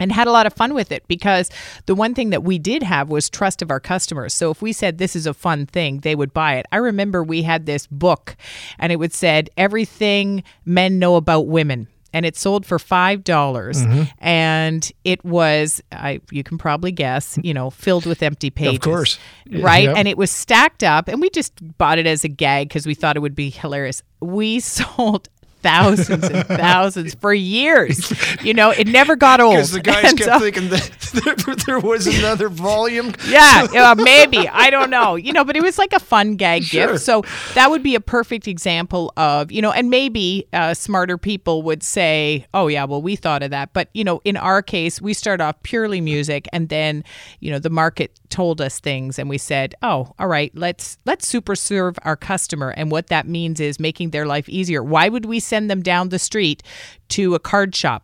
and 0.00 0.10
had 0.10 0.26
a 0.26 0.32
lot 0.32 0.44
of 0.44 0.52
fun 0.52 0.74
with 0.74 0.90
it 0.90 1.06
because 1.06 1.50
the 1.86 1.94
one 1.94 2.14
thing 2.14 2.30
that 2.30 2.42
we 2.42 2.58
did 2.58 2.82
have 2.82 3.10
was 3.10 3.30
trust 3.30 3.62
of 3.62 3.70
our 3.70 3.78
customers. 3.78 4.34
So 4.34 4.50
if 4.50 4.60
we 4.60 4.72
said 4.72 4.98
this 4.98 5.14
is 5.14 5.24
a 5.24 5.32
fun 5.32 5.66
thing, 5.66 6.00
they 6.00 6.16
would 6.16 6.34
buy 6.34 6.54
it. 6.56 6.66
I 6.72 6.78
remember 6.78 7.22
we 7.22 7.42
had 7.42 7.64
this 7.66 7.86
book 7.86 8.34
and 8.80 8.90
it 8.90 8.96
would 8.96 9.12
said 9.12 9.50
everything 9.56 10.42
men 10.64 10.98
know 10.98 11.14
about 11.14 11.46
women. 11.46 11.86
And 12.14 12.24
it 12.24 12.36
sold 12.36 12.64
for 12.64 12.78
five 12.78 13.24
dollars, 13.24 13.84
Mm-hmm. 13.84 14.02
and 14.24 14.90
it 15.04 15.22
was 15.24 15.82
I 15.92 16.20
you 16.30 16.42
can 16.44 16.56
probably 16.56 16.92
guess, 16.92 17.38
you 17.42 17.52
know, 17.52 17.68
filled 17.70 18.06
with 18.06 18.22
empty 18.22 18.48
pages. 18.50 18.76
of 18.76 18.80
course. 18.82 19.18
right? 19.50 19.84
Yep. 19.84 19.96
And 19.96 20.08
it 20.08 20.16
was 20.16 20.30
stacked 20.30 20.82
up, 20.84 21.08
and 21.08 21.20
we 21.20 21.28
just 21.30 21.52
bought 21.76 21.98
it 21.98 22.06
as 22.06 22.24
a 22.24 22.28
gag 22.28 22.68
because 22.68 22.86
we 22.86 22.94
thought 22.94 23.16
it 23.16 23.20
would 23.20 23.34
be 23.34 23.50
hilarious. 23.50 24.02
We 24.20 24.60
sold 24.78 25.28
thousands 25.64 26.24
and 26.28 26.46
thousands 26.60 27.14
for 27.14 27.32
years. 27.34 28.12
You 28.44 28.52
know, 28.54 28.70
it 28.70 28.86
never 28.86 29.16
got 29.16 29.40
old. 29.40 29.54
Because 29.54 29.72
the 29.72 29.80
guys 29.80 30.04
And 30.04 30.18
kept 30.18 30.30
so- 30.30 30.38
thinking 30.38 30.68
that 30.68 30.90
there, 31.24 31.54
there 31.66 31.80
was 31.80 32.06
another 32.06 32.48
volume. 32.48 33.12
yeah, 33.28 33.66
uh, 33.76 33.94
maybe. 33.96 34.46
I 34.48 34.68
don't 34.70 34.90
know. 34.90 35.14
You 35.16 35.32
know, 35.32 35.44
but 35.44 35.56
it 35.56 35.62
was 35.62 35.78
like 35.78 35.92
a 35.94 35.98
fun 36.00 36.36
gag 36.36 36.64
Sure. 36.64 36.88
gift. 36.92 37.00
So 37.04 37.22
that 37.54 37.70
would 37.70 37.82
be 37.82 37.94
a 37.94 38.00
perfect 38.00 38.46
example 38.46 39.12
of, 39.16 39.50
you 39.50 39.62
know, 39.62 39.72
and 39.72 39.88
maybe 39.90 40.46
uh, 40.52 40.74
smarter 40.74 41.16
people 41.18 41.62
would 41.62 41.82
say, 41.82 42.46
oh, 42.52 42.66
yeah, 42.68 42.84
well, 42.84 43.00
we 43.02 43.16
thought 43.16 43.42
of 43.42 43.50
that. 43.50 43.72
But, 43.72 43.88
you 43.94 44.04
know, 44.04 44.20
in 44.24 44.36
our 44.36 44.60
case, 44.62 45.00
we 45.00 45.14
start 45.14 45.40
off 45.40 45.56
purely 45.62 46.00
music 46.02 46.46
and 46.52 46.68
then, 46.68 47.02
you 47.40 47.50
know, 47.50 47.58
the 47.58 47.70
market 47.70 48.12
told 48.34 48.60
us 48.60 48.80
things 48.80 49.16
and 49.16 49.30
we 49.30 49.38
said, 49.38 49.76
oh, 49.80 50.12
all 50.18 50.26
right, 50.26 50.50
let's 50.56 50.98
let's 51.06 51.24
super 51.26 51.54
serve 51.54 51.96
our 52.02 52.16
customer. 52.16 52.70
And 52.76 52.90
what 52.90 53.06
that 53.06 53.28
means 53.28 53.60
is 53.60 53.78
making 53.78 54.10
their 54.10 54.26
life 54.26 54.48
easier. 54.48 54.82
Why 54.82 55.08
would 55.08 55.24
we 55.24 55.38
send 55.38 55.70
them 55.70 55.82
down 55.82 56.08
the 56.08 56.18
street 56.18 56.64
to 57.10 57.36
a 57.36 57.38
card 57.38 57.76
shop? 57.76 58.02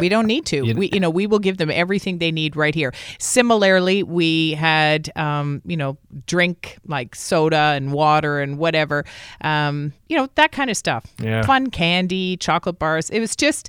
we 0.00 0.08
don't 0.08 0.26
need 0.26 0.46
to. 0.46 0.72
we, 0.78 0.88
you 0.92 1.00
know, 1.00 1.10
we 1.10 1.26
will 1.26 1.40
give 1.40 1.58
them 1.58 1.70
everything 1.70 2.18
they 2.18 2.30
need 2.30 2.56
right 2.56 2.74
here. 2.74 2.94
Similarly, 3.18 4.04
we 4.04 4.52
had, 4.52 5.10
um, 5.16 5.60
you 5.66 5.76
know, 5.76 5.98
drink 6.26 6.78
like 6.86 7.14
soda 7.14 7.74
and 7.74 7.92
water 7.92 8.40
and 8.40 8.56
whatever, 8.56 9.04
um, 9.40 9.92
you 10.08 10.16
know, 10.16 10.28
that 10.36 10.52
kind 10.52 10.70
of 10.70 10.76
stuff. 10.76 11.04
Yeah. 11.20 11.42
Fun 11.42 11.70
candy, 11.70 12.36
chocolate 12.36 12.78
bars. 12.78 13.10
It 13.10 13.20
was 13.20 13.36
just. 13.36 13.68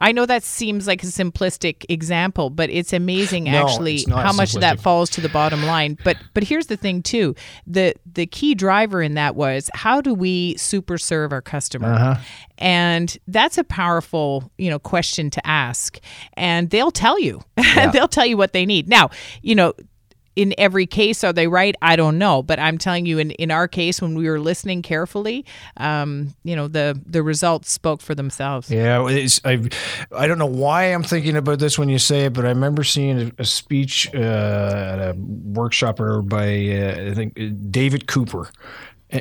I 0.00 0.12
know 0.12 0.24
that 0.26 0.42
seems 0.42 0.86
like 0.86 1.02
a 1.02 1.06
simplistic 1.06 1.84
example, 1.88 2.50
but 2.50 2.70
it's 2.70 2.92
amazing 2.92 3.44
No, 3.44 3.66
actually 3.66 3.96
it's 3.96 4.10
how 4.10 4.32
much 4.32 4.54
of 4.54 4.62
that 4.62 4.80
falls 4.80 5.10
to 5.10 5.20
the 5.20 5.28
bottom 5.28 5.64
line. 5.64 5.98
But 6.02 6.16
but 6.34 6.42
here's 6.42 6.66
the 6.66 6.76
thing 6.76 7.02
too. 7.02 7.34
The 7.66 7.94
the 8.10 8.26
key 8.26 8.54
driver 8.54 9.02
in 9.02 9.14
that 9.14 9.36
was 9.36 9.70
how 9.74 10.00
do 10.00 10.14
we 10.14 10.56
super 10.56 10.96
serve 10.98 11.32
our 11.32 11.42
customer? 11.42 11.92
Uh-huh. 11.92 12.16
And 12.58 13.16
that's 13.26 13.56
a 13.56 13.64
powerful, 13.64 14.50
you 14.58 14.68
know, 14.68 14.78
question 14.78 15.30
to 15.30 15.46
ask. 15.46 15.98
And 16.34 16.68
they'll 16.70 16.90
tell 16.90 17.18
you. 17.18 17.42
they'll 17.92 18.08
tell 18.08 18.26
you 18.26 18.36
what 18.36 18.52
they 18.52 18.66
need. 18.66 18.88
Now, 18.88 19.10
you 19.40 19.54
know, 19.54 19.72
in 20.40 20.54
every 20.56 20.86
case, 20.86 21.22
are 21.22 21.34
they 21.34 21.46
right? 21.46 21.74
I 21.82 21.96
don't 21.96 22.16
know. 22.16 22.42
But 22.42 22.58
I'm 22.58 22.78
telling 22.78 23.04
you, 23.04 23.18
in, 23.18 23.32
in 23.32 23.50
our 23.50 23.68
case, 23.68 24.00
when 24.00 24.14
we 24.14 24.26
were 24.26 24.40
listening 24.40 24.80
carefully, 24.80 25.44
um, 25.76 26.34
you 26.44 26.56
know, 26.56 26.66
the 26.66 26.98
the 27.04 27.22
results 27.22 27.70
spoke 27.70 28.00
for 28.00 28.14
themselves. 28.14 28.70
Yeah, 28.70 29.06
I, 29.44 29.68
I 30.16 30.26
don't 30.26 30.38
know 30.38 30.46
why 30.46 30.84
I'm 30.84 31.02
thinking 31.02 31.36
about 31.36 31.58
this 31.58 31.78
when 31.78 31.90
you 31.90 31.98
say 31.98 32.24
it, 32.24 32.32
but 32.32 32.46
I 32.46 32.48
remember 32.48 32.84
seeing 32.84 33.20
a, 33.20 33.42
a 33.42 33.44
speech 33.44 34.08
uh, 34.14 34.18
at 34.18 34.98
a 34.98 35.14
workshop 35.18 36.00
or 36.00 36.22
by 36.22 36.46
uh, 36.46 37.10
I 37.10 37.14
think 37.14 37.38
uh, 37.38 37.48
David 37.70 38.06
Cooper, 38.06 38.50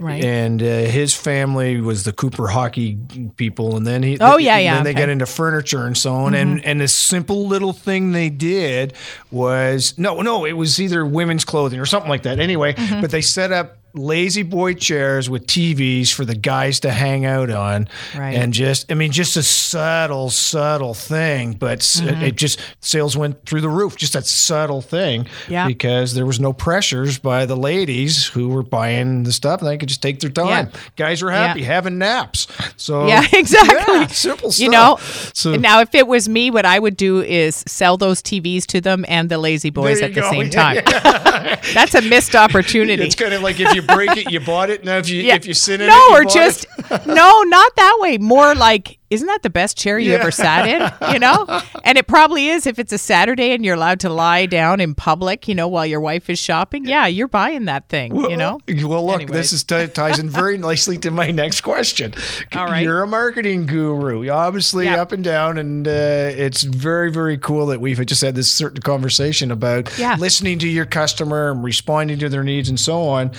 Right. 0.02 0.24
And 0.24 0.62
uh, 0.62 0.66
his 0.66 1.16
family 1.16 1.82
was 1.82 2.04
the 2.04 2.14
Cooper 2.14 2.48
hockey 2.48 2.98
people, 3.38 3.76
and 3.76 3.88
then 3.88 4.04
he. 4.04 4.18
Oh, 4.20 4.38
yeah, 4.38 4.58
yeah, 4.58 4.76
Then 4.76 4.84
they 4.84 4.92
okay. 4.92 5.00
got 5.00 5.10
into 5.10 5.26
furniture 5.26 5.86
and 5.86 5.98
so 5.98 6.14
on, 6.14 6.36
and 6.36 6.64
and 6.64 6.82
a 6.82 6.88
simple 6.88 7.48
little 7.48 7.74
thing 7.74 8.12
they 8.12 8.30
did 8.30 8.94
was 9.32 9.98
no, 9.98 10.22
no, 10.22 10.46
it 10.46 10.54
was 10.54 10.80
either 10.80 11.06
women's 11.06 11.46
clothing 11.46 11.80
or 11.80 11.86
something 11.86 12.10
like 12.10 12.24
that. 12.24 12.40
Anyway, 12.40 12.76
but 13.02 13.10
they 13.12 13.22
set 13.22 13.52
up 13.52 13.78
La-Z-Boy 14.00 14.76
chairs 14.76 15.30
with 15.30 15.46
TVs 15.48 16.12
for 16.12 16.26
the 16.26 16.36
guys 16.36 16.80
to 16.82 16.92
hang 16.92 17.26
out 17.26 17.50
on, 17.50 17.88
Right. 18.18 18.36
and 18.36 18.54
just 18.54 18.92
I 18.92 18.96
mean, 18.96 19.12
just 19.12 19.36
a 19.38 19.44
subtle, 19.44 20.30
subtle 20.30 20.94
thing, 20.94 21.54
but 21.54 21.80
s- 21.80 22.00
mm-hmm. 22.02 22.24
it 22.24 22.36
just 22.36 22.60
sales 22.80 23.16
went 23.18 23.46
through 23.46 23.62
the 23.62 23.70
roof. 23.70 23.96
Just 23.96 24.14
that 24.14 24.26
subtle 24.26 24.82
thing, 24.82 25.28
Yeah. 25.48 25.68
because 25.68 26.14
there 26.14 26.26
was 26.26 26.40
no 26.40 26.54
pressures 26.54 27.20
by 27.20 27.46
the 27.46 27.56
ladies 27.58 28.26
who 28.28 28.50
were 28.50 28.64
buying 28.64 29.24
the 29.24 29.32
stuff, 29.34 29.62
and 29.62 29.70
they 29.70 29.78
could 29.78 29.90
just 29.90 30.02
take 30.02 30.20
their 30.20 30.30
time. 30.30 30.70
Yeah. 30.74 30.80
Guys 30.96 31.22
were 31.22 31.32
happy 31.32 31.64
having 31.64 31.98
naps. 31.98 32.48
So 32.78 33.08
Yeah, 33.08 33.26
exactly. 33.34 33.96
yeah, 33.96 34.08
simple 34.08 34.52
stuff. 34.52 34.64
You 34.64 34.70
know, 34.72 34.98
so 35.34 35.56
now 35.56 35.82
if 35.82 35.94
it 35.94 36.08
was 36.08 36.30
me, 36.30 36.50
what 36.52 36.66
I 36.66 36.80
would 36.80 36.96
do 36.98 37.22
is 37.22 37.64
sell 37.68 37.98
those 37.98 38.22
TVs 38.22 38.66
to 38.68 38.82
them 38.82 39.06
and 39.08 39.30
the 39.30 39.38
La-Z-Boys 39.38 40.02
at 40.02 40.14
the 40.14 40.22
go. 40.22 40.30
same 40.32 40.50
Yeah, 40.52 40.82
time. 40.82 41.60
That's 41.74 41.94
a 41.96 42.02
missed 42.02 42.36
opportunity. 42.36 43.04
it's 43.04 43.16
kind 43.16 43.34
of 43.34 43.42
like 43.42 43.60
if 43.60 43.74
you 43.76 43.82
break 43.96 44.18
it, 44.18 44.32
you 44.32 44.40
bought 44.40 44.70
it. 44.70 44.84
Now 44.84 44.98
if 44.98 45.10
you 45.10 45.22
Yeah. 45.22 45.36
if 45.36 45.46
you 45.46 45.54
sit 45.54 45.82
in 45.82 45.88
no, 45.88 45.94
it, 45.94 46.10
you 46.12 46.16
or 46.18 46.26
just 46.26 46.66
no, 47.08 47.42
not 47.44 47.76
that 47.76 47.98
way. 48.00 48.18
More 48.18 48.54
like, 48.56 48.99
isn't 49.10 49.28
that 49.28 49.42
the 49.44 49.50
best 49.50 49.78
chair 49.78 49.98
you 50.00 50.12
Yeah. 50.12 50.20
ever 50.20 50.32
sat 50.32 50.68
in? 50.68 51.14
You 51.14 51.20
know, 51.20 51.46
and 51.84 51.98
it 51.98 52.08
probably 52.08 52.48
is 52.50 52.68
if 52.68 52.80
it's 52.80 52.94
a 52.94 52.98
Saturday 52.98 53.52
and 53.52 53.66
you're 53.66 53.76
allowed 53.76 54.00
to 54.02 54.10
lie 54.10 54.46
down 54.46 54.80
in 54.80 54.96
public. 54.96 55.48
You 55.48 55.56
know, 55.56 55.68
while 55.68 55.86
your 55.86 56.02
wife 56.02 56.30
is 56.30 56.40
shopping. 56.40 56.86
Yeah, 56.86 57.08
you're 57.08 57.28
buying 57.28 57.66
that 57.66 57.88
thing. 57.90 58.16
you 58.16 58.38
know. 58.38 58.60
Well, 58.84 59.06
look, 59.06 59.16
Anyways. 59.22 59.32
this 59.32 59.54
is 59.54 59.64
t- 59.64 59.88
ties 59.88 60.20
in 60.20 60.30
very 60.30 60.58
nicely 60.58 60.98
to 61.00 61.12
my 61.12 61.32
next 61.32 61.62
question. 61.62 62.14
All 62.56 62.66
right. 62.66 62.84
You're 62.84 63.02
a 63.04 63.08
marketing 63.08 63.66
guru, 63.66 64.30
obviously 64.30 64.86
Yeah. 64.86 65.02
up 65.02 65.12
and 65.12 65.24
down, 65.24 65.58
and 65.58 65.88
uh, 65.88 65.92
it's 65.92 66.64
very, 66.64 67.12
very 67.12 67.38
cool 67.38 67.68
that 67.68 67.82
we've 67.82 68.04
just 68.06 68.22
had 68.22 68.36
this 68.36 68.52
certain 68.52 68.82
conversation 68.82 69.52
about 69.52 69.98
Yeah. 69.98 70.16
listening 70.20 70.60
to 70.60 70.68
your 70.68 70.86
customer 70.86 71.52
and 71.52 71.64
responding 71.64 72.20
to 72.20 72.30
their 72.30 72.44
needs 72.44 72.70
and 72.70 72.80
so 72.80 73.04
on. 73.08 73.32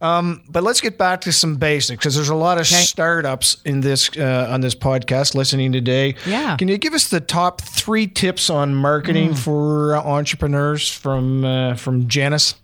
Um, 0.00 0.42
but 0.48 0.62
let's 0.62 0.80
get 0.80 0.98
back 0.98 1.22
to 1.22 1.32
some 1.32 1.56
basics 1.56 1.98
because 1.98 2.14
there's 2.14 2.28
a 2.28 2.34
lot 2.34 2.58
of 2.58 2.66
startups 2.66 3.56
in 3.64 3.80
this 3.80 4.10
uh, 4.18 4.48
on 4.50 4.60
this 4.60 4.74
podcast 4.74 5.06
listening 5.34 5.72
today. 5.72 6.14
Yeah. 6.26 6.56
Can 6.56 6.68
you 6.68 6.78
give 6.78 6.94
us 6.94 7.08
the 7.08 7.20
top 7.20 7.60
three 7.60 8.06
tips 8.06 8.50
on 8.50 8.74
marketing 8.74 9.30
Mm. 9.30 9.38
for 9.38 9.96
entrepreneurs 9.96 10.88
from 10.92 11.44
uh, 11.44 11.74
from 11.76 12.08
Janice? 12.08 12.54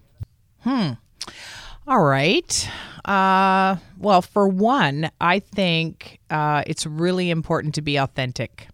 Hmm. 0.61 0.93
All 1.87 2.03
right. 2.03 2.69
Uh, 3.05 3.77
well, 3.99 4.23
for 4.23 4.47
one, 4.47 5.11
I 5.21 5.41
think 5.41 6.21
uh, 6.31 6.63
it's 6.67 6.87
really 6.87 7.31
important 7.31 7.75
to 7.75 7.83
be 7.83 7.97
authentic. 7.97 8.69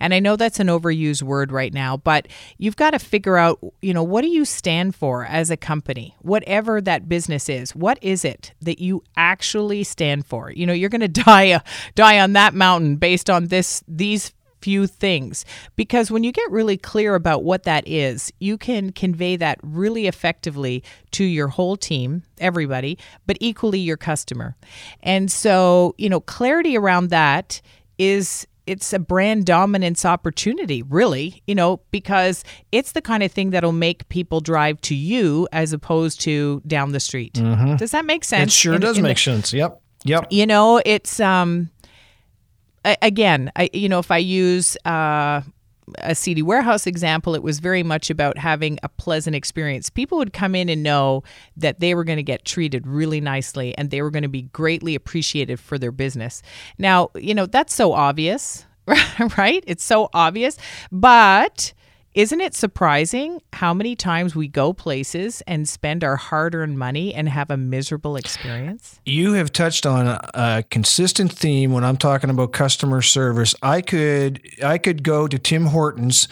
And 0.00 0.14
I 0.14 0.20
know 0.20 0.36
that's 0.36 0.60
an 0.60 0.68
overused 0.68 1.22
word 1.22 1.52
right 1.52 1.72
now, 1.72 1.96
but 1.96 2.28
you've 2.58 2.76
got 2.76 2.90
to 2.90 2.98
figure 2.98 3.36
out, 3.36 3.58
you 3.82 3.94
know, 3.94 4.02
what 4.02 4.22
do 4.22 4.28
you 4.28 4.44
stand 4.44 4.94
for 4.94 5.24
as 5.24 5.50
a 5.50 5.56
company? 5.56 6.16
Whatever 6.22 6.80
that 6.80 7.08
business 7.08 7.48
is, 7.48 7.74
what 7.74 7.98
is 8.02 8.24
it 8.24 8.52
that 8.60 8.80
you 8.80 9.02
actually 9.16 9.84
stand 9.84 10.26
for? 10.26 10.50
You 10.50 10.66
know, 10.66 10.72
you're 10.72 10.90
going 10.90 11.00
to 11.02 11.08
die 11.08 11.52
uh, 11.52 11.60
die 11.94 12.20
on 12.20 12.32
that 12.34 12.54
mountain 12.54 12.96
based 12.96 13.30
on 13.30 13.46
this 13.46 13.82
these 13.88 14.32
few 14.64 14.86
things 14.86 15.44
because 15.76 16.10
when 16.10 16.24
you 16.24 16.32
get 16.32 16.50
really 16.50 16.78
clear 16.78 17.14
about 17.14 17.44
what 17.44 17.64
that 17.64 17.86
is, 17.86 18.32
you 18.40 18.56
can 18.56 18.92
convey 18.92 19.36
that 19.36 19.58
really 19.62 20.06
effectively 20.06 20.82
to 21.10 21.22
your 21.22 21.48
whole 21.48 21.76
team, 21.76 22.22
everybody, 22.38 22.96
but 23.26 23.36
equally 23.40 23.78
your 23.78 23.98
customer. 23.98 24.56
And 25.02 25.30
so, 25.30 25.94
you 25.98 26.08
know, 26.08 26.18
clarity 26.18 26.78
around 26.78 27.10
that 27.10 27.60
is 27.98 28.46
it's 28.66 28.92
a 28.92 28.98
brand 28.98 29.44
dominance 29.46 30.04
opportunity, 30.04 30.82
really, 30.82 31.42
you 31.46 31.54
know, 31.54 31.80
because 31.90 32.44
it's 32.72 32.92
the 32.92 33.02
kind 33.02 33.22
of 33.22 33.30
thing 33.30 33.50
that'll 33.50 33.72
make 33.72 34.08
people 34.08 34.40
drive 34.40 34.80
to 34.82 34.94
you 34.94 35.46
as 35.52 35.72
opposed 35.72 36.20
to 36.22 36.62
down 36.66 36.92
the 36.92 37.00
street. 37.00 37.34
Does 37.34 37.90
that 37.90 38.04
make 38.06 38.24
sense? 38.24 38.52
It 38.52 38.56
sure 38.56 38.74
In- 38.74 38.80
does 38.80 38.96
in 38.96 39.02
the- 39.02 39.08
make 39.10 39.18
sense. 39.18 39.52
Yep. 39.52 39.80
Yep. 40.06 40.26
you 40.30 40.46
know 40.46 40.82
it's 40.84 41.18
um 41.18 41.70
again 42.84 43.50
I, 43.56 43.70
you 43.72 43.88
know 43.88 43.98
if 43.98 44.10
i 44.10 44.18
use 44.18 44.76
uh 44.84 45.40
a 45.98 46.14
CD 46.14 46.42
warehouse 46.42 46.86
example, 46.86 47.34
it 47.34 47.42
was 47.42 47.60
very 47.60 47.82
much 47.82 48.10
about 48.10 48.38
having 48.38 48.78
a 48.82 48.88
pleasant 48.88 49.36
experience. 49.36 49.90
People 49.90 50.18
would 50.18 50.32
come 50.32 50.54
in 50.54 50.68
and 50.68 50.82
know 50.82 51.22
that 51.56 51.80
they 51.80 51.94
were 51.94 52.04
going 52.04 52.16
to 52.16 52.22
get 52.22 52.44
treated 52.44 52.86
really 52.86 53.20
nicely 53.20 53.76
and 53.76 53.90
they 53.90 54.02
were 54.02 54.10
going 54.10 54.22
to 54.22 54.28
be 54.28 54.42
greatly 54.42 54.94
appreciated 54.94 55.60
for 55.60 55.78
their 55.78 55.92
business. 55.92 56.42
Now, 56.78 57.10
you 57.14 57.34
know, 57.34 57.46
that's 57.46 57.74
so 57.74 57.92
obvious, 57.92 58.66
right? 59.38 59.64
It's 59.66 59.84
so 59.84 60.08
obvious. 60.12 60.58
But 60.90 61.72
isn't 62.14 62.40
it 62.40 62.54
surprising 62.54 63.42
how 63.52 63.74
many 63.74 63.96
times 63.96 64.34
we 64.36 64.46
go 64.48 64.72
places 64.72 65.42
and 65.46 65.68
spend 65.68 66.04
our 66.04 66.16
hard 66.16 66.54
earned 66.54 66.78
money 66.78 67.12
and 67.12 67.28
have 67.28 67.50
a 67.50 67.56
miserable 67.56 68.16
experience? 68.16 69.00
You 69.04 69.32
have 69.32 69.52
touched 69.52 69.84
on 69.84 70.06
a, 70.06 70.30
a 70.34 70.62
consistent 70.70 71.32
theme 71.32 71.72
when 71.72 71.82
I'm 71.84 71.96
talking 71.96 72.30
about 72.30 72.52
customer 72.52 73.02
service. 73.02 73.54
I 73.62 73.80
could 73.80 74.40
I 74.64 74.78
could 74.78 75.02
go 75.02 75.26
to 75.26 75.38
Tim 75.38 75.66
Hortons 75.66 76.28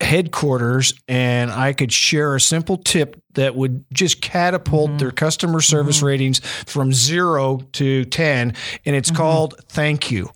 headquarters 0.00 0.94
and 1.08 1.50
I 1.50 1.72
could 1.72 1.92
share 1.92 2.34
a 2.34 2.40
simple 2.40 2.76
tip 2.78 3.20
that 3.34 3.54
would 3.54 3.84
just 3.92 4.20
catapult 4.22 4.88
Mm-hmm. 4.88 4.98
their 4.98 5.10
customer 5.10 5.60
service 5.60 6.02
ratings 6.02 6.38
from 6.66 6.92
0 6.92 7.58
to 7.72 8.04
10 8.04 8.54
and 8.86 8.96
it's 8.96 9.10
called 9.10 9.54
thank 9.68 10.10
you. 10.10 10.30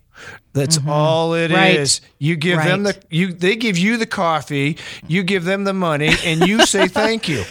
That's 0.53 0.79
all 0.87 1.33
it 1.33 1.49
is. 1.51 1.55
Mm-hmm. 1.55 1.55
Right. 1.55 1.99
You 2.19 2.35
give 2.35 2.57
them 2.59 2.83
the 2.83 2.95
you 3.09 3.33
they 3.33 3.55
give 3.55 3.77
you 3.77 3.97
the 3.97 4.05
coffee, 4.05 4.77
you 5.07 5.23
give 5.23 5.45
them 5.45 5.63
the 5.63 5.73
money 5.73 6.11
and 6.23 6.47
you 6.47 6.65
say 6.65 6.87
thank 7.01 7.27
you. 7.27 7.43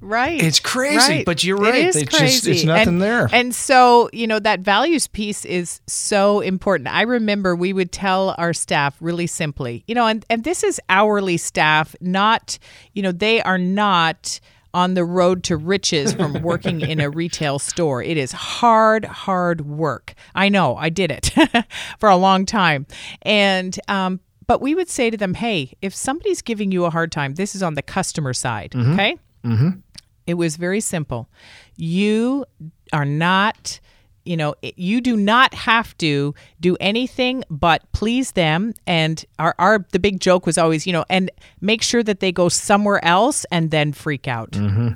Right. 0.00 0.42
It's 0.42 0.60
crazy, 0.60 1.24
but 1.24 1.42
you're 1.42 1.56
right. 1.56 1.74
is 1.86 1.96
It's 1.96 2.10
just- 2.10 2.22
it's 2.22 2.46
crazy. 2.46 2.66
nothing 2.66 2.88
and, 2.88 3.02
there. 3.02 3.28
And 3.32 3.54
so, 3.54 4.10
you 4.12 4.26
know, 4.26 4.38
that 4.38 4.60
values 4.60 5.06
piece 5.06 5.44
is 5.46 5.80
so 5.86 6.40
important. 6.40 6.88
I 6.88 7.02
remember 7.02 7.56
we 7.56 7.72
would 7.72 7.92
tell 7.92 8.34
our 8.36 8.52
staff 8.52 8.94
really 9.00 9.26
simply, 9.26 9.82
you 9.86 9.94
know, 9.94 10.06
and, 10.06 10.24
and 10.28 10.44
this 10.44 10.62
is 10.62 10.80
hourly 10.90 11.38
staff, 11.38 11.96
not, 12.00 12.58
you 12.92 13.02
know, 13.02 13.12
they 13.12 13.40
are 13.42 13.58
not 13.58 14.38
on 14.72 14.94
the 14.94 15.04
road 15.04 15.42
to 15.44 15.56
riches 15.56 16.12
from 16.12 16.42
working 16.42 16.80
in 16.80 17.00
a 17.00 17.10
retail 17.10 17.58
store. 17.58 18.02
It 18.02 18.16
is 18.16 18.32
hard, 18.32 19.04
hard 19.04 19.62
work. 19.62 20.14
I 20.34 20.48
know, 20.48 20.76
I 20.76 20.88
did 20.90 21.10
it 21.10 21.34
for 21.98 22.08
a 22.08 22.16
long 22.16 22.46
time. 22.46 22.86
And, 23.22 23.78
um, 23.88 24.20
but 24.46 24.60
we 24.60 24.74
would 24.74 24.88
say 24.88 25.10
to 25.10 25.16
them, 25.16 25.34
hey, 25.34 25.74
if 25.80 25.94
somebody's 25.94 26.42
giving 26.42 26.72
you 26.72 26.84
a 26.84 26.90
hard 26.90 27.12
time, 27.12 27.34
this 27.34 27.54
is 27.54 27.62
on 27.62 27.74
the 27.74 27.82
customer 27.82 28.32
side, 28.32 28.74
okay? 28.92 29.16
It 30.26 30.34
was 30.34 30.56
very 30.56 30.80
simple. 30.80 31.28
You 31.76 32.44
are 32.92 33.04
not, 33.04 33.80
you 34.30 34.36
know, 34.36 34.54
you 34.62 35.00
do 35.00 35.16
not 35.16 35.52
have 35.54 35.98
to 35.98 36.36
do 36.60 36.76
anything 36.78 37.42
but 37.50 37.82
please 37.90 38.30
them. 38.32 38.74
And 38.86 39.24
our, 39.40 39.56
our 39.58 39.84
the 39.90 39.98
big 39.98 40.20
joke 40.20 40.46
was 40.46 40.56
always, 40.56 40.86
you 40.86 40.92
know, 40.92 41.04
and 41.10 41.32
make 41.60 41.82
sure 41.82 42.04
that 42.04 42.20
they 42.20 42.30
go 42.30 42.48
somewhere 42.48 43.04
else 43.04 43.44
and 43.50 43.72
then 43.72 43.92
freak 43.92 44.28
out. 44.28 44.52
Mm-hmm. 44.52 44.90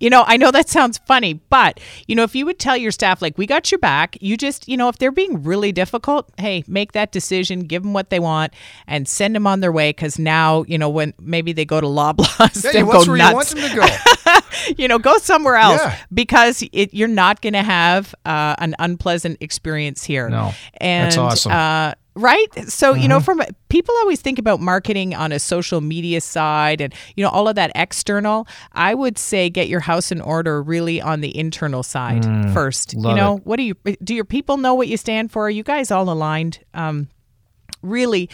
You 0.00 0.10
know, 0.10 0.24
I 0.26 0.36
know 0.36 0.50
that 0.50 0.68
sounds 0.68 0.98
funny, 1.06 1.34
but 1.34 1.78
you 2.06 2.16
know, 2.16 2.22
if 2.24 2.34
you 2.34 2.46
would 2.46 2.58
tell 2.58 2.76
your 2.76 2.90
staff 2.90 3.20
like, 3.22 3.36
"We 3.38 3.46
got 3.46 3.70
your 3.70 3.78
back," 3.78 4.16
you 4.20 4.36
just, 4.36 4.66
you 4.68 4.76
know, 4.76 4.88
if 4.88 4.98
they're 4.98 5.12
being 5.12 5.42
really 5.42 5.72
difficult, 5.72 6.28
hey, 6.38 6.64
make 6.66 6.92
that 6.92 7.12
decision, 7.12 7.60
give 7.60 7.82
them 7.82 7.92
what 7.92 8.10
they 8.10 8.18
want, 8.18 8.52
and 8.86 9.06
send 9.06 9.34
them 9.36 9.46
on 9.46 9.60
their 9.60 9.70
way. 9.72 9.90
Because 9.90 10.18
now, 10.18 10.64
you 10.66 10.78
know, 10.78 10.88
when 10.88 11.14
maybe 11.20 11.52
they 11.52 11.64
go 11.64 11.80
to 11.80 11.86
Loblaws, 11.86 12.64
Yeah, 12.74 12.80
go 12.82 13.04
where 13.04 13.16
nuts 13.18 13.54
you 13.54 13.60
want 13.60 13.74
them 13.74 13.84
to 13.84 14.34
go. 14.34 14.38
you 14.78 14.88
know, 14.88 14.98
go 14.98 15.18
somewhere 15.18 15.56
else 15.56 15.80
Yeah. 15.82 15.96
because 16.12 16.64
it, 16.72 16.94
you're 16.94 17.06
not 17.08 17.42
going 17.42 17.52
to 17.52 17.62
have 17.62 18.14
uh, 18.24 18.54
an 18.58 18.74
unpleasant 18.78 19.38
experience 19.40 20.02
here. 20.04 20.28
No. 20.30 20.52
and 20.78 21.06
That's 21.06 21.18
awesome. 21.18 21.52
Uh, 21.52 21.92
right? 22.20 22.68
So 22.68 22.94
you 22.94 23.08
know, 23.08 23.20
from 23.20 23.42
people 23.68 23.94
always 23.98 24.20
think 24.20 24.38
about 24.38 24.60
marketing 24.60 25.14
on 25.14 25.32
a 25.32 25.38
social 25.38 25.80
media 25.80 26.20
side 26.20 26.80
and 26.80 26.94
you 27.16 27.24
know 27.24 27.30
all 27.30 27.48
of 27.48 27.54
that 27.56 27.72
external. 27.74 28.46
I 28.72 28.94
would 28.94 29.18
say 29.18 29.50
get 29.50 29.68
your 29.68 29.80
house 29.80 30.12
in 30.12 30.20
order 30.20 30.62
really 30.62 31.00
on 31.00 31.20
the 31.20 31.36
internal 31.36 31.82
side 31.82 32.24
first. 32.52 32.94
you 32.94 33.00
know, 33.16 33.36
what 33.44 33.56
do 33.56 33.62
you 33.62 33.74
do? 34.02 34.14
Your 34.14 34.24
people 34.24 34.56
know 34.56 34.74
what 34.74 34.88
you 34.88 34.96
stand 34.96 35.30
for? 35.32 35.46
Are 35.46 35.50
you 35.50 35.62
guys 35.62 35.90
all 35.90 36.10
aligned? 36.10 36.60
Um, 36.74 37.08
really 37.82 38.28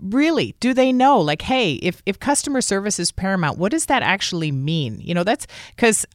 really 0.00 0.54
do 0.60 0.72
they 0.72 0.92
know 0.92 1.20
like 1.20 1.42
hey 1.42 1.72
if 1.74 2.02
if 2.06 2.20
customer 2.20 2.60
service 2.60 3.00
is 3.00 3.10
paramount 3.10 3.58
what 3.58 3.72
does 3.72 3.86
that 3.86 4.00
actually 4.00 4.52
mean 4.52 5.00
you 5.00 5.12
know 5.12 5.24
that's 5.24 5.44
because 5.74 6.06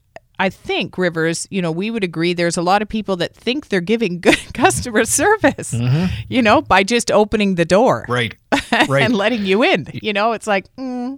I 0.43 0.49
think 0.49 0.97
Rivers, 0.97 1.47
you 1.51 1.61
know, 1.61 1.71
we 1.71 1.89
would 1.89 2.03
agree 2.03 2.33
there's 2.33 2.57
a 2.57 2.61
lot 2.61 2.81
of 2.81 2.89
people 2.89 3.15
that 3.15 3.33
think 3.33 3.69
they're 3.69 3.79
giving 3.79 4.19
good 4.19 4.37
customer 4.53 5.05
service, 5.05 5.73
you 6.27 6.41
know, 6.41 6.61
by 6.61 6.83
just 6.83 7.09
opening 7.11 7.55
the 7.55 7.63
door 7.63 8.05
Right. 8.09 8.35
Right. 8.89 9.03
and 9.03 9.15
letting 9.15 9.45
you 9.45 9.63
in. 9.63 9.87
You 9.93 10.11
know, 10.11 10.33
it's 10.33 10.45
like, 10.45 10.65
mm. 10.75 11.17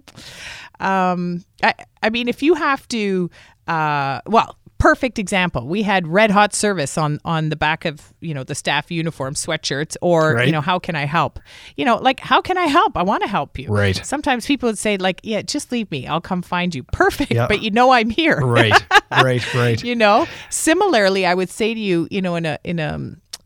um, 0.78 1.44
I, 1.60 1.74
I 2.04 2.10
mean, 2.10 2.28
if 2.28 2.40
you 2.40 2.54
have 2.54 2.86
to, 2.88 3.28
uh, 3.66 4.20
well, 4.26 4.56
perfect 4.78 5.18
example. 5.18 5.66
We 5.66 5.82
had 5.82 6.06
red 6.06 6.30
hot 6.30 6.54
service 6.54 6.96
on 6.98 7.18
on 7.24 7.48
the 7.48 7.56
back 7.56 7.84
of 7.84 8.12
you 8.20 8.34
know 8.34 8.44
the 8.44 8.54
staff 8.54 8.90
uniform 8.90 9.34
sweatshirts, 9.34 9.96
or 10.02 10.34
Right. 10.34 10.46
you 10.46 10.52
know 10.52 10.60
how 10.60 10.78
can 10.78 10.94
I 10.96 11.06
help? 11.06 11.38
You 11.76 11.84
know, 11.84 11.96
like 11.96 12.20
how 12.20 12.40
can 12.40 12.58
I 12.58 12.66
help? 12.66 12.96
I 12.96 13.02
want 13.02 13.22
to 13.22 13.28
help 13.28 13.58
you. 13.58 13.68
Right. 13.68 13.96
Sometimes 14.04 14.46
people 14.46 14.68
would 14.68 14.78
say 14.78 14.96
like, 14.96 15.20
yeah, 15.22 15.42
just 15.42 15.72
leave 15.72 15.90
me. 15.90 16.06
I'll 16.06 16.20
come 16.20 16.42
find 16.42 16.74
you. 16.74 16.82
Perfect. 16.84 17.30
Yeah. 17.32 17.46
But 17.46 17.62
you 17.62 17.70
know 17.70 17.90
I'm 17.92 18.10
here. 18.10 18.38
Right, 18.40 18.74
right, 19.10 19.54
right. 19.54 19.82
you 19.82 19.94
know 19.94 20.26
similarly 20.50 21.24
i 21.26 21.34
would 21.34 21.48
say 21.50 21.72
to 21.74 21.80
you 21.80 22.08
you 22.10 22.20
know 22.20 22.34
in 22.36 22.44
a 22.46 22.58
in 22.64 22.78
a 22.78 22.98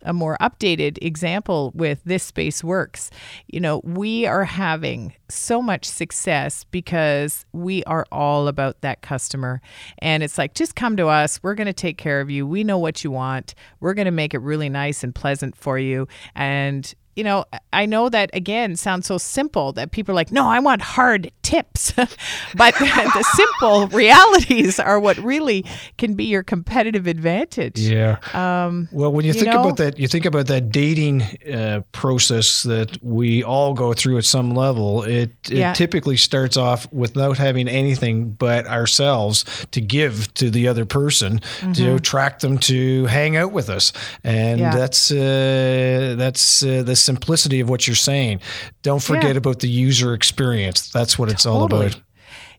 a 0.03 0.13
more 0.13 0.37
updated 0.41 0.99
example 1.03 1.73
with 1.75 2.01
this 2.05 2.23
space 2.23 2.65
works. 2.65 3.11
You 3.49 3.61
know 3.61 3.81
we 3.85 4.27
are 4.27 4.45
having 4.45 5.15
so 5.29 5.63
much 5.63 5.85
success 5.85 6.65
because 6.65 7.47
we 7.53 7.85
are 7.85 8.07
all 8.13 8.49
about 8.49 8.81
that 8.81 9.03
customer. 9.03 9.61
And 9.99 10.23
it's 10.23 10.39
like 10.39 10.55
just 10.55 10.77
come 10.77 10.97
to 10.97 11.09
us. 11.09 11.43
We're 11.43 11.55
going 11.55 11.67
to 11.67 11.73
take 11.73 11.99
care 11.99 12.21
of 12.21 12.31
you. 12.31 12.47
We 12.47 12.65
know 12.65 12.79
what 12.79 13.05
you 13.05 13.11
want. 13.11 13.55
We're 13.81 13.95
going 13.95 14.07
to 14.07 14.11
make 14.11 14.35
it 14.35 14.41
really 14.41 14.69
nice 14.69 15.05
and 15.05 15.15
pleasant 15.15 15.57
for 15.57 15.79
you. 15.79 16.09
And 16.35 16.93
you 17.17 17.25
know, 17.25 17.45
I 17.73 17.87
know 17.87 18.09
that 18.09 18.31
again 18.33 18.77
sounds 18.77 19.07
so 19.07 19.19
simple 19.19 19.73
that 19.73 19.91
people 19.91 20.13
are 20.13 20.15
like, 20.17 20.33
no, 20.33 20.47
I 20.47 20.61
want 20.61 20.81
hard 20.83 21.31
tips. 21.43 21.93
but 22.55 22.75
the 22.79 23.25
simple 23.35 23.89
realities 23.89 24.79
are 24.79 24.99
what 25.01 25.19
really 25.19 25.65
can 25.99 26.15
be 26.15 26.25
your 26.25 26.43
competitive 26.43 27.07
advantage. 27.07 27.79
Yeah. 27.81 28.19
Um, 28.33 28.89
Well, 28.93 29.13
when 29.13 29.25
you, 29.25 29.33
you 29.33 29.41
think 29.41 29.53
know? 29.53 29.61
about 29.63 29.77
that, 29.79 29.99
you 29.99 30.07
think 30.09 30.25
about 30.25 30.47
that 30.47 30.71
dating 30.71 31.23
uh, 31.53 31.83
process 31.93 32.63
that 32.63 32.97
we 33.03 33.43
all 33.43 33.75
go 33.75 33.93
through 33.93 34.19
at 34.19 34.25
some 34.25 34.55
level. 34.55 35.03
It, 35.03 35.31
it 35.51 35.59
Yeah. 35.59 35.73
typically 35.75 36.17
starts 36.17 36.57
off 36.57 36.91
without 36.93 37.39
having 37.39 37.69
anything 37.69 38.31
but 38.31 38.67
ourselves 38.67 39.45
to 39.73 39.81
give 39.81 40.33
to 40.35 40.51
the 40.51 40.69
other 40.69 40.85
person 40.85 41.41
to 41.75 41.95
attract 41.97 42.41
them 42.43 42.59
to 42.59 43.07
hang 43.07 43.37
out 43.37 43.53
with 43.53 43.69
us, 43.69 43.93
and 44.25 44.61
Mm-hmm. 44.61 44.61
Yeah. 44.61 44.77
that's 44.77 45.11
uh, 45.11 46.15
that's 46.19 46.63
uh, 46.63 46.83
the 46.83 46.97
simplicity 47.01 47.61
of 47.61 47.69
what 47.69 47.87
you're 47.87 47.97
saying. 47.97 48.41
Don't 48.83 49.03
forget 49.03 49.33
Yeah. 49.33 49.39
about 49.39 49.61
the 49.61 49.69
user 49.69 50.15
experience. 50.15 50.89
That's 50.91 51.19
what 51.19 51.31
it's 51.31 51.47
all 51.47 51.65
about. 51.65 52.01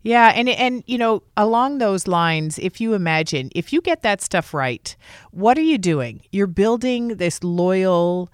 Yeah, 0.04 0.34
and 0.36 0.50
and 0.50 0.84
you 0.88 0.98
know, 0.98 1.22
along 1.38 1.78
those 1.78 2.08
lines, 2.08 2.58
if 2.58 2.82
you 2.82 2.96
imagine, 2.96 3.52
if 3.54 3.72
you 3.72 3.82
get 3.82 4.02
that 4.02 4.20
stuff 4.22 4.52
right, 4.54 4.96
what 5.30 5.58
are 5.60 5.62
you 5.64 5.78
doing? 5.78 6.22
You're 6.32 6.48
building 6.48 7.18
this 7.18 7.44
loyal 7.44 8.32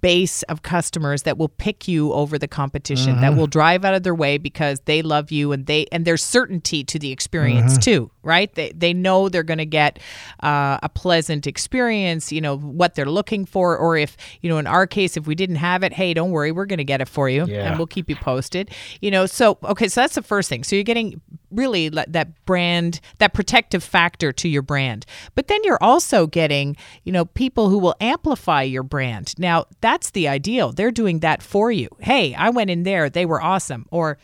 base 0.00 0.42
of 0.44 0.62
customers 0.62 1.22
that 1.24 1.36
will 1.38 1.48
pick 1.48 1.88
you 1.88 2.12
over 2.12 2.38
the 2.38 2.46
competition 2.48 3.20
that 3.20 3.36
will 3.36 3.46
drive 3.46 3.84
out 3.84 3.94
of 3.94 4.02
their 4.04 4.14
way 4.14 4.38
because 4.38 4.80
they 4.84 5.02
love 5.02 5.30
you 5.32 5.50
and 5.52 5.66
they 5.66 5.86
and 5.90 6.04
there's 6.04 6.22
certainty 6.22 6.84
to 6.84 6.98
the 6.98 7.10
experience 7.12 7.76
too 7.78 8.10
right? 8.22 8.54
They, 8.54 8.72
they 8.72 8.92
know 8.92 9.30
they're 9.30 9.42
going 9.42 9.56
to 9.58 9.64
get 9.64 9.98
uh, 10.42 10.78
a 10.82 10.88
pleasant 10.90 11.46
experience 11.46 12.30
you 12.30 12.40
know 12.40 12.56
what 12.58 12.94
they're 12.94 13.06
looking 13.06 13.44
for 13.46 13.76
or 13.76 13.96
if 13.96 14.16
you 14.42 14.50
know 14.50 14.58
in 14.58 14.66
our 14.66 14.86
case 14.86 15.16
if 15.16 15.26
we 15.26 15.34
didn't 15.34 15.56
have 15.56 15.82
it 15.82 15.92
hey 15.92 16.12
don't 16.14 16.30
worry 16.30 16.52
we're 16.52 16.66
going 16.66 16.78
to 16.78 16.84
get 16.84 17.00
it 17.00 17.08
for 17.08 17.28
you 17.28 17.46
Yeah. 17.46 17.68
and 17.68 17.78
we'll 17.78 17.86
keep 17.86 18.08
you 18.08 18.16
posted 18.16 18.70
you 19.00 19.10
know? 19.10 19.26
So 19.26 19.58
okay 19.64 19.88
so 19.88 20.00
that's 20.02 20.14
the 20.14 20.22
first 20.22 20.48
thing. 20.48 20.62
So 20.64 20.76
you're 20.76 20.84
getting 20.84 21.20
really 21.50 21.88
that 21.88 22.44
brand 22.44 23.00
that 23.18 23.32
protective 23.32 23.82
factor 23.82 24.32
to 24.32 24.48
your 24.48 24.60
brand. 24.62 25.06
But 25.34 25.48
then 25.48 25.60
you're 25.64 25.82
also 25.82 26.26
getting 26.26 26.76
you 27.04 27.12
know 27.12 27.24
people 27.24 27.70
who 27.70 27.78
will 27.78 27.94
amplify 28.00 28.62
your 28.62 28.82
brand. 28.82 29.34
Now 29.38 29.64
that's 29.88 30.10
the 30.10 30.28
ideal. 30.28 30.72
They're 30.72 30.90
doing 30.90 31.20
that 31.20 31.42
for 31.42 31.72
you. 31.72 31.88
Hey 31.98 32.34
i 32.34 32.50
went 32.50 32.70
in 32.70 32.82
there. 32.82 33.08
They 33.10 33.26
were 33.26 33.40
awesome. 33.42 33.86
Or 33.90 34.18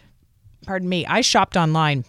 pardon 0.66 0.88
me 0.88 1.04
i 1.04 1.20
shopped 1.20 1.56
online 1.58 2.06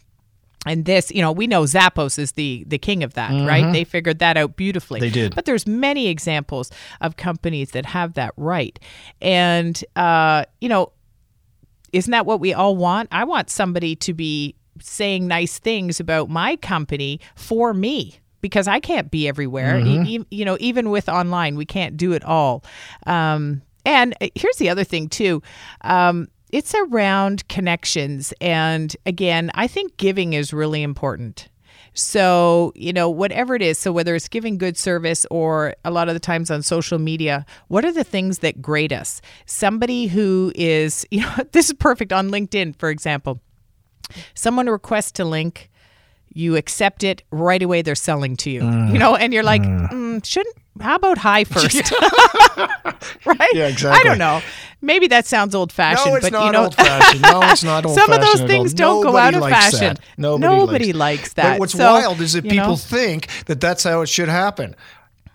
and 0.66 0.86
this 0.86 1.12
you 1.12 1.22
know 1.22 1.32
we 1.32 1.46
know 1.46 1.64
zappos 1.64 2.18
is 2.18 2.32
the 2.34 2.64
the 2.68 2.78
king 2.78 3.04
of 3.04 3.14
that 3.14 3.32
right? 3.48 3.72
They 3.74 3.84
figured 3.84 4.20
that 4.20 4.36
out 4.38 4.56
beautifully. 4.56 5.00
They 5.00 5.10
did. 5.10 5.36
but 5.36 5.46
there's 5.46 5.68
many 5.68 6.08
examples 6.08 6.72
of 7.02 7.18
companies 7.18 7.72
that 7.72 7.86
have 7.86 8.14
that 8.14 8.34
right. 8.38 8.78
And 9.22 9.76
uh 9.96 10.46
you 10.62 10.70
know 10.70 10.92
isn't 11.94 12.12
that 12.12 12.26
what 12.26 12.40
we 12.42 12.54
all 12.54 12.76
want? 12.76 13.08
I 13.12 13.24
want 13.24 13.50
somebody 13.50 13.96
to 13.98 14.14
be 14.14 14.56
saying 14.82 15.28
nice 15.28 15.60
things 15.60 16.02
about 16.02 16.30
my 16.30 16.58
company 16.58 17.22
for 17.36 17.74
me 17.74 18.20
because 18.46 18.68
I 18.68 18.80
can't 18.80 19.10
be 19.10 19.28
everywhere. 19.28 19.80
E- 19.80 20.18
e- 20.18 20.26
you 20.30 20.46
know, 20.46 20.56
even 20.60 20.92
with 20.92 21.10
online, 21.10 21.56
we 21.56 21.66
can't 21.66 21.98
do 21.98 22.14
it 22.14 22.24
all. 22.24 22.64
Um, 23.08 23.64
and 23.88 24.14
uh, 24.22 24.28
here's 24.36 24.58
the 24.58 24.70
other 24.70 24.84
thing 24.84 25.10
too. 25.10 25.42
Um, 25.82 26.28
it's 26.52 26.76
around 26.76 27.48
connections. 27.48 28.36
And 28.40 28.96
again, 29.08 29.50
I 29.56 29.66
think 29.66 29.98
giving 29.98 30.34
is 30.34 30.54
really 30.54 30.84
important. 30.84 31.50
So, 31.96 32.72
you 32.76 32.94
know, 32.94 33.10
whatever 33.10 33.56
it 33.56 33.64
is, 33.64 33.80
so 33.80 33.92
whether 33.92 34.14
it's 34.14 34.28
giving 34.28 34.60
good 34.60 34.78
service 34.78 35.26
or 35.32 35.74
a 35.84 35.90
lot 35.90 36.08
of 36.08 36.14
the 36.14 36.20
times 36.20 36.52
on 36.52 36.62
social 36.62 37.00
media, 37.00 37.48
what 37.70 37.84
are 37.84 37.92
the 37.92 38.04
things 38.04 38.40
that 38.40 38.62
grade 38.62 38.94
us? 38.94 39.22
Somebody 39.48 40.06
who 40.06 40.52
is, 40.54 41.04
you 41.12 41.22
know, 41.22 41.34
this 41.52 41.70
is 41.70 41.74
perfect 41.74 42.14
on 42.14 42.30
LinkedIn, 42.30 42.76
for 42.76 42.92
example. 42.92 43.40
Someone 44.36 44.68
requests 44.68 45.14
to 45.14 45.26
link, 45.26 45.72
you 46.38 46.56
accept 46.58 47.04
it 47.04 47.24
right 47.32 47.64
away, 47.64 47.82
they're 47.82 47.96
selling 47.96 48.36
to 48.38 48.52
you, 48.52 48.62
you 48.62 49.00
know, 49.00 49.16
and 49.16 49.34
you're 49.34 49.42
like, 49.42 49.62
mm, 49.64 50.24
shouldn't, 50.24 50.56
how 50.82 50.96
about 50.96 51.18
hi 51.18 51.44
first? 51.56 51.92
right? 53.26 53.40
Yeah, 53.54 53.68
exactly 53.68 54.02
I 54.02 54.04
don't 54.04 54.18
know. 54.20 54.42
Maybe 54.82 55.08
that 55.08 55.26
sounds 55.26 55.56
old 55.56 55.72
fashioned, 55.72 56.12
No, 56.12 56.16
it's 56.18 56.26
but 56.26 56.34
not 56.34 56.46
you 56.46 56.52
know, 56.52 56.64
old 56.66 56.76
fashioned. 56.76 57.22
No, 57.22 57.42
it's 57.44 57.64
not 57.64 57.86
old 57.86 57.96
some 58.00 58.12
of 58.12 58.20
those 58.20 58.30
fashioned 58.32 58.52
at 58.52 58.56
all. 58.56 58.60
things 58.64 58.74
don't 58.74 59.02
go 59.04 59.18
out 59.18 59.34
of 59.34 59.42
fashion. 59.42 59.80
that. 59.96 60.00
Nobody, 60.18 60.48
Nobody 60.56 60.94
likes, 60.94 61.22
likes 61.22 61.34
that. 61.34 61.54
But 61.54 61.60
what's 61.62 61.72
So, 61.74 61.92
wild 61.94 62.22
is 62.22 62.34
that 62.34 62.44
people 62.44 62.68
know. 62.72 62.76
think 62.76 63.28
that 63.46 63.60
that's 63.62 63.84
how 63.84 64.02
it 64.02 64.10
should 64.10 64.30
happen. 64.30 64.76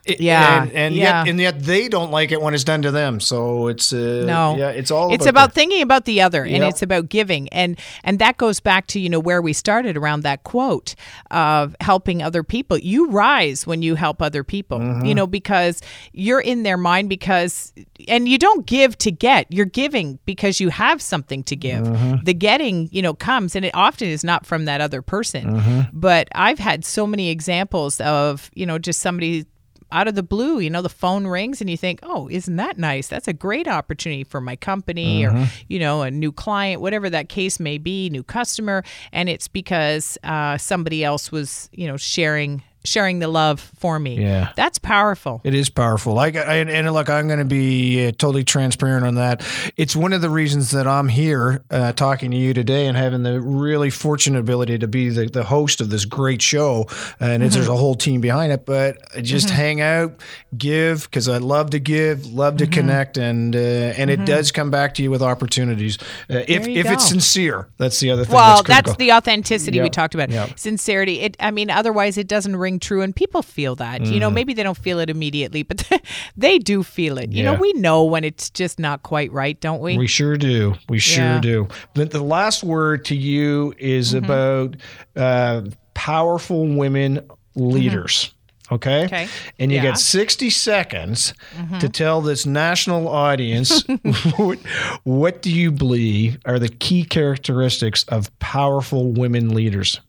It- 0.04 0.20
Yeah, 0.20 0.62
and, 0.62 0.72
and 0.72 0.94
yeah. 0.94 1.20
yet 1.24 1.28
and 1.30 1.40
yet 1.40 1.62
they 1.62 1.88
don't 1.88 2.10
like 2.10 2.32
it 2.32 2.40
when 2.40 2.54
it's 2.54 2.64
done 2.64 2.82
to 2.82 2.90
them. 2.90 3.20
So 3.20 3.68
it's 3.68 3.92
uh, 3.92 4.24
No. 4.26 4.56
yeah, 4.56 4.70
it's 4.70 4.90
all 4.90 5.12
it's 5.12 5.26
about, 5.26 5.44
about 5.46 5.52
thinking 5.54 5.82
about 5.82 6.04
the 6.06 6.20
other 6.22 6.42
and 6.42 6.56
Yep. 6.62 6.70
it's 6.70 6.82
about 6.82 7.08
giving 7.08 7.48
and 7.50 7.78
and 8.04 8.18
that 8.18 8.36
goes 8.38 8.60
back 8.60 8.86
to 8.88 8.98
you 9.00 9.08
know 9.08 9.20
where 9.20 9.42
we 9.42 9.52
started 9.52 9.96
around 9.96 10.22
that 10.22 10.42
quote 10.44 10.94
of 11.30 11.76
helping 11.80 12.22
other 12.22 12.42
people 12.42 12.78
you 12.78 13.08
rise 13.10 13.66
when 13.66 13.82
you 13.82 13.94
help 13.94 14.22
other 14.22 14.42
people 14.44 14.78
Mm-hmm. 14.78 15.04
you 15.06 15.14
know 15.14 15.26
because 15.26 15.80
you're 16.12 16.40
in 16.40 16.62
their 16.62 16.76
mind 16.78 17.08
because 17.08 17.72
and 18.08 18.28
you 18.28 18.38
don't 18.38 18.64
give 18.66 18.96
to 18.98 19.10
get 19.10 19.46
you're 19.50 19.66
giving 19.66 20.18
because 20.24 20.60
you 20.60 20.70
have 20.70 21.02
something 21.02 21.42
to 21.44 21.56
give 21.56 21.84
Mm-hmm. 21.84 22.24
the 22.24 22.34
getting 22.34 22.88
you 22.92 23.02
know 23.02 23.14
comes 23.14 23.54
and 23.56 23.64
it 23.64 23.74
often 23.74 24.08
is 24.08 24.24
not 24.24 24.46
from 24.46 24.64
that 24.64 24.80
other 24.80 25.02
person 25.02 25.44
Mm-hmm. 25.60 25.80
but 25.92 26.28
i've 26.34 26.58
had 26.58 26.84
so 26.84 27.06
many 27.06 27.28
examples 27.30 28.00
of 28.00 28.50
you 28.54 28.64
know 28.66 28.78
just 28.78 29.00
somebody 29.00 29.44
out 29.92 30.08
of 30.08 30.14
the 30.14 30.22
blue, 30.22 30.58
you 30.60 30.70
know, 30.70 30.82
the 30.82 30.88
phone 30.88 31.26
rings 31.26 31.60
and 31.60 31.68
you 31.68 31.76
think, 31.76 32.00
oh, 32.02 32.28
isn't 32.30 32.56
that 32.56 32.78
nice? 32.78 33.08
That's 33.08 33.28
a 33.28 33.32
great 33.32 33.68
opportunity 33.68 34.24
for 34.24 34.40
my 34.40 34.56
company 34.56 35.24
or, 35.26 35.32
you 35.68 35.78
know, 35.78 36.02
a 36.02 36.10
new 36.10 36.32
client, 36.32 36.80
whatever 36.80 37.10
that 37.10 37.28
case 37.28 37.58
may 37.60 37.78
be, 37.78 38.08
new 38.10 38.22
customer. 38.22 38.84
And 39.12 39.28
it's 39.28 39.48
because 39.48 40.16
uh, 40.22 40.58
somebody 40.58 41.04
else 41.04 41.32
was, 41.32 41.68
you 41.72 41.86
know, 41.86 41.96
sharing 41.96 42.62
sharing 42.84 43.18
the 43.18 43.28
love 43.28 43.60
for 43.60 43.98
me. 43.98 44.20
Yeah. 44.20 44.52
That's 44.56 44.78
powerful. 44.78 45.40
It 45.44 45.54
is 45.54 45.68
powerful. 45.70 46.18
I, 46.18 46.26
I 46.28 46.56
and 46.56 46.92
look, 46.92 47.10
I'm 47.10 47.26
going 47.26 47.38
to 47.38 47.44
be 47.44 48.06
uh, 48.06 48.12
totally 48.12 48.44
transparent 48.44 49.04
on 49.06 49.16
that. 49.16 49.46
It's 49.76 49.94
one 49.94 50.12
of 50.12 50.20
the 50.22 50.30
reasons 50.30 50.70
that 50.70 50.86
I'm 50.86 51.08
here 51.08 51.62
uh, 51.70 51.92
talking 51.92 52.30
to 52.30 52.36
you 52.36 52.54
today 52.54 52.86
and 52.86 52.96
having 52.96 53.22
the 53.22 53.40
really 53.40 53.90
fortunate 53.90 54.38
ability 54.40 54.78
to 54.78 54.88
be 54.88 55.08
the, 55.10 55.26
the 55.26 55.44
host 55.44 55.80
of 55.80 55.90
this 55.90 56.04
great 56.04 56.40
show. 56.40 56.86
And 57.18 57.42
it's, 57.42 57.54
there's 57.54 57.66
Mm-hmm. 57.66 57.74
a 57.74 57.76
whole 57.76 57.94
team 57.94 58.20
behind 58.20 58.52
it, 58.52 58.64
but 58.64 58.96
just 59.22 59.50
hang 59.50 59.80
out, 59.80 60.18
give 60.56 61.02
because 61.04 61.28
I 61.28 61.36
love 61.38 61.70
to 61.70 61.78
give, 61.78 62.26
love 62.26 62.54
Mm-hmm. 62.54 62.70
to 62.70 62.76
connect, 62.78 63.18
and 63.18 63.54
uh, 63.54 63.58
and 63.58 64.10
it 64.10 64.24
does 64.24 64.50
come 64.52 64.70
back 64.70 64.94
to 64.94 65.02
you 65.02 65.10
with 65.10 65.22
opportunities 65.22 65.98
uh, 66.30 66.42
if 66.48 66.66
if 66.66 66.86
it's 66.90 67.06
sincere. 67.08 67.68
That's 67.76 68.00
the 68.00 68.10
other 68.10 68.24
thing. 68.24 68.34
Well, 68.34 68.62
that's, 68.62 68.86
that's 68.88 68.96
the 68.96 69.12
authenticity 69.12 69.80
we 69.80 69.90
talked 69.90 70.14
about. 70.14 70.30
Yep. 70.30 70.58
Sincerity. 70.58 71.20
It 71.20 71.36
I 71.38 71.50
mean, 71.50 71.70
otherwise 71.70 72.16
it 72.18 72.26
doesn't 72.26 72.56
ring 72.56 72.69
true 72.78 73.02
and 73.02 73.16
people 73.16 73.42
feel 73.42 73.74
that. 73.76 74.02
You 74.06 74.12
Mm. 74.16 74.20
know, 74.20 74.30
maybe 74.30 74.54
they 74.54 74.62
don't 74.62 74.78
feel 74.78 74.98
it 75.00 75.10
immediately, 75.10 75.62
but 75.62 75.90
they 76.36 76.58
do 76.58 76.82
feel 76.82 77.18
it. 77.18 77.32
You 77.32 77.42
know, 77.42 77.54
we 77.54 77.72
know 77.72 78.04
when 78.04 78.22
it's 78.24 78.50
just 78.50 78.78
not 78.78 79.02
quite 79.02 79.32
right, 79.32 79.60
don't 79.60 79.80
we? 79.80 79.98
We 79.98 80.06
sure 80.06 80.36
do. 80.36 80.74
We 80.88 80.98
sure 80.98 81.24
Yeah. 81.24 81.40
do. 81.40 81.68
The, 81.94 82.04
the 82.04 82.22
last 82.22 82.62
word 82.62 83.04
to 83.06 83.16
you 83.16 83.74
is 83.78 84.14
Mm-hmm. 84.14 84.24
about 84.24 84.76
uh, 85.16 85.62
powerful 85.94 86.66
women 86.68 87.20
leaders. 87.54 88.32
Okay. 88.72 89.06
Okay. 89.06 89.26
And 89.58 89.72
you 89.72 89.78
Yeah. 89.78 89.82
Mm-hmm. 89.86 89.92
get 89.94 89.98
60 89.98 90.50
seconds 90.50 91.34
to 91.80 91.88
tell 91.88 92.20
this 92.20 92.46
national 92.46 93.08
audience 93.08 93.82
what, 94.36 94.58
what 95.02 95.42
do 95.42 95.50
you 95.50 95.72
believe 95.72 96.38
are 96.44 96.60
the 96.60 96.68
key 96.68 97.04
characteristics 97.04 98.04
of 98.04 98.30
powerful 98.38 99.10
women 99.12 99.54
leaders? 99.54 100.00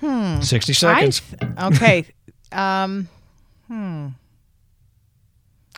Hmm. 0.00 0.40
60 0.40 0.72
I 0.72 0.74
seconds. 0.74 1.20
th- 1.20 1.52
okay. 1.58 2.06
um, 2.52 3.08
hmm. 3.68 4.08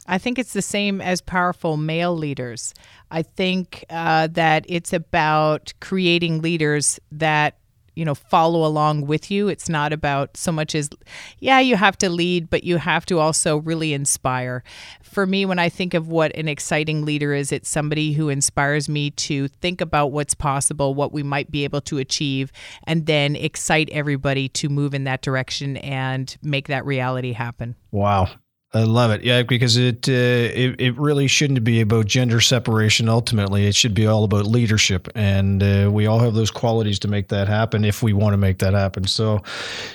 I 0.09 0.19
think 0.19 0.39
it's 0.39 0.53
the 0.53 0.63
same 0.63 1.01
as 1.01 1.21
powerful 1.21 1.77
male 1.77 2.17
leaders. 2.17 2.75
I 3.11 3.23
think 3.23 3.85
uh, 3.91 4.29
that 4.29 4.65
it's 4.69 4.93
about 4.93 5.73
creating 5.81 6.43
leaders 6.43 7.01
that 7.13 7.57
you 7.97 8.05
know, 8.05 8.15
follow 8.15 8.65
along 8.65 9.07
with 9.07 9.31
you. 9.31 9.49
It's 9.49 9.69
not 9.69 9.93
about 9.93 10.37
so 10.37 10.53
much 10.53 10.75
as, 10.75 10.89
yeah, 11.41 11.59
you 11.59 11.77
have 11.77 11.99
to 11.99 12.09
lead, 12.09 12.49
but 12.49 12.63
you 12.63 12.77
have 12.77 13.07
to 13.07 13.19
also 13.19 13.57
really 13.57 13.93
inspire. 13.95 14.63
For 15.03 15.27
me, 15.27 15.47
when 15.47 15.59
I 15.59 15.69
think 15.69 15.95
of 15.95 16.09
what 16.09 16.37
an 16.37 16.47
exciting 16.47 17.05
leader 17.05 17.33
is, 17.33 17.51
it's 17.51 17.69
somebody 17.69 18.13
who 18.13 18.29
inspires 18.29 18.89
me 18.89 19.11
to 19.13 19.49
think 19.49 19.81
about 19.81 20.13
what's 20.13 20.35
possible, 20.35 20.95
what 20.95 21.13
we 21.13 21.23
might 21.23 21.51
be 21.51 21.65
able 21.65 21.81
to 21.83 21.99
achieve, 21.99 22.53
and 22.85 23.07
then 23.07 23.35
excite 23.35 23.89
everybody 23.91 24.49
to 24.51 24.69
move 24.69 24.95
in 24.95 25.05
that 25.05 25.23
direction 25.23 25.79
and 25.79 26.37
make 26.43 26.69
that 26.69 26.85
reality 26.85 27.33
happen. 27.33 27.75
Wow. 27.91 28.29
I 28.75 28.83
love 28.83 29.11
it. 29.13 29.23
Yeah, 29.23 29.43
because 29.43 29.77
it, 29.77 30.09
uh, 30.09 30.13
it 30.13 30.81
it 30.81 30.99
really 30.99 31.29
shouldn't 31.29 31.63
be 31.63 31.81
about 31.81 32.07
gender 32.07 32.41
separation. 32.41 33.09
Ultimately, 33.09 33.67
it 33.67 33.75
should 33.75 33.95
be 33.95 34.07
all 34.07 34.25
about 34.25 34.47
leadership, 34.47 35.09
and 35.15 35.63
uh, 35.63 35.89
we 35.91 36.07
all 36.07 36.19
have 36.19 36.35
those 36.35 36.51
qualities 36.51 36.99
to 37.01 37.09
make 37.09 37.29
that 37.29 37.47
happen 37.47 37.85
if 37.85 38.03
we 38.03 38.13
want 38.13 38.35
to 38.35 38.37
make 38.37 38.59
that 38.59 38.75
happen. 38.75 39.07
So, 39.07 39.43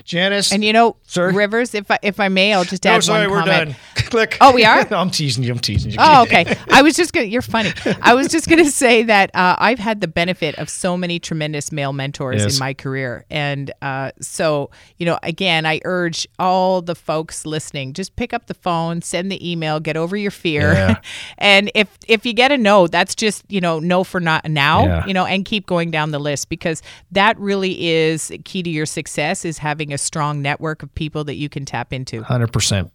Janice, 0.06 0.54
and 0.54 0.64
you 0.64 0.72
know, 0.72 0.96
Sorry? 1.04 1.34
Rivers, 1.34 1.76
if 1.76 1.92
I, 1.92 2.00
if 2.02 2.20
I 2.20 2.30
may, 2.30 2.54
I'll 2.54 2.64
just 2.64 2.86
add 2.86 2.96
no, 2.96 3.00
sorry, 3.02 3.28
one 3.28 3.40
we're 3.40 3.46
done. 3.46 3.76
Click. 4.12 4.38
Oh, 4.42 4.52
we 4.54 4.64
are? 4.66 4.86
no, 4.92 4.98
I'm 5.00 5.10
teasing 5.10 5.44
you. 5.44 5.52
I'm 5.52 5.60
teasing 5.60 5.92
you. 5.92 5.98
Oh, 6.00 6.22
okay. 6.24 6.56
I 6.70 6.82
was 6.82 6.96
just 6.96 7.14
gonna. 7.14 7.26
You're 7.28 7.42
funny. 7.42 7.72
I 8.02 8.14
was 8.14 8.28
just 8.28 8.48
gonna 8.50 8.70
say 8.70 9.04
that 9.04 9.32
uh, 9.34 9.56
I've 9.58 9.80
had 9.80 10.02
the 10.02 10.08
benefit 10.08 10.54
of 10.60 10.70
so 10.70 10.96
many 10.98 11.18
tremendous 11.18 11.72
male 11.72 11.94
mentors 11.94 12.42
Yes. 12.44 12.54
in 12.56 12.60
my 12.60 12.74
career, 12.74 13.26
and 13.32 13.72
uh, 13.82 14.12
so 14.20 14.70
you 14.98 15.06
know, 15.06 15.18
again, 15.24 15.66
I 15.66 15.80
urge 15.86 16.28
all 16.38 16.82
the 16.82 16.94
folks 16.94 17.46
listening: 17.46 17.94
just 17.94 18.16
pick 18.18 18.34
up 18.34 18.48
the 18.48 18.54
phone, 18.54 19.02
send 19.02 19.32
the 19.32 19.50
email, 19.52 19.80
get 19.80 19.96
over 19.98 20.16
your 20.18 20.32
fear, 20.32 20.74
Yeah. 20.74 21.02
and 21.38 21.72
if 21.74 21.88
if 22.08 22.26
you 22.26 22.34
get 22.34 22.52
a 22.52 22.58
no, 22.58 22.88
that's 22.88 23.16
just 23.16 23.44
you 23.50 23.62
know 23.62 23.80
no 23.80 24.04
for 24.04 24.20
not 24.20 24.44
now, 24.50 24.84
Yeah. 24.86 25.06
you 25.06 25.14
know, 25.14 25.26
and 25.26 25.46
keep 25.46 25.66
going 25.66 25.90
down 25.90 26.12
the 26.12 26.20
list 26.20 26.50
because 26.50 26.84
that 27.12 27.40
really 27.40 27.88
is 27.90 28.32
key 28.44 28.62
to 28.62 28.70
your 28.70 28.86
success: 28.86 29.46
is 29.46 29.58
having 29.58 29.94
a 29.94 29.98
strong 29.98 30.42
network 30.42 30.84
of 30.84 30.94
people 30.96 31.24
that 31.24 31.36
you 31.36 31.48
can 31.48 31.64
tap 31.66 31.94
into. 31.94 32.22
Hundred 32.24 32.52
percent. 32.52 32.92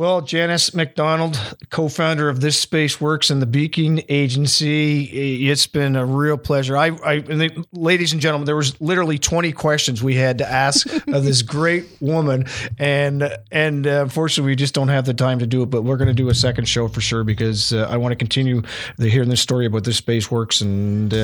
Well, 0.00 0.22
Janice 0.22 0.72
McDonald, 0.72 1.38
co-founder 1.68 2.30
of 2.30 2.40
This 2.40 2.58
Space 2.58 3.02
Works 3.02 3.28
and 3.28 3.42
the 3.42 3.46
Beacon 3.46 4.00
Agency, 4.08 5.50
it's 5.50 5.66
been 5.66 5.94
a 5.94 6.06
real 6.06 6.38
pleasure. 6.38 6.74
I, 6.74 6.96
I 7.04 7.18
the, 7.18 7.66
ladies 7.70 8.14
and 8.14 8.22
gentlemen, 8.22 8.46
there 8.46 8.56
was 8.56 8.80
literally 8.80 9.18
20 9.18 9.52
questions 9.52 10.02
we 10.02 10.14
had 10.14 10.38
to 10.38 10.50
ask 10.50 10.86
of 11.06 11.24
this 11.24 11.42
great 11.42 11.84
woman, 12.00 12.46
and 12.78 13.30
and 13.52 13.86
uh, 13.86 14.04
unfortunately, 14.04 14.52
we 14.52 14.56
just 14.56 14.72
don't 14.72 14.88
have 14.88 15.04
the 15.04 15.12
time 15.12 15.38
to 15.40 15.46
do 15.46 15.64
it. 15.64 15.66
But 15.66 15.82
we're 15.82 15.98
going 15.98 16.08
to 16.08 16.14
do 16.14 16.30
a 16.30 16.34
second 16.34 16.64
show 16.64 16.88
for 16.88 17.02
sure 17.02 17.22
because 17.22 17.74
uh, 17.74 17.86
I 17.90 17.98
want 17.98 18.12
to 18.12 18.16
continue 18.16 18.62
the, 18.96 19.10
hearing 19.10 19.28
this 19.28 19.42
story 19.42 19.66
about 19.66 19.84
This 19.84 19.98
Space 19.98 20.30
Works 20.30 20.62
and 20.62 21.12
uh, 21.12 21.16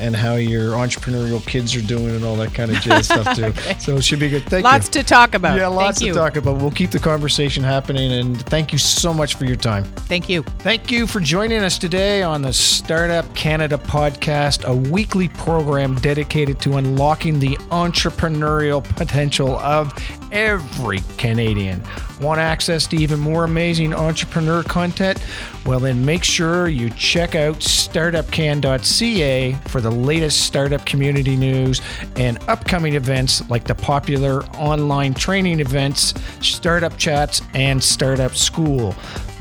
and 0.00 0.16
how 0.16 0.34
your 0.34 0.72
entrepreneurial 0.72 1.40
kids 1.46 1.76
are 1.76 1.82
doing 1.82 2.16
and 2.16 2.24
all 2.24 2.34
that 2.34 2.52
kind 2.52 2.72
of 2.72 2.78
jazz 2.78 3.06
stuff 3.06 3.36
too. 3.36 3.52
So 3.78 3.96
it 3.96 4.02
should 4.02 4.18
be 4.18 4.28
good. 4.28 4.42
Thank 4.44 4.64
you. 4.64 4.70
Lots 4.70 4.88
to 4.88 5.04
talk 5.04 5.34
about. 5.34 5.56
Yeah, 5.58 5.68
lots 5.68 5.98
Thank 5.98 5.98
to 5.98 6.04
you. 6.06 6.14
talk 6.14 6.36
about. 6.36 6.56
We'll 6.56 6.70
keep 6.72 6.90
the 6.90 6.98
conversation 6.98 7.62
happening, 7.62 8.10
and 8.10 8.23
thank 8.32 8.72
you 8.72 8.78
so 8.78 9.12
much 9.12 9.34
for 9.34 9.44
your 9.44 9.56
time. 9.56 9.84
Thank 9.84 10.28
you. 10.28 10.42
Thank 10.60 10.90
you 10.90 11.06
for 11.06 11.20
joining 11.20 11.62
us 11.62 11.78
today 11.78 12.22
on 12.22 12.42
the 12.42 12.52
Startup 12.52 13.32
Canada 13.34 13.78
podcast, 13.78 14.64
a 14.64 14.74
weekly 14.74 15.28
program 15.28 15.96
dedicated 15.96 16.60
to 16.60 16.76
unlocking 16.76 17.38
the 17.38 17.56
entrepreneurial 17.70 18.82
potential 18.96 19.58
of 19.58 19.92
every 20.32 21.00
Canadian. 21.16 21.82
Want 22.20 22.40
access 22.40 22.86
to 22.88 22.96
even 22.96 23.20
more 23.20 23.44
amazing 23.44 23.92
entrepreneur 23.92 24.62
content? 24.62 25.22
Well, 25.66 25.80
then 25.80 26.04
make 26.04 26.24
sure 26.24 26.68
you 26.68 26.90
check 26.90 27.34
out 27.34 27.56
startupcan.ca 27.56 29.52
for 29.66 29.80
the 29.80 29.90
latest 29.90 30.46
startup 30.46 30.84
community 30.86 31.36
news 31.36 31.80
and 32.16 32.38
upcoming 32.48 32.94
events 32.94 33.48
like 33.50 33.64
the 33.64 33.74
popular 33.74 34.44
online 34.56 35.14
training 35.14 35.60
events, 35.60 36.14
startup 36.40 36.96
chats, 36.96 37.42
and 37.54 37.82
startup 37.82 38.34
school. 38.34 38.94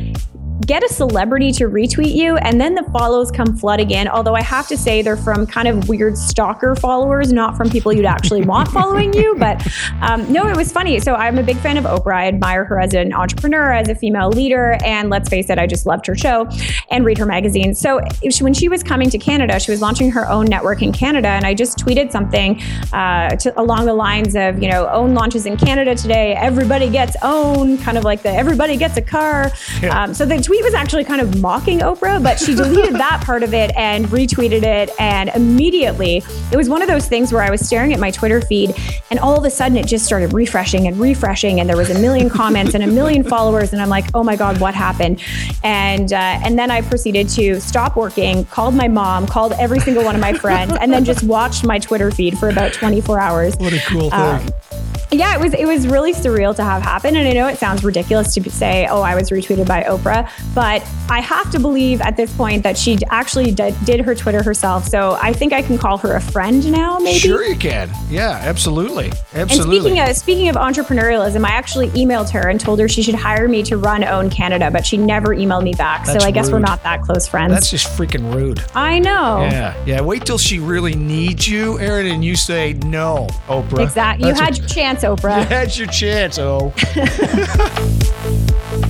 Get 0.66 0.82
a 0.82 0.92
celebrity 0.92 1.52
to 1.52 1.64
retweet 1.64 2.14
you, 2.14 2.36
and 2.38 2.60
then 2.60 2.74
the 2.74 2.82
follows 2.92 3.30
come 3.30 3.56
flooding 3.56 3.92
in. 3.92 4.08
Although 4.08 4.34
I 4.34 4.42
have 4.42 4.66
to 4.68 4.76
say 4.76 5.02
they're 5.02 5.16
from 5.16 5.46
kind 5.46 5.68
of 5.68 5.88
weird 5.88 6.18
stalker 6.18 6.74
followers, 6.74 7.32
not 7.32 7.56
from 7.56 7.70
people 7.70 7.92
you'd 7.92 8.04
actually 8.04 8.42
want 8.42 8.68
following 8.72 9.12
you. 9.12 9.36
But 9.36 9.64
um, 10.00 10.30
no, 10.32 10.48
it 10.48 10.56
was 10.56 10.72
funny. 10.72 10.98
So 10.98 11.14
I'm 11.14 11.38
a 11.38 11.44
big 11.44 11.58
fan 11.58 11.76
of 11.76 11.84
Oprah. 11.84 12.14
I 12.14 12.26
admire 12.26 12.64
her 12.64 12.80
as 12.80 12.92
an 12.92 13.12
entrepreneur, 13.12 13.72
as 13.72 13.88
a 13.88 13.94
female 13.94 14.30
leader, 14.30 14.78
and 14.84 15.10
let's 15.10 15.28
face 15.28 15.48
it, 15.48 15.58
I 15.58 15.66
just 15.68 15.86
loved 15.86 16.06
her 16.06 16.16
show 16.16 16.48
and 16.90 17.04
read 17.04 17.18
her 17.18 17.26
magazine. 17.26 17.72
So 17.72 18.00
when 18.40 18.52
she 18.52 18.68
was 18.68 18.82
coming 18.82 19.10
to 19.10 19.18
Canada, 19.18 19.60
she 19.60 19.70
was 19.70 19.80
launching 19.80 20.10
her 20.10 20.28
own 20.28 20.46
network 20.46 20.82
in 20.82 20.92
Canada, 20.92 21.28
and 21.28 21.44
I 21.44 21.54
just 21.54 21.78
tweeted 21.78 22.10
something 22.10 22.60
uh, 22.92 23.36
to, 23.36 23.60
along 23.60 23.86
the 23.86 23.94
lines 23.94 24.34
of, 24.34 24.60
you 24.60 24.68
know, 24.68 24.88
OWN 24.88 25.14
launches 25.14 25.46
in 25.46 25.56
Canada 25.56 25.94
today. 25.94 26.34
Everybody 26.34 26.90
gets 26.90 27.16
OWN, 27.22 27.78
kind 27.78 27.96
of 27.96 28.02
like 28.02 28.22
the 28.22 28.30
everybody 28.30 28.76
gets 28.76 28.96
a 28.96 29.02
car. 29.02 29.52
Um, 29.90 30.12
so 30.12 30.26
the 30.26 30.47
tweet 30.48 30.64
was 30.64 30.72
actually 30.72 31.04
kind 31.04 31.20
of 31.20 31.42
mocking 31.42 31.80
Oprah, 31.80 32.22
but 32.22 32.38
she 32.38 32.54
deleted 32.54 32.94
that 32.98 33.22
part 33.22 33.42
of 33.42 33.52
it 33.52 33.70
and 33.76 34.06
retweeted 34.06 34.62
it, 34.62 34.88
and 34.98 35.28
immediately 35.34 36.22
it 36.50 36.56
was 36.56 36.70
one 36.70 36.80
of 36.80 36.88
those 36.88 37.06
things 37.06 37.34
where 37.34 37.42
I 37.42 37.50
was 37.50 37.60
staring 37.60 37.92
at 37.92 38.00
my 38.00 38.10
Twitter 38.10 38.40
feed, 38.40 38.74
and 39.10 39.18
all 39.18 39.36
of 39.36 39.44
a 39.44 39.50
sudden 39.50 39.76
it 39.76 39.86
just 39.86 40.06
started 40.06 40.32
refreshing 40.32 40.86
and 40.86 40.98
refreshing, 40.98 41.60
and 41.60 41.68
there 41.68 41.76
was 41.76 41.90
a 41.90 41.98
million 41.98 42.30
comments 42.30 42.72
and 42.72 42.82
a 42.82 42.86
million 42.86 43.22
followers, 43.34 43.74
and 43.74 43.82
I'm 43.82 43.90
like, 43.90 44.06
oh 44.14 44.24
my 44.24 44.36
god, 44.36 44.58
what 44.58 44.74
happened? 44.74 45.22
And 45.62 46.14
uh, 46.14 46.16
and 46.16 46.58
then 46.58 46.70
I 46.70 46.80
proceeded 46.80 47.28
to 47.30 47.60
stop 47.60 47.94
working, 47.94 48.46
called 48.46 48.74
my 48.74 48.88
mom, 48.88 49.26
called 49.26 49.52
every 49.58 49.80
single 49.80 50.02
one 50.02 50.14
of 50.14 50.22
my 50.22 50.32
friends, 50.32 50.72
and 50.80 50.90
then 50.90 51.04
just 51.04 51.24
watched 51.24 51.62
my 51.62 51.78
Twitter 51.78 52.10
feed 52.10 52.38
for 52.38 52.48
about 52.48 52.72
24 52.72 53.20
hours. 53.20 53.54
What 53.56 53.74
a 53.74 53.80
cool 53.80 54.08
thing. 54.08 54.12
Um, 54.14 54.46
yeah, 55.10 55.34
it 55.34 55.40
was 55.40 55.54
it 55.54 55.66
was 55.66 55.86
really 55.86 56.12
surreal 56.12 56.54
to 56.56 56.62
have 56.62 56.82
happen, 56.82 57.16
and 57.16 57.26
I 57.26 57.32
know 57.32 57.48
it 57.48 57.56
sounds 57.56 57.82
ridiculous 57.82 58.34
to 58.34 58.50
say, 58.50 58.86
"Oh, 58.90 59.00
I 59.00 59.14
was 59.14 59.30
retweeted 59.30 59.66
by 59.66 59.82
Oprah," 59.84 60.28
but 60.54 60.86
I 61.08 61.20
have 61.20 61.50
to 61.52 61.60
believe 61.60 62.00
at 62.00 62.16
this 62.16 62.34
point 62.36 62.62
that 62.64 62.76
she 62.76 62.98
actually 63.10 63.52
did, 63.52 63.74
did 63.84 64.00
her 64.00 64.14
Twitter 64.14 64.42
herself. 64.42 64.86
So 64.86 65.16
I 65.20 65.32
think 65.32 65.52
I 65.52 65.62
can 65.62 65.78
call 65.78 65.98
her 65.98 66.14
a 66.14 66.20
friend 66.20 66.70
now, 66.70 66.98
maybe. 66.98 67.18
Sure, 67.18 67.44
you 67.44 67.56
can. 67.56 67.90
Yeah, 68.10 68.30
absolutely. 68.30 69.12
Absolutely. 69.34 69.98
And 69.98 69.98
speaking 69.98 70.00
of 70.00 70.16
speaking 70.16 70.48
of 70.48 70.56
entrepreneurialism, 70.56 71.44
I 71.44 71.50
actually 71.50 71.88
emailed 71.90 72.30
her 72.30 72.48
and 72.48 72.60
told 72.60 72.80
her 72.80 72.88
she 72.88 73.02
should 73.02 73.14
hire 73.14 73.48
me 73.48 73.62
to 73.64 73.76
run 73.76 74.04
Own 74.04 74.30
Canada, 74.30 74.70
but 74.70 74.84
she 74.84 74.96
never 74.96 75.34
emailed 75.34 75.62
me 75.62 75.74
back. 75.74 76.06
That's 76.06 76.22
so 76.22 76.26
I 76.26 76.30
guess 76.30 76.50
we're 76.50 76.58
not 76.58 76.82
that 76.82 77.02
close 77.02 77.26
friends. 77.26 77.52
That's 77.52 77.70
just 77.70 77.86
freaking 77.96 78.34
rude. 78.34 78.62
I 78.74 78.98
know. 78.98 79.46
Yeah, 79.50 79.84
yeah. 79.86 80.00
Wait 80.00 80.24
till 80.26 80.38
she 80.38 80.58
really 80.58 80.94
needs 80.94 81.48
you, 81.48 81.78
Aaron, 81.78 82.06
and 82.06 82.24
you 82.24 82.36
say 82.36 82.74
no, 82.74 83.28
Oprah. 83.46 83.84
Exactly. 83.84 84.28
You 84.28 84.34
had 84.34 84.58
your 84.58 84.66
chance, 84.66 85.02
Oprah. 85.02 85.40
you 85.42 85.46
had 85.46 85.76
your 85.76 85.86
chance, 85.88 86.38
oh. 86.38 86.74